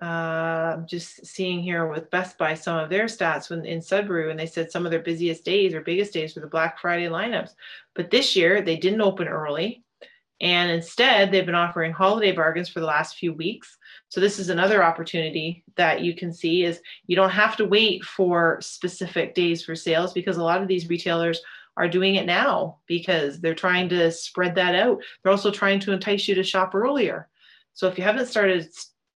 uh, 0.00 0.76
just 0.86 1.26
seeing 1.26 1.60
here 1.60 1.86
with 1.88 2.10
Best 2.10 2.38
Buy 2.38 2.54
some 2.54 2.76
of 2.76 2.88
their 2.88 3.06
stats 3.06 3.50
when 3.50 3.64
in 3.64 3.82
Sudbury 3.82 4.28
when 4.28 4.36
they 4.36 4.46
said 4.46 4.70
some 4.70 4.84
of 4.84 4.90
their 4.90 5.00
busiest 5.00 5.44
days 5.44 5.74
or 5.74 5.80
biggest 5.80 6.12
days 6.12 6.34
were 6.34 6.40
the 6.40 6.46
Black 6.46 6.78
Friday 6.78 7.06
lineups. 7.06 7.50
But 7.94 8.10
this 8.10 8.36
year 8.36 8.62
they 8.62 8.76
didn't 8.76 9.00
open 9.00 9.28
early. 9.28 9.82
And 10.40 10.70
instead, 10.70 11.32
they've 11.32 11.44
been 11.44 11.56
offering 11.56 11.92
holiday 11.92 12.30
bargains 12.30 12.68
for 12.68 12.78
the 12.78 12.86
last 12.86 13.16
few 13.16 13.32
weeks. 13.32 13.76
So 14.08 14.20
this 14.20 14.38
is 14.38 14.48
another 14.48 14.82
opportunity 14.82 15.64
that 15.76 16.00
you 16.00 16.14
can 16.14 16.32
see 16.32 16.64
is 16.64 16.80
you 17.06 17.16
don't 17.16 17.30
have 17.30 17.56
to 17.56 17.66
wait 17.66 18.04
for 18.04 18.58
specific 18.60 19.34
days 19.34 19.64
for 19.64 19.74
sales 19.74 20.12
because 20.12 20.38
a 20.38 20.42
lot 20.42 20.62
of 20.62 20.68
these 20.68 20.88
retailers 20.88 21.40
are 21.76 21.88
doing 21.88 22.16
it 22.16 22.26
now 22.26 22.78
because 22.86 23.38
they're 23.38 23.54
trying 23.54 23.88
to 23.90 24.10
spread 24.10 24.54
that 24.54 24.74
out. 24.74 25.00
They're 25.22 25.32
also 25.32 25.50
trying 25.50 25.80
to 25.80 25.92
entice 25.92 26.26
you 26.26 26.34
to 26.34 26.42
shop 26.42 26.74
earlier. 26.74 27.28
So 27.74 27.86
if 27.86 27.98
you 27.98 28.04
haven't 28.04 28.26
started 28.26 28.68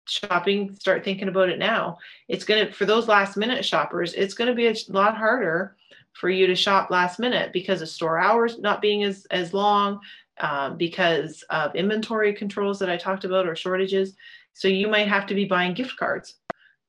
shopping, 0.07 0.75
start 0.75 1.05
thinking 1.05 1.29
about 1.29 1.49
it 1.49 1.59
now. 1.59 1.99
It's 2.29 2.45
going 2.45 2.67
to 2.67 2.73
for 2.73 2.85
those 2.85 3.09
last 3.09 3.37
minute 3.37 3.65
shoppers, 3.65 4.13
it's 4.15 4.35
going 4.35 4.49
to 4.49 4.55
be 4.55 4.67
a 4.67 4.75
lot 4.89 5.17
harder 5.17 5.77
for 6.13 6.29
you 6.29 6.47
to 6.49 6.55
shop 6.55 6.91
last 6.91 7.19
minute 7.19 7.53
because 7.53 7.81
of 7.81 7.89
store 7.89 8.19
hours 8.19 8.59
not 8.59 8.83
being 8.83 9.05
as 9.05 9.27
as 9.31 9.55
long 9.55 10.01
um, 10.41 10.77
because 10.77 11.43
of 11.51 11.75
inventory 11.75 12.35
controls 12.35 12.79
that 12.79 12.91
I 12.91 12.97
talked 12.97 13.25
about 13.25 13.47
or 13.47 13.55
shortages. 13.55 14.15
So 14.55 14.69
you 14.69 14.89
might 14.89 15.09
have 15.09 15.27
to 15.27 15.35
be 15.35 15.45
buying 15.45 15.75
gift 15.75 15.97
cards. 15.97 16.35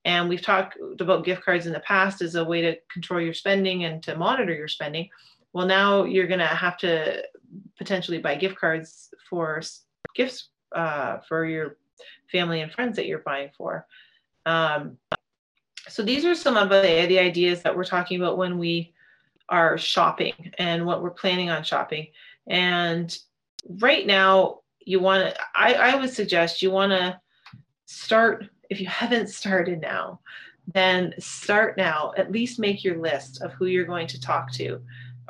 And 0.03 0.27
we've 0.27 0.41
talked 0.41 0.77
about 0.99 1.25
gift 1.25 1.43
cards 1.43 1.67
in 1.67 1.73
the 1.73 1.79
past 1.81 2.21
as 2.21 2.35
a 2.35 2.43
way 2.43 2.61
to 2.61 2.75
control 2.91 3.21
your 3.21 3.35
spending 3.35 3.83
and 3.83 4.01
to 4.03 4.17
monitor 4.17 4.53
your 4.53 4.67
spending. 4.67 5.09
Well, 5.53 5.67
now 5.67 6.05
you're 6.05 6.27
going 6.27 6.39
to 6.39 6.47
have 6.47 6.77
to 6.77 7.23
potentially 7.77 8.17
buy 8.17 8.35
gift 8.35 8.57
cards 8.57 9.13
for 9.29 9.61
gifts 10.15 10.49
uh, 10.75 11.19
for 11.27 11.45
your 11.45 11.77
family 12.31 12.61
and 12.61 12.71
friends 12.71 12.95
that 12.95 13.05
you're 13.05 13.19
buying 13.19 13.51
for. 13.55 13.85
Um, 14.45 14.97
so 15.87 16.03
these 16.03 16.25
are 16.25 16.35
some 16.35 16.57
of 16.57 16.69
the, 16.69 17.05
the 17.07 17.19
ideas 17.19 17.63
that 17.63 17.75
we're 17.75 17.83
talking 17.83 18.21
about 18.21 18.37
when 18.37 18.57
we 18.57 18.93
are 19.49 19.77
shopping 19.77 20.53
and 20.57 20.85
what 20.85 21.03
we're 21.03 21.11
planning 21.11 21.49
on 21.49 21.63
shopping. 21.63 22.07
And 22.47 23.15
right 23.67 24.05
now 24.07 24.59
you 24.79 24.99
want 24.99 25.35
to 25.35 25.41
I, 25.53 25.73
I 25.73 25.95
would 25.95 26.09
suggest 26.09 26.61
you 26.61 26.71
want 26.71 26.91
to 26.91 27.19
start 27.91 28.45
if 28.69 28.79
you 28.79 28.87
haven't 29.01 29.29
started 29.29 29.81
now 29.81 30.19
then 30.73 31.13
start 31.19 31.75
now 31.75 32.13
at 32.17 32.31
least 32.31 32.59
make 32.59 32.83
your 32.83 32.97
list 32.97 33.41
of 33.41 33.51
who 33.53 33.65
you're 33.65 33.85
going 33.85 34.07
to 34.07 34.21
talk 34.21 34.51
to 34.51 34.79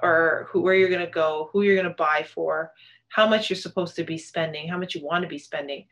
or 0.03 0.47
who 0.49 0.61
where 0.61 0.75
you're 0.75 0.89
going 0.89 1.05
to 1.05 1.11
go 1.11 1.49
who 1.51 1.61
you're 1.61 1.75
going 1.75 1.87
to 1.87 1.95
buy 1.95 2.23
for 2.23 2.71
how 3.09 3.27
much 3.27 3.49
you're 3.49 3.57
supposed 3.57 3.95
to 3.95 4.03
be 4.03 4.17
spending 4.17 4.67
how 4.67 4.77
much 4.77 4.95
you 4.95 5.03
want 5.03 5.21
to 5.21 5.27
be 5.27 5.39
spending 5.39 5.85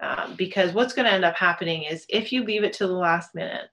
um, 0.00 0.34
because 0.36 0.72
what's 0.72 0.92
going 0.92 1.06
to 1.06 1.12
end 1.12 1.24
up 1.24 1.36
happening 1.36 1.84
is 1.84 2.04
if 2.08 2.32
you 2.32 2.42
leave 2.42 2.64
it 2.64 2.72
to 2.72 2.86
the 2.86 2.92
last 2.92 3.34
minute 3.34 3.68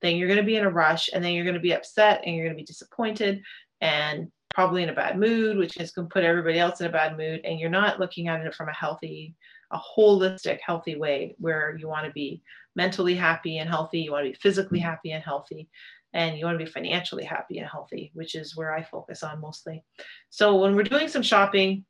then 0.00 0.16
you're 0.16 0.28
going 0.28 0.40
to 0.40 0.44
be 0.44 0.56
in 0.56 0.64
a 0.64 0.70
rush 0.70 1.10
and 1.12 1.24
then 1.24 1.32
you're 1.32 1.44
going 1.44 1.54
to 1.54 1.60
be 1.60 1.74
upset 1.74 2.22
and 2.24 2.34
you're 2.34 2.44
going 2.44 2.56
to 2.56 2.62
be 2.62 2.66
disappointed 2.66 3.42
and 3.80 4.30
probably 4.54 4.82
in 4.82 4.88
a 4.88 4.94
bad 4.94 5.18
mood, 5.18 5.56
which 5.56 5.76
is 5.76 5.92
going 5.92 6.08
to 6.08 6.12
put 6.12 6.24
everybody 6.24 6.58
else 6.58 6.80
in 6.80 6.86
a 6.86 6.92
bad 6.92 7.16
mood. 7.16 7.40
And 7.44 7.60
you're 7.60 7.70
not 7.70 8.00
looking 8.00 8.28
at 8.28 8.44
it 8.44 8.54
from 8.54 8.68
a 8.68 8.74
healthy 8.74 9.34
a 9.70 9.78
holistic, 9.78 10.58
healthy 10.64 10.96
way 10.96 11.34
where 11.38 11.76
you 11.78 11.88
want 11.88 12.06
to 12.06 12.12
be 12.12 12.42
mentally 12.74 13.14
happy 13.14 13.58
and 13.58 13.68
healthy, 13.68 14.00
you 14.00 14.12
want 14.12 14.24
to 14.24 14.30
be 14.30 14.38
physically 14.38 14.78
happy 14.78 15.12
and 15.12 15.22
healthy, 15.22 15.68
and 16.12 16.38
you 16.38 16.44
want 16.44 16.58
to 16.58 16.64
be 16.64 16.70
financially 16.70 17.24
happy 17.24 17.58
and 17.58 17.68
healthy, 17.68 18.10
which 18.14 18.34
is 18.34 18.56
where 18.56 18.72
I 18.72 18.82
focus 18.82 19.22
on 19.22 19.40
mostly. 19.40 19.84
So 20.30 20.56
when 20.56 20.74
we're 20.74 20.84
doing 20.84 21.08
some 21.08 21.22
shopping, 21.22 21.84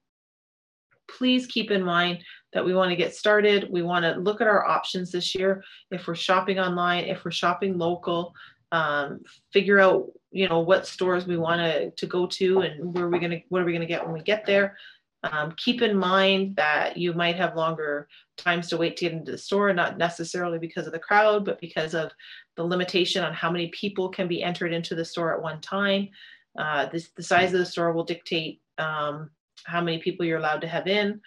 please 1.08 1.46
keep 1.46 1.70
in 1.70 1.82
mind 1.82 2.22
that 2.52 2.64
we 2.64 2.74
want 2.74 2.90
to 2.90 2.96
get 2.96 3.14
started. 3.14 3.68
We 3.70 3.82
want 3.82 4.04
to 4.04 4.20
look 4.20 4.40
at 4.40 4.46
our 4.46 4.66
options 4.66 5.10
this 5.10 5.34
year. 5.34 5.62
If 5.90 6.06
we're 6.06 6.14
shopping 6.14 6.58
online, 6.58 7.04
if 7.04 7.24
we're 7.24 7.30
shopping 7.30 7.78
local, 7.78 8.34
um, 8.72 9.20
figure 9.52 9.78
out 9.78 10.06
you 10.30 10.46
know 10.46 10.60
what 10.60 10.86
stores 10.86 11.26
we 11.26 11.38
want 11.38 11.60
to 11.60 11.90
to 11.92 12.06
go 12.06 12.26
to 12.26 12.60
and 12.60 12.94
where 12.94 13.04
are 13.04 13.10
we 13.10 13.18
gonna 13.18 13.40
what 13.48 13.62
are 13.62 13.64
we 13.64 13.72
gonna 13.72 13.86
get 13.86 14.04
when 14.04 14.14
we 14.14 14.22
get 14.22 14.44
there. 14.44 14.76
Um, 15.24 15.54
keep 15.56 15.82
in 15.82 15.96
mind 15.96 16.56
that 16.56 16.96
you 16.96 17.12
might 17.12 17.36
have 17.36 17.56
longer 17.56 18.08
times 18.36 18.68
to 18.68 18.76
wait 18.76 18.96
to 18.96 19.06
get 19.06 19.12
into 19.12 19.32
the 19.32 19.38
store, 19.38 19.72
not 19.72 19.98
necessarily 19.98 20.58
because 20.58 20.86
of 20.86 20.92
the 20.92 20.98
crowd, 20.98 21.44
but 21.44 21.60
because 21.60 21.94
of 21.94 22.12
the 22.56 22.62
limitation 22.62 23.24
on 23.24 23.34
how 23.34 23.50
many 23.50 23.68
people 23.68 24.08
can 24.08 24.28
be 24.28 24.42
entered 24.42 24.72
into 24.72 24.94
the 24.94 25.04
store 25.04 25.34
at 25.34 25.42
one 25.42 25.60
time. 25.60 26.08
Uh, 26.56 26.86
this, 26.86 27.10
the 27.16 27.22
size 27.22 27.52
of 27.52 27.58
the 27.58 27.66
store 27.66 27.92
will 27.92 28.04
dictate 28.04 28.60
um, 28.78 29.30
how 29.64 29.80
many 29.80 29.98
people 29.98 30.24
you're 30.24 30.38
allowed 30.38 30.60
to 30.60 30.68
have 30.68 30.86
in. 30.86 31.20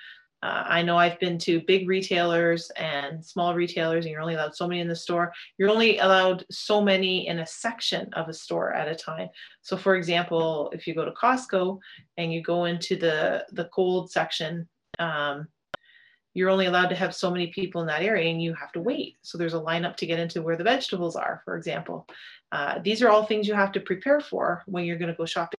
Uh, 0.44 0.64
I 0.66 0.82
know 0.82 0.98
I've 0.98 1.20
been 1.20 1.38
to 1.40 1.62
big 1.62 1.88
retailers 1.88 2.72
and 2.72 3.24
small 3.24 3.54
retailers, 3.54 4.06
and 4.06 4.12
you're 4.12 4.22
only 4.22 4.34
allowed 4.34 4.56
so 4.56 4.68
many 4.68 4.82
in 4.82 4.88
the 4.88 4.96
store. 4.96 5.32
You're 5.58 5.70
only 5.70 6.00
allowed 6.00 6.46
so 6.50 6.82
many 6.82 7.28
in 7.28 7.40
a 7.40 7.46
section 7.46 8.12
of 8.14 8.28
a 8.28 8.34
store 8.34 8.74
at 8.74 8.88
a 8.88 8.96
time. 8.96 9.30
So, 9.62 9.78
for 9.78 9.96
example, 9.96 10.72
if 10.74 10.88
you 10.88 10.96
go 10.96 11.06
to 11.06 11.12
Costco 11.12 11.80
and 12.18 12.34
you 12.34 12.42
go 12.42 12.66
into 12.66 12.96
the 12.96 13.46
the 13.52 13.66
cold 13.66 14.12
section, 14.12 14.68
um, 14.98 15.48
you're 16.34 16.50
only 16.50 16.66
allowed 16.66 16.88
to 16.88 16.96
have 16.96 17.14
so 17.14 17.30
many 17.30 17.48
people 17.48 17.82
in 17.82 17.88
that 17.88 18.02
area, 18.02 18.32
and 18.32 18.42
you 18.42 18.56
have 18.56 18.72
to 18.72 18.82
wait. 18.82 19.18
So 19.22 19.38
there's 19.38 19.54
a 19.54 19.60
lineup 19.60 19.96
to 19.98 20.08
get 20.08 20.20
into 20.20 20.42
where 20.42 20.58
the 20.58 20.64
vegetables 20.64 21.16
are, 21.16 21.42
for 21.46 21.56
example. 21.56 22.08
Uh, 22.52 22.80
these 22.84 23.02
are 23.02 23.10
all 23.10 23.26
things 23.26 23.48
you 23.48 23.54
have 23.54 23.74
to 23.74 23.80
prepare 23.80 24.20
for 24.20 24.64
when 24.66 24.86
you're 24.86 24.98
going 24.98 25.12
to 25.12 25.18
go 25.18 25.26
shopping 25.26 25.60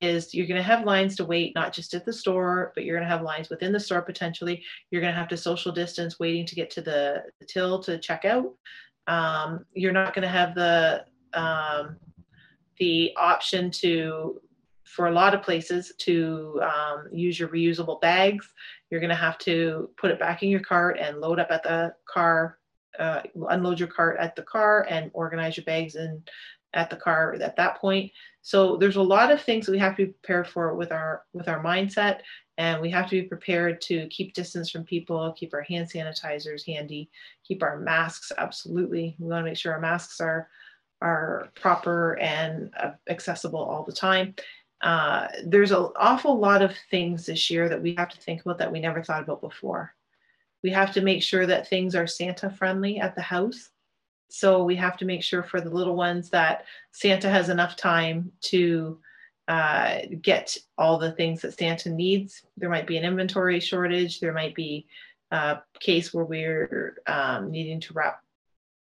is 0.00 0.34
you're 0.34 0.46
going 0.46 0.58
to 0.58 0.62
have 0.62 0.84
lines 0.84 1.16
to 1.16 1.24
wait 1.24 1.54
not 1.54 1.72
just 1.72 1.94
at 1.94 2.04
the 2.04 2.12
store 2.12 2.72
but 2.74 2.84
you're 2.84 2.96
going 2.96 3.08
to 3.08 3.14
have 3.14 3.22
lines 3.22 3.48
within 3.48 3.72
the 3.72 3.80
store 3.80 4.02
potentially. 4.02 4.62
You're 4.90 5.00
going 5.00 5.12
to 5.12 5.18
have 5.18 5.28
to 5.28 5.36
social 5.36 5.72
distance 5.72 6.18
waiting 6.18 6.46
to 6.46 6.54
get 6.54 6.70
to 6.70 6.82
the, 6.82 7.24
the 7.40 7.46
till 7.46 7.82
to 7.84 7.98
check 7.98 8.24
out. 8.24 8.52
Um, 9.06 9.64
you're 9.72 9.92
not 9.92 10.14
going 10.14 10.22
to 10.22 10.28
have 10.28 10.54
the 10.54 11.04
um, 11.32 11.96
the 12.78 13.12
option 13.16 13.70
to 13.70 14.40
for 14.84 15.08
a 15.08 15.12
lot 15.12 15.34
of 15.34 15.42
places 15.42 15.92
to 15.98 16.60
um, 16.62 17.08
use 17.12 17.38
your 17.38 17.48
reusable 17.48 18.00
bags. 18.00 18.48
You're 18.90 19.00
going 19.00 19.10
to 19.10 19.16
have 19.16 19.38
to 19.38 19.90
put 19.96 20.10
it 20.10 20.18
back 20.18 20.42
in 20.42 20.48
your 20.48 20.60
cart 20.60 20.98
and 20.98 21.20
load 21.20 21.38
up 21.38 21.50
at 21.50 21.62
the 21.62 21.94
car 22.06 22.58
uh, 22.98 23.22
unload 23.50 23.78
your 23.78 23.88
cart 23.88 24.16
at 24.18 24.36
the 24.36 24.42
car 24.42 24.86
and 24.88 25.10
organize 25.14 25.56
your 25.56 25.64
bags 25.64 25.94
and 25.94 26.28
at 26.76 26.90
the 26.90 26.96
car 26.96 27.34
at 27.40 27.56
that 27.56 27.78
point. 27.78 28.12
So 28.42 28.76
there's 28.76 28.96
a 28.96 29.02
lot 29.02 29.32
of 29.32 29.42
things 29.42 29.66
that 29.66 29.72
we 29.72 29.78
have 29.78 29.96
to 29.96 30.06
be 30.06 30.12
prepared 30.12 30.46
for 30.46 30.74
with 30.76 30.92
our 30.92 31.24
with 31.32 31.48
our 31.48 31.62
mindset, 31.64 32.20
and 32.58 32.80
we 32.80 32.90
have 32.90 33.08
to 33.10 33.22
be 33.22 33.28
prepared 33.28 33.80
to 33.82 34.06
keep 34.08 34.34
distance 34.34 34.70
from 34.70 34.84
people, 34.84 35.32
keep 35.32 35.52
our 35.52 35.62
hand 35.62 35.90
sanitizers 35.90 36.64
handy, 36.64 37.10
keep 37.42 37.62
our 37.62 37.78
masks 37.80 38.30
absolutely. 38.38 39.16
We 39.18 39.26
want 39.26 39.44
to 39.44 39.50
make 39.50 39.58
sure 39.58 39.72
our 39.72 39.80
masks 39.80 40.20
are 40.20 40.48
are 41.02 41.48
proper 41.54 42.18
and 42.20 42.70
uh, 42.78 42.92
accessible 43.08 43.60
all 43.60 43.82
the 43.82 43.92
time. 43.92 44.34
Uh, 44.82 45.28
there's 45.44 45.72
an 45.72 45.88
awful 45.96 46.38
lot 46.38 46.62
of 46.62 46.74
things 46.90 47.26
this 47.26 47.50
year 47.50 47.68
that 47.68 47.82
we 47.82 47.94
have 47.94 48.10
to 48.10 48.20
think 48.20 48.42
about 48.42 48.58
that 48.58 48.70
we 48.70 48.80
never 48.80 49.02
thought 49.02 49.22
about 49.22 49.40
before. 49.40 49.94
We 50.62 50.70
have 50.70 50.92
to 50.94 51.00
make 51.00 51.22
sure 51.22 51.46
that 51.46 51.68
things 51.68 51.94
are 51.94 52.06
Santa 52.06 52.50
friendly 52.50 52.98
at 52.98 53.14
the 53.14 53.22
house 53.22 53.70
so 54.28 54.64
we 54.64 54.76
have 54.76 54.96
to 54.98 55.04
make 55.04 55.22
sure 55.22 55.42
for 55.42 55.60
the 55.60 55.70
little 55.70 55.96
ones 55.96 56.30
that 56.30 56.64
Santa 56.92 57.28
has 57.28 57.48
enough 57.48 57.76
time 57.76 58.32
to 58.42 58.98
uh, 59.48 60.00
get 60.20 60.56
all 60.76 60.98
the 60.98 61.12
things 61.12 61.42
that 61.42 61.56
Santa 61.56 61.90
needs. 61.90 62.42
There 62.56 62.70
might 62.70 62.86
be 62.86 62.96
an 62.96 63.04
inventory 63.04 63.60
shortage. 63.60 64.20
There 64.20 64.32
might 64.32 64.54
be 64.54 64.86
a 65.30 65.58
case 65.80 66.12
where 66.12 66.24
we're 66.24 66.96
um, 67.06 67.50
needing 67.50 67.80
to 67.80 67.94
wrap 67.94 68.22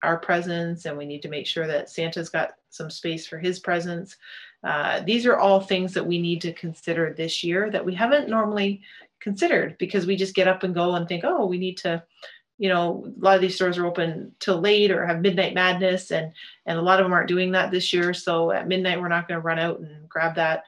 our 0.03 0.17
presents 0.17 0.85
and 0.85 0.97
we 0.97 1.05
need 1.05 1.21
to 1.21 1.29
make 1.29 1.45
sure 1.45 1.67
that 1.67 1.89
Santa's 1.89 2.29
got 2.29 2.55
some 2.69 2.89
space 2.89 3.27
for 3.27 3.37
his 3.37 3.59
presents. 3.59 4.17
Uh, 4.63 5.01
these 5.01 5.25
are 5.25 5.37
all 5.37 5.59
things 5.59 5.93
that 5.93 6.05
we 6.05 6.19
need 6.19 6.41
to 6.41 6.53
consider 6.53 7.13
this 7.13 7.43
year 7.43 7.69
that 7.71 7.85
we 7.85 7.93
haven't 7.93 8.29
normally 8.29 8.81
considered 9.19 9.77
because 9.77 10.05
we 10.05 10.15
just 10.15 10.35
get 10.35 10.47
up 10.47 10.63
and 10.63 10.73
go 10.73 10.95
and 10.95 11.07
think, 11.07 11.23
oh, 11.23 11.45
we 11.45 11.57
need 11.57 11.77
to 11.77 12.03
you 12.62 12.70
know 12.70 13.03
a 13.07 13.26
lot 13.26 13.36
of 13.36 13.41
these 13.41 13.55
stores 13.55 13.80
are 13.80 13.88
open 13.88 14.32
till 14.39 14.62
late 14.62 14.91
or 14.91 15.03
have 15.03 15.20
midnight 15.20 15.55
madness 15.55 16.12
and 16.12 16.32
and 16.68 16.78
a 16.78 16.82
lot 16.82 16.99
of 16.99 17.05
them 17.05 17.12
aren't 17.12 17.28
doing 17.28 17.51
that 17.51 17.72
this 17.72 17.91
year 17.91 18.14
so 18.14 18.51
at 18.51 18.68
midnight 18.68 19.01
we're 19.01 19.07
not 19.07 19.28
going 19.28 19.39
to 19.39 19.43
run 19.43 19.57
out 19.57 19.80
and 19.80 20.07
grab 20.07 20.36
that 20.36 20.64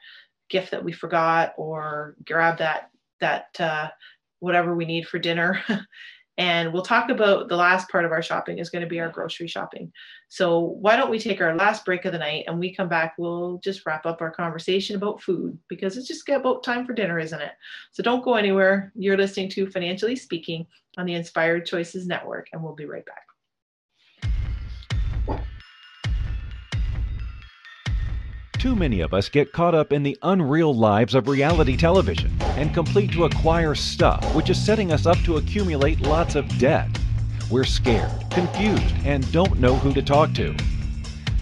gift 0.50 0.72
that 0.72 0.82
we 0.82 0.90
forgot 0.90 1.54
or 1.56 2.16
grab 2.24 2.58
that 2.58 2.90
that 3.20 3.48
uh, 3.60 3.88
whatever 4.40 4.74
we 4.74 4.84
need 4.84 5.06
for 5.06 5.20
dinner 5.20 5.62
And 6.36 6.72
we'll 6.72 6.82
talk 6.82 7.10
about 7.10 7.48
the 7.48 7.56
last 7.56 7.88
part 7.88 8.04
of 8.04 8.10
our 8.10 8.22
shopping 8.22 8.58
is 8.58 8.68
going 8.68 8.82
to 8.82 8.88
be 8.88 8.98
our 8.98 9.08
grocery 9.08 9.46
shopping. 9.46 9.92
So 10.28 10.58
why 10.58 10.96
don't 10.96 11.10
we 11.10 11.18
take 11.20 11.40
our 11.40 11.54
last 11.54 11.84
break 11.84 12.04
of 12.04 12.12
the 12.12 12.18
night 12.18 12.44
and 12.48 12.58
we 12.58 12.74
come 12.74 12.88
back, 12.88 13.14
we'll 13.18 13.60
just 13.62 13.86
wrap 13.86 14.04
up 14.04 14.20
our 14.20 14.32
conversation 14.32 14.96
about 14.96 15.22
food 15.22 15.56
because 15.68 15.96
it's 15.96 16.08
just 16.08 16.28
about 16.28 16.64
time 16.64 16.84
for 16.84 16.92
dinner, 16.92 17.20
isn't 17.20 17.40
it? 17.40 17.52
So 17.92 18.02
don't 18.02 18.24
go 18.24 18.34
anywhere. 18.34 18.92
You're 18.96 19.16
listening 19.16 19.48
to 19.50 19.70
Financially 19.70 20.16
Speaking 20.16 20.66
on 20.98 21.06
the 21.06 21.14
Inspired 21.14 21.66
Choices 21.66 22.06
Network, 22.06 22.48
and 22.52 22.62
we'll 22.62 22.74
be 22.74 22.86
right 22.86 23.04
back. 23.04 23.24
Too 28.58 28.74
many 28.74 29.00
of 29.02 29.12
us 29.12 29.28
get 29.28 29.52
caught 29.52 29.74
up 29.74 29.92
in 29.92 30.02
the 30.02 30.16
unreal 30.22 30.74
lives 30.74 31.14
of 31.14 31.28
reality 31.28 31.76
television 31.76 32.34
and 32.56 32.72
complete 32.72 33.12
to 33.12 33.26
acquire 33.26 33.74
stuff, 33.74 34.24
which 34.34 34.48
is 34.48 34.58
setting 34.58 34.90
us 34.90 35.04
up 35.04 35.18
to 35.18 35.36
accumulate 35.36 36.00
lots 36.00 36.34
of 36.34 36.48
debt. 36.58 36.88
We're 37.50 37.64
scared, 37.64 38.10
confused, 38.30 38.94
and 39.04 39.30
don't 39.32 39.60
know 39.60 39.76
who 39.76 39.92
to 39.92 40.00
talk 40.00 40.32
to. 40.34 40.56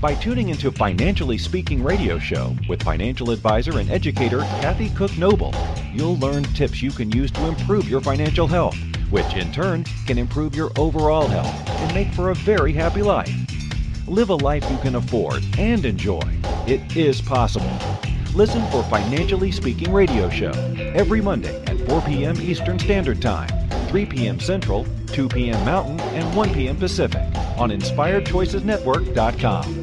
By 0.01 0.17
tuning 0.17 0.49
into 0.49 0.73
Financially 0.73 1.39
Speaking 1.39 1.81
radio 1.81 2.19
show 2.19 2.57
with 2.69 2.83
financial 2.83 3.31
advisor 3.31 3.79
and 3.79 3.89
educator 3.89 4.41
Kathy 4.41 4.91
Cook 4.91 5.17
Noble, 5.17 5.55
you'll 5.93 6.17
learn 6.17 6.43
tips 6.43 6.83
you 6.83 6.91
can 6.91 7.13
use 7.13 7.31
to 7.31 7.47
improve 7.47 7.89
your 7.89 8.01
financial 8.01 8.49
health, 8.49 8.77
which 9.13 9.35
in 9.35 9.53
turn 9.53 9.85
can 10.07 10.19
improve 10.19 10.57
your 10.57 10.73
overall 10.79 11.29
health 11.29 11.69
and 11.69 11.95
make 11.95 12.11
for 12.15 12.31
a 12.31 12.35
very 12.35 12.73
happy 12.73 13.03
life. 13.03 13.31
Live 14.09 14.31
a 14.31 14.35
life 14.35 14.65
you 14.71 14.79
can 14.79 14.95
afford 14.95 15.45
and 15.59 15.85
enjoy. 15.85 16.23
It 16.67 16.97
is 16.97 17.21
possible. 17.21 17.71
Listen 18.35 18.67
for 18.71 18.83
Financially 18.85 19.53
Speaking 19.53 19.93
Radio 19.93 20.31
Show 20.31 20.53
every 20.95 21.21
Monday 21.21 21.63
at 21.67 21.79
4 21.89 22.01
p.m. 22.01 22.41
Eastern 22.41 22.79
Standard 22.79 23.21
Time, 23.21 23.51
3 23.89 24.07
p.m. 24.07 24.41
Central, 24.41 24.87
2 25.09 25.29
p.m. 25.29 25.63
Mountain, 25.67 26.01
and 26.01 26.35
1 26.35 26.55
p.m. 26.55 26.79
Pacific 26.79 27.21
on 27.59 27.69
InspiredChoicesNetwork.com. 27.71 29.83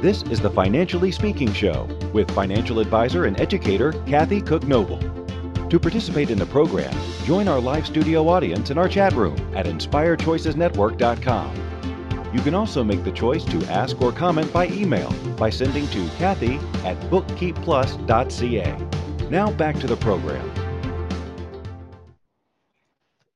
This 0.00 0.22
is 0.24 0.40
the 0.40 0.50
Financially 0.50 1.10
Speaking 1.10 1.52
Show 1.52 1.88
with 2.12 2.30
financial 2.30 2.78
advisor 2.78 3.24
and 3.24 3.40
educator 3.40 3.92
Kathy 4.06 4.40
Cook 4.40 4.66
Noble. 4.66 4.98
To 5.68 5.80
participate 5.80 6.30
in 6.30 6.38
the 6.38 6.46
program, 6.46 6.94
join 7.24 7.48
our 7.48 7.60
live 7.60 7.86
studio 7.86 8.28
audience 8.28 8.70
in 8.70 8.78
our 8.78 8.88
chat 8.88 9.12
room 9.14 9.36
at 9.54 9.66
inspiredchoicesnetwork.com. 9.66 11.72
You 12.34 12.40
can 12.40 12.54
also 12.54 12.82
make 12.82 13.04
the 13.04 13.12
choice 13.12 13.44
to 13.44 13.62
ask 13.66 14.00
or 14.00 14.12
comment 14.12 14.50
by 14.52 14.68
email 14.68 15.12
by 15.36 15.50
sending 15.50 15.86
to 15.88 16.08
Kathy 16.18 16.56
at 16.84 16.98
bookkeepplus.ca. 17.10 19.28
Now 19.30 19.50
back 19.52 19.78
to 19.80 19.86
the 19.86 19.96
program. 19.96 20.50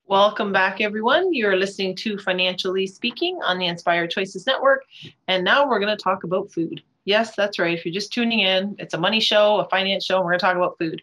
Welcome 0.09 0.53
back, 0.53 0.81
everyone. 0.81 1.35
You're 1.35 1.57
listening 1.57 1.97
to 1.97 2.17
Financially 2.19 2.87
Speaking 2.87 3.41
on 3.43 3.59
the 3.59 3.67
Inspired 3.67 4.11
Choices 4.11 4.47
Network. 4.47 4.85
And 5.27 5.43
now 5.43 5.69
we're 5.69 5.81
going 5.81 5.97
to 5.97 6.03
talk 6.03 6.23
about 6.23 6.53
food. 6.53 6.81
Yes, 7.07 7.37
that's 7.37 7.59
right. 7.59 7.79
If 7.79 7.87
you're 7.87 7.95
just 7.95 8.13
tuning 8.13 8.41
in, 8.41 8.77
it's 8.79 8.93
a 8.93 8.99
money 8.99 9.21
show, 9.21 9.61
a 9.61 9.69
finance 9.69 10.05
show, 10.05 10.17
and 10.17 10.25
we're 10.25 10.33
going 10.33 10.41
to 10.41 10.45
talk 10.45 10.57
about 10.57 10.77
food 10.77 11.03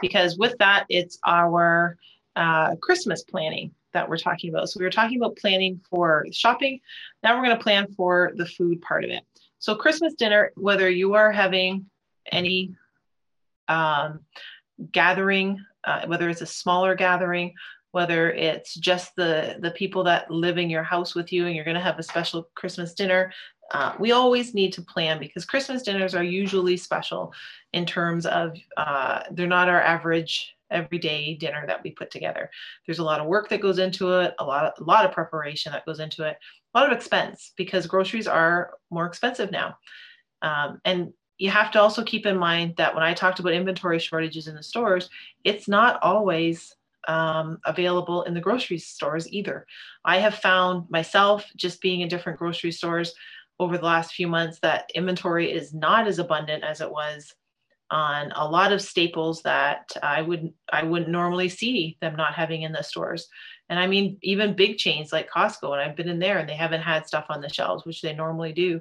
because 0.00 0.38
with 0.38 0.56
that, 0.58 0.86
it's 0.88 1.18
our 1.24 1.98
uh, 2.34 2.74
Christmas 2.76 3.22
planning 3.22 3.70
that 3.92 4.08
we're 4.08 4.16
talking 4.16 4.48
about. 4.48 4.70
So 4.70 4.80
we 4.80 4.84
were 4.84 4.90
talking 4.90 5.18
about 5.18 5.36
planning 5.36 5.78
for 5.90 6.26
shopping. 6.32 6.80
Now 7.22 7.36
we're 7.36 7.44
going 7.44 7.56
to 7.56 7.62
plan 7.62 7.86
for 7.92 8.32
the 8.34 8.46
food 8.46 8.80
part 8.80 9.04
of 9.04 9.10
it. 9.10 9.22
So 9.58 9.74
Christmas 9.74 10.14
dinner, 10.14 10.52
whether 10.56 10.88
you 10.88 11.14
are 11.14 11.30
having 11.30 11.84
any 12.30 12.74
um, 13.68 14.20
gathering, 14.90 15.62
uh, 15.84 16.06
whether 16.06 16.30
it's 16.30 16.40
a 16.40 16.46
smaller 16.46 16.94
gathering, 16.94 17.52
whether 17.90 18.32
it's 18.32 18.74
just 18.74 19.14
the 19.16 19.56
the 19.60 19.70
people 19.72 20.04
that 20.04 20.30
live 20.30 20.56
in 20.56 20.70
your 20.70 20.82
house 20.82 21.14
with 21.14 21.30
you 21.30 21.46
and 21.46 21.54
you're 21.54 21.64
going 21.64 21.74
to 21.74 21.80
have 21.80 21.98
a 21.98 22.02
special 22.02 22.48
Christmas 22.54 22.94
dinner, 22.94 23.32
uh, 23.72 23.94
we 23.98 24.12
always 24.12 24.54
need 24.54 24.72
to 24.74 24.82
plan 24.82 25.18
because 25.18 25.44
Christmas 25.44 25.82
dinners 25.82 26.14
are 26.14 26.22
usually 26.22 26.76
special 26.76 27.32
in 27.72 27.86
terms 27.86 28.26
of 28.26 28.56
uh, 28.76 29.22
they're 29.32 29.46
not 29.46 29.68
our 29.68 29.80
average 29.80 30.54
everyday 30.70 31.34
dinner 31.34 31.64
that 31.66 31.82
we 31.82 31.90
put 31.90 32.10
together. 32.10 32.50
There's 32.86 32.98
a 32.98 33.04
lot 33.04 33.20
of 33.20 33.26
work 33.26 33.48
that 33.48 33.60
goes 33.60 33.78
into 33.78 34.20
it, 34.20 34.34
a 34.38 34.44
lot 34.44 34.66
of, 34.66 34.72
a 34.78 34.84
lot 34.84 35.04
of 35.04 35.12
preparation 35.12 35.72
that 35.72 35.86
goes 35.86 36.00
into 36.00 36.24
it, 36.24 36.36
a 36.74 36.78
lot 36.78 36.90
of 36.90 36.96
expense 36.96 37.52
because 37.56 37.86
groceries 37.86 38.26
are 38.26 38.74
more 38.90 39.06
expensive 39.06 39.50
now. 39.50 39.76
Um, 40.42 40.80
and 40.84 41.12
you 41.38 41.50
have 41.50 41.70
to 41.72 41.80
also 41.80 42.04
keep 42.04 42.26
in 42.26 42.36
mind 42.36 42.74
that 42.76 42.94
when 42.94 43.02
I 43.02 43.14
talked 43.14 43.38
about 43.38 43.52
inventory 43.52 43.98
shortages 43.98 44.48
in 44.48 44.54
the 44.54 44.62
stores, 44.62 45.08
it's 45.44 45.68
not 45.68 46.02
always 46.02 46.74
um, 47.08 47.58
available 47.64 48.22
in 48.22 48.34
the 48.34 48.40
grocery 48.40 48.78
stores 48.78 49.30
either. 49.32 49.66
I 50.04 50.18
have 50.18 50.36
found 50.36 50.88
myself 50.90 51.44
just 51.56 51.80
being 51.80 52.00
in 52.00 52.08
different 52.08 52.38
grocery 52.38 52.72
stores 52.72 53.14
over 53.58 53.78
the 53.78 53.84
last 53.84 54.14
few 54.14 54.26
months 54.26 54.58
that 54.62 54.90
inventory 54.94 55.52
is 55.52 55.72
not 55.72 56.06
as 56.06 56.18
abundant 56.18 56.64
as 56.64 56.80
it 56.80 56.90
was 56.90 57.34
on 57.90 58.32
a 58.34 58.48
lot 58.48 58.72
of 58.72 58.80
staples 58.80 59.42
that 59.42 59.92
I 60.02 60.22
would 60.22 60.52
I 60.72 60.82
wouldn't 60.82 61.10
normally 61.10 61.50
see 61.50 61.98
them 62.00 62.16
not 62.16 62.34
having 62.34 62.62
in 62.62 62.72
the 62.72 62.82
stores. 62.82 63.28
And 63.68 63.78
I 63.78 63.86
mean 63.86 64.16
even 64.22 64.56
big 64.56 64.78
chains 64.78 65.12
like 65.12 65.30
Costco, 65.30 65.72
and 65.72 65.80
I've 65.80 65.96
been 65.96 66.08
in 66.08 66.18
there 66.18 66.38
and 66.38 66.48
they 66.48 66.56
haven't 66.56 66.80
had 66.80 67.06
stuff 67.06 67.26
on 67.28 67.42
the 67.42 67.52
shelves, 67.52 67.84
which 67.84 68.00
they 68.00 68.14
normally 68.14 68.52
do. 68.52 68.80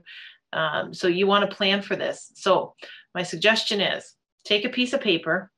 Um, 0.53 0.93
so 0.93 1.07
you 1.07 1.28
want 1.28 1.49
to 1.49 1.55
plan 1.55 1.82
for 1.82 1.95
this. 1.95 2.32
So 2.36 2.74
my 3.13 3.24
suggestion 3.24 3.82
is 3.82 4.15
take 4.45 4.65
a 4.65 4.69
piece 4.69 4.93
of 4.93 5.01
paper 5.01 5.51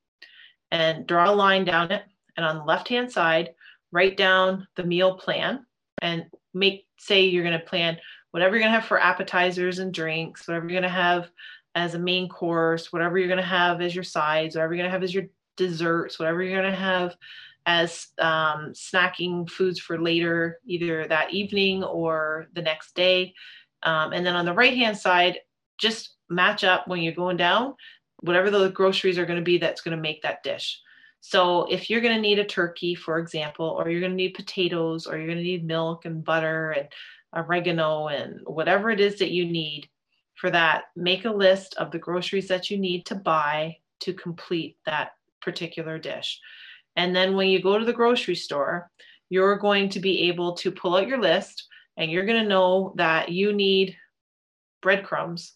and 0.72 1.06
draw 1.06 1.30
a 1.30 1.34
line 1.34 1.64
down 1.64 1.92
it, 1.92 2.02
and 2.36 2.44
on 2.44 2.56
the 2.56 2.64
left 2.64 2.88
hand 2.88 3.10
side, 3.10 3.50
write 3.92 4.16
down 4.16 4.66
the 4.74 4.84
meal 4.84 5.16
plan 5.16 5.64
and 6.02 6.24
make 6.52 6.86
say 6.98 7.24
you're 7.24 7.44
going 7.44 7.58
to 7.58 7.64
plan 7.64 7.98
whatever 8.34 8.56
you're 8.56 8.64
going 8.64 8.72
to 8.72 8.80
have 8.80 8.88
for 8.88 8.98
appetizers 8.98 9.78
and 9.78 9.94
drinks, 9.94 10.48
whatever 10.48 10.66
you're 10.66 10.80
going 10.80 10.82
to 10.82 10.88
have 10.88 11.30
as 11.76 11.94
a 11.94 11.98
main 12.00 12.28
course, 12.28 12.92
whatever 12.92 13.16
you're 13.16 13.28
going 13.28 13.38
to 13.38 13.46
have 13.46 13.80
as 13.80 13.94
your 13.94 14.02
sides, 14.02 14.56
whatever 14.56 14.74
you're 14.74 14.82
going 14.82 14.90
to 14.90 14.92
have 14.92 15.04
as 15.04 15.14
your 15.14 15.26
desserts, 15.56 16.18
whatever 16.18 16.42
you're 16.42 16.60
going 16.60 16.68
to 16.68 16.76
have 16.76 17.14
as 17.64 18.08
um, 18.18 18.72
snacking 18.72 19.48
foods 19.48 19.78
for 19.78 20.00
later, 20.00 20.58
either 20.66 21.06
that 21.06 21.32
evening 21.32 21.84
or 21.84 22.48
the 22.54 22.62
next 22.62 22.96
day. 22.96 23.32
Um, 23.84 24.12
and 24.12 24.26
then 24.26 24.34
on 24.34 24.46
the 24.46 24.52
right 24.52 24.76
hand 24.76 24.98
side, 24.98 25.38
just 25.78 26.16
match 26.28 26.64
up 26.64 26.88
when 26.88 27.02
you're 27.02 27.12
going 27.12 27.36
down 27.36 27.76
whatever 28.22 28.50
the 28.50 28.70
groceries 28.70 29.16
are 29.16 29.26
going 29.26 29.38
to 29.38 29.44
be 29.44 29.58
that's 29.58 29.82
going 29.82 29.96
to 29.96 30.02
make 30.02 30.22
that 30.22 30.42
dish. 30.42 30.80
So 31.20 31.66
if 31.70 31.88
you're 31.88 32.00
going 32.00 32.16
to 32.16 32.20
need 32.20 32.40
a 32.40 32.44
turkey, 32.44 32.96
for 32.96 33.20
example, 33.20 33.66
or 33.78 33.88
you're 33.88 34.00
going 34.00 34.12
to 34.12 34.16
need 34.16 34.34
potatoes, 34.34 35.06
or 35.06 35.16
you're 35.16 35.28
going 35.28 35.38
to 35.38 35.44
need 35.44 35.64
milk 35.64 36.04
and 36.04 36.24
butter 36.24 36.72
and 36.72 36.88
oregano 37.34 38.08
and 38.08 38.40
whatever 38.44 38.90
it 38.90 39.00
is 39.00 39.18
that 39.18 39.30
you 39.30 39.44
need, 39.44 39.88
for 40.34 40.50
that, 40.50 40.84
make 40.96 41.24
a 41.24 41.30
list 41.30 41.74
of 41.76 41.90
the 41.90 41.98
groceries 41.98 42.48
that 42.48 42.70
you 42.70 42.78
need 42.78 43.06
to 43.06 43.14
buy 43.14 43.76
to 44.00 44.12
complete 44.12 44.76
that 44.86 45.12
particular 45.40 45.98
dish. 45.98 46.40
And 46.96 47.14
then 47.14 47.36
when 47.36 47.48
you 47.48 47.60
go 47.60 47.78
to 47.78 47.84
the 47.84 47.92
grocery 47.92 48.34
store, 48.34 48.90
you're 49.30 49.56
going 49.56 49.88
to 49.90 50.00
be 50.00 50.28
able 50.28 50.52
to 50.54 50.70
pull 50.70 50.96
out 50.96 51.08
your 51.08 51.20
list 51.20 51.68
and 51.96 52.10
you're 52.10 52.26
going 52.26 52.42
to 52.42 52.48
know 52.48 52.92
that 52.96 53.28
you 53.28 53.52
need 53.52 53.96
breadcrumbs 54.82 55.54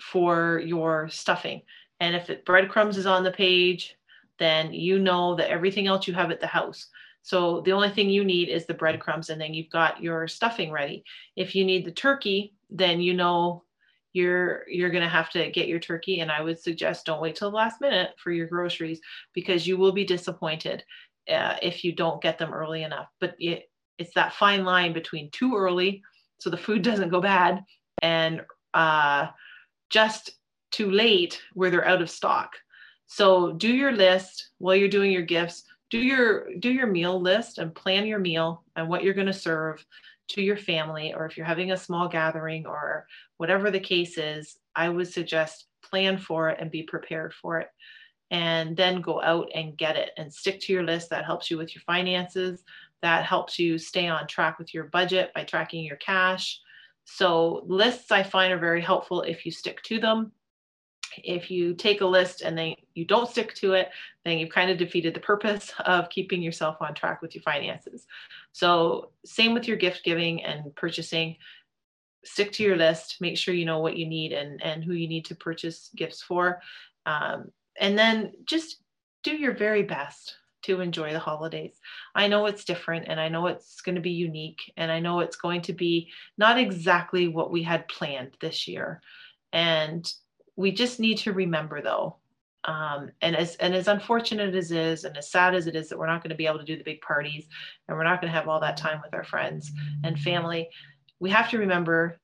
for 0.00 0.62
your 0.64 1.08
stuffing. 1.08 1.62
And 2.00 2.14
if 2.14 2.30
it, 2.30 2.44
breadcrumbs 2.44 2.96
is 2.96 3.06
on 3.06 3.24
the 3.24 3.30
page, 3.30 3.96
then 4.38 4.72
you 4.72 4.98
know 4.98 5.34
that 5.34 5.50
everything 5.50 5.86
else 5.86 6.06
you 6.06 6.14
have 6.14 6.30
at 6.30 6.40
the 6.40 6.46
house. 6.46 6.86
So 7.22 7.60
the 7.60 7.72
only 7.72 7.90
thing 7.90 8.08
you 8.08 8.24
need 8.24 8.48
is 8.48 8.66
the 8.66 8.74
breadcrumbs, 8.74 9.30
and 9.30 9.40
then 9.40 9.54
you've 9.54 9.70
got 9.70 10.02
your 10.02 10.28
stuffing 10.28 10.70
ready. 10.70 11.04
If 11.36 11.54
you 11.54 11.64
need 11.64 11.84
the 11.84 11.92
turkey, 11.92 12.54
then 12.70 13.00
you 13.00 13.14
know 13.14 13.64
you're 14.14 14.62
you're 14.68 14.90
going 14.90 15.02
to 15.02 15.08
have 15.08 15.30
to 15.30 15.50
get 15.50 15.68
your 15.68 15.78
turkey 15.78 16.20
and 16.20 16.32
i 16.32 16.40
would 16.40 16.58
suggest 16.58 17.04
don't 17.04 17.20
wait 17.20 17.36
till 17.36 17.50
the 17.50 17.56
last 17.56 17.78
minute 17.78 18.12
for 18.16 18.32
your 18.32 18.46
groceries 18.46 19.00
because 19.34 19.66
you 19.66 19.76
will 19.76 19.92
be 19.92 20.02
disappointed 20.02 20.82
uh, 21.28 21.56
if 21.62 21.84
you 21.84 21.92
don't 21.92 22.22
get 22.22 22.38
them 22.38 22.52
early 22.52 22.82
enough. 22.82 23.08
But 23.20 23.34
it, 23.38 23.70
it's 23.98 24.14
that 24.14 24.34
fine 24.34 24.64
line 24.64 24.92
between 24.92 25.30
too 25.30 25.56
early 25.56 26.02
so 26.38 26.50
the 26.50 26.56
food 26.56 26.82
doesn't 26.82 27.10
go 27.10 27.20
bad 27.20 27.64
and 28.02 28.42
uh, 28.74 29.28
just 29.90 30.32
too 30.70 30.90
late 30.90 31.40
where 31.54 31.70
they're 31.70 31.86
out 31.86 32.02
of 32.02 32.10
stock. 32.10 32.52
So 33.06 33.52
do 33.52 33.68
your 33.68 33.92
list 33.92 34.50
while 34.58 34.76
you're 34.76 34.88
doing 34.88 35.10
your 35.10 35.22
gifts 35.22 35.64
do 35.90 35.98
your 35.98 36.54
do 36.58 36.70
your 36.70 36.86
meal 36.86 37.20
list 37.20 37.58
and 37.58 37.74
plan 37.74 38.06
your 38.06 38.18
meal 38.18 38.64
and 38.76 38.88
what 38.88 39.02
you're 39.02 39.14
going 39.14 39.26
to 39.26 39.32
serve 39.32 39.84
to 40.28 40.42
your 40.42 40.56
family 40.56 41.14
or 41.14 41.24
if 41.24 41.36
you're 41.36 41.46
having 41.46 41.72
a 41.72 41.76
small 41.76 42.08
gathering 42.08 42.66
or 42.66 43.06
whatever 43.38 43.70
the 43.70 43.80
case 43.80 44.18
is 44.18 44.58
i 44.76 44.88
would 44.88 45.08
suggest 45.08 45.68
plan 45.88 46.18
for 46.18 46.50
it 46.50 46.58
and 46.60 46.70
be 46.70 46.82
prepared 46.82 47.32
for 47.34 47.60
it. 47.60 47.68
And 48.30 48.76
then 48.76 49.00
go 49.00 49.22
out 49.22 49.48
and 49.54 49.76
get 49.76 49.96
it 49.96 50.10
and 50.18 50.32
stick 50.32 50.60
to 50.60 50.72
your 50.72 50.82
list. 50.82 51.10
That 51.10 51.24
helps 51.24 51.50
you 51.50 51.56
with 51.56 51.74
your 51.74 51.82
finances. 51.86 52.62
That 53.00 53.24
helps 53.24 53.58
you 53.58 53.78
stay 53.78 54.08
on 54.08 54.26
track 54.26 54.58
with 54.58 54.74
your 54.74 54.84
budget 54.84 55.32
by 55.34 55.44
tracking 55.44 55.84
your 55.84 55.96
cash. 55.96 56.60
So 57.04 57.64
lists 57.66 58.10
i 58.10 58.22
find 58.22 58.52
are 58.52 58.58
very 58.58 58.82
helpful 58.82 59.22
if 59.22 59.46
you 59.46 59.52
stick 59.52 59.82
to 59.84 59.98
them 59.98 60.30
if 61.24 61.50
you 61.50 61.74
take 61.74 62.00
a 62.00 62.06
list 62.06 62.42
and 62.42 62.56
then 62.56 62.74
you 62.94 63.04
don't 63.04 63.28
stick 63.28 63.54
to 63.54 63.72
it, 63.72 63.90
then 64.24 64.38
you've 64.38 64.50
kind 64.50 64.70
of 64.70 64.78
defeated 64.78 65.14
the 65.14 65.20
purpose 65.20 65.72
of 65.80 66.10
keeping 66.10 66.42
yourself 66.42 66.76
on 66.80 66.94
track 66.94 67.22
with 67.22 67.34
your 67.34 67.42
finances. 67.42 68.06
So, 68.52 69.10
same 69.24 69.54
with 69.54 69.68
your 69.68 69.76
gift 69.76 70.04
giving 70.04 70.42
and 70.44 70.74
purchasing. 70.74 71.36
Stick 72.24 72.52
to 72.52 72.62
your 72.62 72.76
list, 72.76 73.16
make 73.20 73.38
sure 73.38 73.54
you 73.54 73.64
know 73.64 73.78
what 73.78 73.96
you 73.96 74.06
need 74.06 74.32
and, 74.32 74.62
and 74.62 74.84
who 74.84 74.92
you 74.92 75.08
need 75.08 75.24
to 75.26 75.34
purchase 75.34 75.90
gifts 75.96 76.22
for. 76.22 76.60
Um, 77.06 77.50
and 77.80 77.98
then 77.98 78.32
just 78.44 78.82
do 79.22 79.34
your 79.34 79.54
very 79.54 79.82
best 79.82 80.36
to 80.62 80.80
enjoy 80.80 81.12
the 81.12 81.18
holidays. 81.18 81.80
I 82.14 82.28
know 82.28 82.46
it's 82.46 82.64
different 82.64 83.06
and 83.08 83.20
I 83.20 83.28
know 83.28 83.46
it's 83.46 83.80
going 83.80 83.94
to 83.94 84.00
be 84.00 84.10
unique 84.10 84.72
and 84.76 84.90
I 84.90 85.00
know 85.00 85.20
it's 85.20 85.36
going 85.36 85.62
to 85.62 85.72
be 85.72 86.10
not 86.36 86.58
exactly 86.58 87.28
what 87.28 87.50
we 87.50 87.62
had 87.62 87.88
planned 87.88 88.36
this 88.40 88.66
year. 88.66 89.00
And 89.52 90.12
we 90.58 90.72
just 90.72 90.98
need 90.98 91.16
to 91.16 91.32
remember 91.32 91.80
though 91.80 92.16
um, 92.64 93.12
and 93.22 93.36
as 93.36 93.54
and 93.56 93.74
as 93.74 93.86
unfortunate 93.86 94.54
as 94.54 94.72
it 94.72 94.78
is 94.78 95.04
and 95.04 95.16
as 95.16 95.30
sad 95.30 95.54
as 95.54 95.68
it 95.68 95.76
is 95.76 95.88
that 95.88 95.98
we're 95.98 96.08
not 96.08 96.20
going 96.20 96.30
to 96.30 96.36
be 96.36 96.46
able 96.46 96.58
to 96.58 96.64
do 96.64 96.76
the 96.76 96.82
big 96.82 97.00
parties 97.00 97.46
and 97.86 97.96
we're 97.96 98.04
not 98.04 98.20
going 98.20 98.30
to 98.30 98.36
have 98.36 98.48
all 98.48 98.60
that 98.60 98.76
time 98.76 99.00
with 99.02 99.14
our 99.14 99.24
friends 99.24 99.70
and 100.02 100.18
family 100.18 100.68
we 101.20 101.30
have 101.30 101.48
to 101.48 101.58
remember 101.58 102.20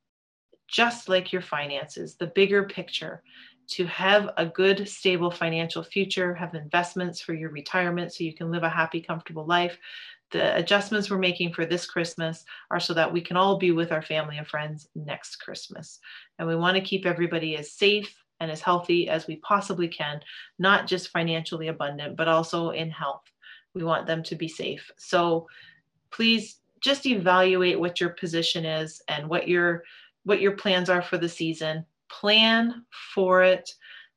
just 0.67 1.09
like 1.09 1.33
your 1.33 1.43
finances 1.43 2.17
the 2.17 2.27
bigger 2.27 2.65
picture 2.65 3.23
to 3.67 3.87
have 3.87 4.29
a 4.37 4.45
good 4.45 4.87
stable 4.89 5.31
financial 5.31 5.85
future 5.85 6.35
have 6.35 6.55
investments 6.55 7.21
for 7.21 7.35
your 7.35 7.51
retirement 7.51 8.13
so 8.13 8.25
you 8.25 8.35
can 8.35 8.51
live 8.51 8.65
a 8.65 8.69
happy 8.69 9.01
comfortable 9.01 9.47
life 9.47 9.79
the 10.31 10.57
adjustments 10.57 11.09
we're 11.09 11.19
making 11.19 11.53
for 11.53 11.65
this 11.65 11.87
Christmas 11.87 12.45
are 12.69 12.81
so 12.81 12.93
that 12.93 13.13
we 13.13 13.21
can 13.21 13.37
all 13.37 13.57
be 13.57 13.71
with 13.71 13.93
our 13.93 14.03
family 14.03 14.37
and 14.37 14.47
friends 14.47 14.89
next 14.97 15.37
Christmas. 15.37 16.01
And 16.39 16.49
we 16.49 16.57
want 16.57 16.77
to 16.77 16.83
keep 16.83 17.07
everybody 17.07 17.57
as 17.57 17.71
safe 17.71 18.24
and 18.45 18.53
as 18.53 18.61
healthy 18.61 19.09
as 19.09 19.27
we 19.27 19.37
possibly 19.37 19.89
can, 19.89 20.21
not 20.59 20.87
just 20.87 21.09
financially 21.09 21.69
abundant, 21.69 22.15
but 22.15 22.29
also 22.29 22.71
in 22.71 22.91
health. 22.91 23.23
We 23.73 23.83
want 23.83 24.07
them 24.07 24.23
to 24.25 24.37
be 24.37 24.49
safe. 24.49 24.91
So 24.99 25.49
please 26.11 26.59
just 26.81 27.07
evaluate 27.07 27.81
what 27.81 28.01
your 28.03 28.11
position 28.11 28.67
is 28.67 29.01
and 29.09 29.29
what 29.29 29.49
your 29.49 29.83
what 30.25 30.43
your 30.43 30.53
plans 30.53 30.91
are 30.91 31.01
for 31.01 31.17
the 31.17 31.29
season. 31.29 31.87
Plan 32.11 32.85
for 33.15 33.43
it. 33.43 33.71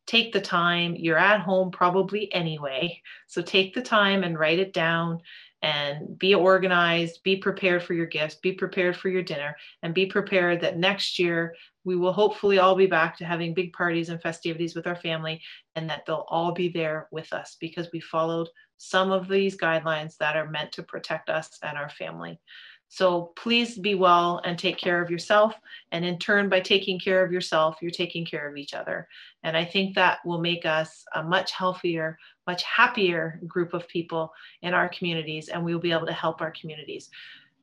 Take 0.05 0.33
the 0.33 0.41
time. 0.41 0.95
You're 0.97 1.17
at 1.17 1.39
home 1.39 1.71
probably 1.71 2.31
anyway. 2.33 3.01
So 3.27 3.41
take 3.41 3.73
the 3.73 3.81
time 3.81 4.23
and 4.23 4.37
write 4.37 4.59
it 4.59 4.73
down 4.73 5.21
and 5.61 6.19
be 6.19 6.35
organized, 6.35 7.23
be 7.23 7.37
prepared 7.37 7.81
for 7.81 7.93
your 7.93 8.05
gifts, 8.05 8.35
be 8.35 8.51
prepared 8.51 8.95
for 8.95 9.07
your 9.09 9.23
dinner, 9.23 9.55
and 9.83 9.93
be 9.93 10.05
prepared 10.05 10.61
that 10.61 10.77
next 10.77 11.17
year 11.17 11.55
we 11.87 11.95
will 11.95 12.11
hopefully 12.11 12.59
all 12.59 12.75
be 12.75 12.85
back 12.85 13.17
to 13.17 13.23
having 13.23 13.53
big 13.53 13.71
parties 13.71 14.09
and 14.09 14.21
festivities 14.21 14.75
with 14.75 14.85
our 14.87 14.95
family, 14.97 15.41
and 15.77 15.89
that 15.89 16.03
they'll 16.05 16.25
all 16.27 16.51
be 16.51 16.67
there 16.67 17.07
with 17.11 17.31
us 17.31 17.55
because 17.61 17.87
we 17.93 18.01
followed 18.01 18.49
some 18.75 19.09
of 19.09 19.29
these 19.29 19.55
guidelines 19.55 20.17
that 20.17 20.35
are 20.35 20.51
meant 20.51 20.73
to 20.73 20.83
protect 20.83 21.29
us 21.29 21.57
and 21.63 21.77
our 21.77 21.89
family. 21.89 22.41
So 22.89 23.31
please 23.37 23.77
be 23.77 23.95
well 23.95 24.41
and 24.43 24.59
take 24.59 24.77
care 24.77 25.01
of 25.01 25.09
yourself. 25.09 25.53
And 25.93 26.03
in 26.03 26.19
turn, 26.19 26.49
by 26.49 26.59
taking 26.59 26.99
care 26.99 27.23
of 27.23 27.31
yourself, 27.31 27.77
you're 27.81 27.89
taking 27.89 28.25
care 28.25 28.49
of 28.49 28.57
each 28.57 28.73
other. 28.73 29.07
And 29.43 29.55
I 29.55 29.63
think 29.63 29.95
that 29.95 30.19
will 30.25 30.39
make 30.39 30.65
us 30.65 31.05
a 31.15 31.23
much 31.23 31.51
healthier, 31.51 32.17
much 32.47 32.63
happier 32.63 33.39
group 33.47 33.73
of 33.73 33.87
people 33.87 34.33
in 34.61 34.73
our 34.73 34.89
communities, 34.89 35.47
and 35.47 35.63
we 35.63 35.73
will 35.73 35.81
be 35.81 35.93
able 35.93 36.07
to 36.07 36.13
help 36.13 36.41
our 36.41 36.51
communities. 36.51 37.09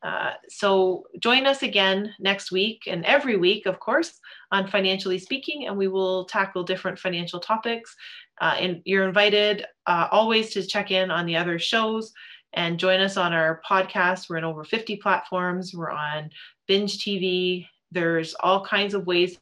Uh, 0.04 0.32
so 0.48 1.04
join 1.18 1.46
us 1.46 1.62
again 1.62 2.14
next 2.20 2.52
week 2.52 2.82
and 2.86 3.04
every 3.06 3.36
week, 3.36 3.64
of 3.64 3.80
course, 3.80 4.20
on 4.52 4.68
Financially 4.68 5.18
Speaking, 5.18 5.66
and 5.66 5.76
we 5.78 5.88
will 5.88 6.26
tackle 6.26 6.62
different 6.62 6.98
financial 6.98 7.40
topics. 7.40 7.96
Uh, 8.40 8.54
and 8.58 8.82
you're 8.84 9.08
invited 9.08 9.64
uh, 9.86 10.08
always 10.10 10.50
to 10.50 10.66
check 10.66 10.90
in 10.90 11.10
on 11.10 11.24
the 11.24 11.36
other 11.36 11.58
shows 11.58 12.12
and 12.52 12.78
join 12.78 13.00
us 13.00 13.16
on 13.16 13.32
our 13.32 13.62
podcast. 13.68 14.28
We're 14.28 14.36
in 14.36 14.44
over 14.44 14.62
50 14.62 14.96
platforms. 14.96 15.72
We're 15.74 15.90
on 15.90 16.30
Binge 16.68 16.98
TV, 16.98 17.66
There's 17.90 18.34
all 18.34 18.64
kinds 18.64 18.94
of 18.94 19.06
ways 19.06 19.38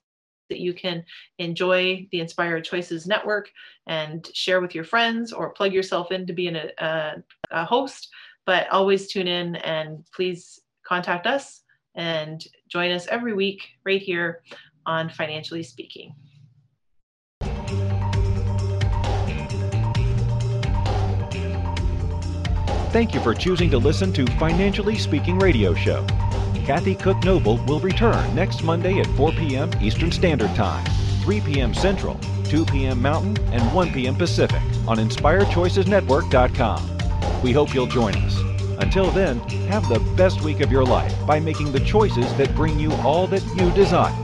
that 0.49 0.61
you 0.61 0.75
can 0.75 1.05
enjoy 1.39 2.07
the 2.13 2.21
Inspired 2.21 2.65
Choices 2.65 3.07
Network 3.07 3.51
and 3.87 4.29
share 4.35 4.61
with 4.61 4.75
your 4.75 4.85
friends 4.85 5.33
or 5.33 5.51
plug 5.51 5.73
yourself 5.73 6.13
in 6.13 6.27
to 6.27 6.33
be 6.33 6.49
a, 6.49 6.71
a, 6.79 7.15
a 7.51 7.65
host. 7.65 8.09
But 8.47 8.69
always 8.71 9.11
tune 9.11 9.29
in 9.29 9.57
and 9.57 10.05
please 10.15 10.61
contact 10.87 11.27
us 11.27 11.63
and 11.95 12.43
join 12.69 12.91
us 12.91 13.07
every 13.09 13.35
week 13.35 13.69
right 13.85 14.03
here 14.03 14.43
on 14.87 15.11
Financially 15.11 15.63
Speaking. 15.63 16.15
Thank 22.93 23.15
you 23.15 23.21
for 23.21 23.35
choosing 23.35 23.71
to 23.71 23.79
listen 23.79 24.13
to 24.13 24.27
Financially 24.39 24.99
Speaking 24.99 25.39
Radio 25.39 25.73
Show. 25.73 26.05
Kathy 26.67 26.95
Cook 26.95 27.25
Noble 27.25 27.57
will 27.65 27.81
return 27.81 28.35
next 28.35 28.63
Monday 28.63 29.01
at 29.01 29.07
4 29.17 29.33
p.m. 29.33 29.71
Eastern 29.81 30.13
Standard 30.13 30.55
Time, 30.55 30.85
3 31.23 31.41
p.m. 31.41 31.73
Central, 31.73 32.21
2 32.45 32.67
p.m. 32.67 33.01
Mountain, 33.01 33.39
and 33.53 33.63
1 33.73 33.93
p.m. 33.93 34.15
Pacific 34.15 34.61
on 34.87 34.99
InspiredChoicesNetwork.com. 34.99 37.02
We 37.43 37.53
hope 37.53 37.75
you'll 37.75 37.87
join 37.87 38.15
us. 38.15 38.37
Until 38.81 39.11
then, 39.11 39.39
have 39.69 39.89
the 39.89 40.01
best 40.17 40.43
week 40.43 40.61
of 40.61 40.71
your 40.71 40.85
life 40.85 41.27
by 41.27 41.41
making 41.41 41.73
the 41.73 41.81
choices 41.81 42.33
that 42.37 42.55
bring 42.55 42.79
you 42.79 42.93
all 43.03 43.27
that 43.27 43.45
you 43.57 43.73
desire. 43.73 44.22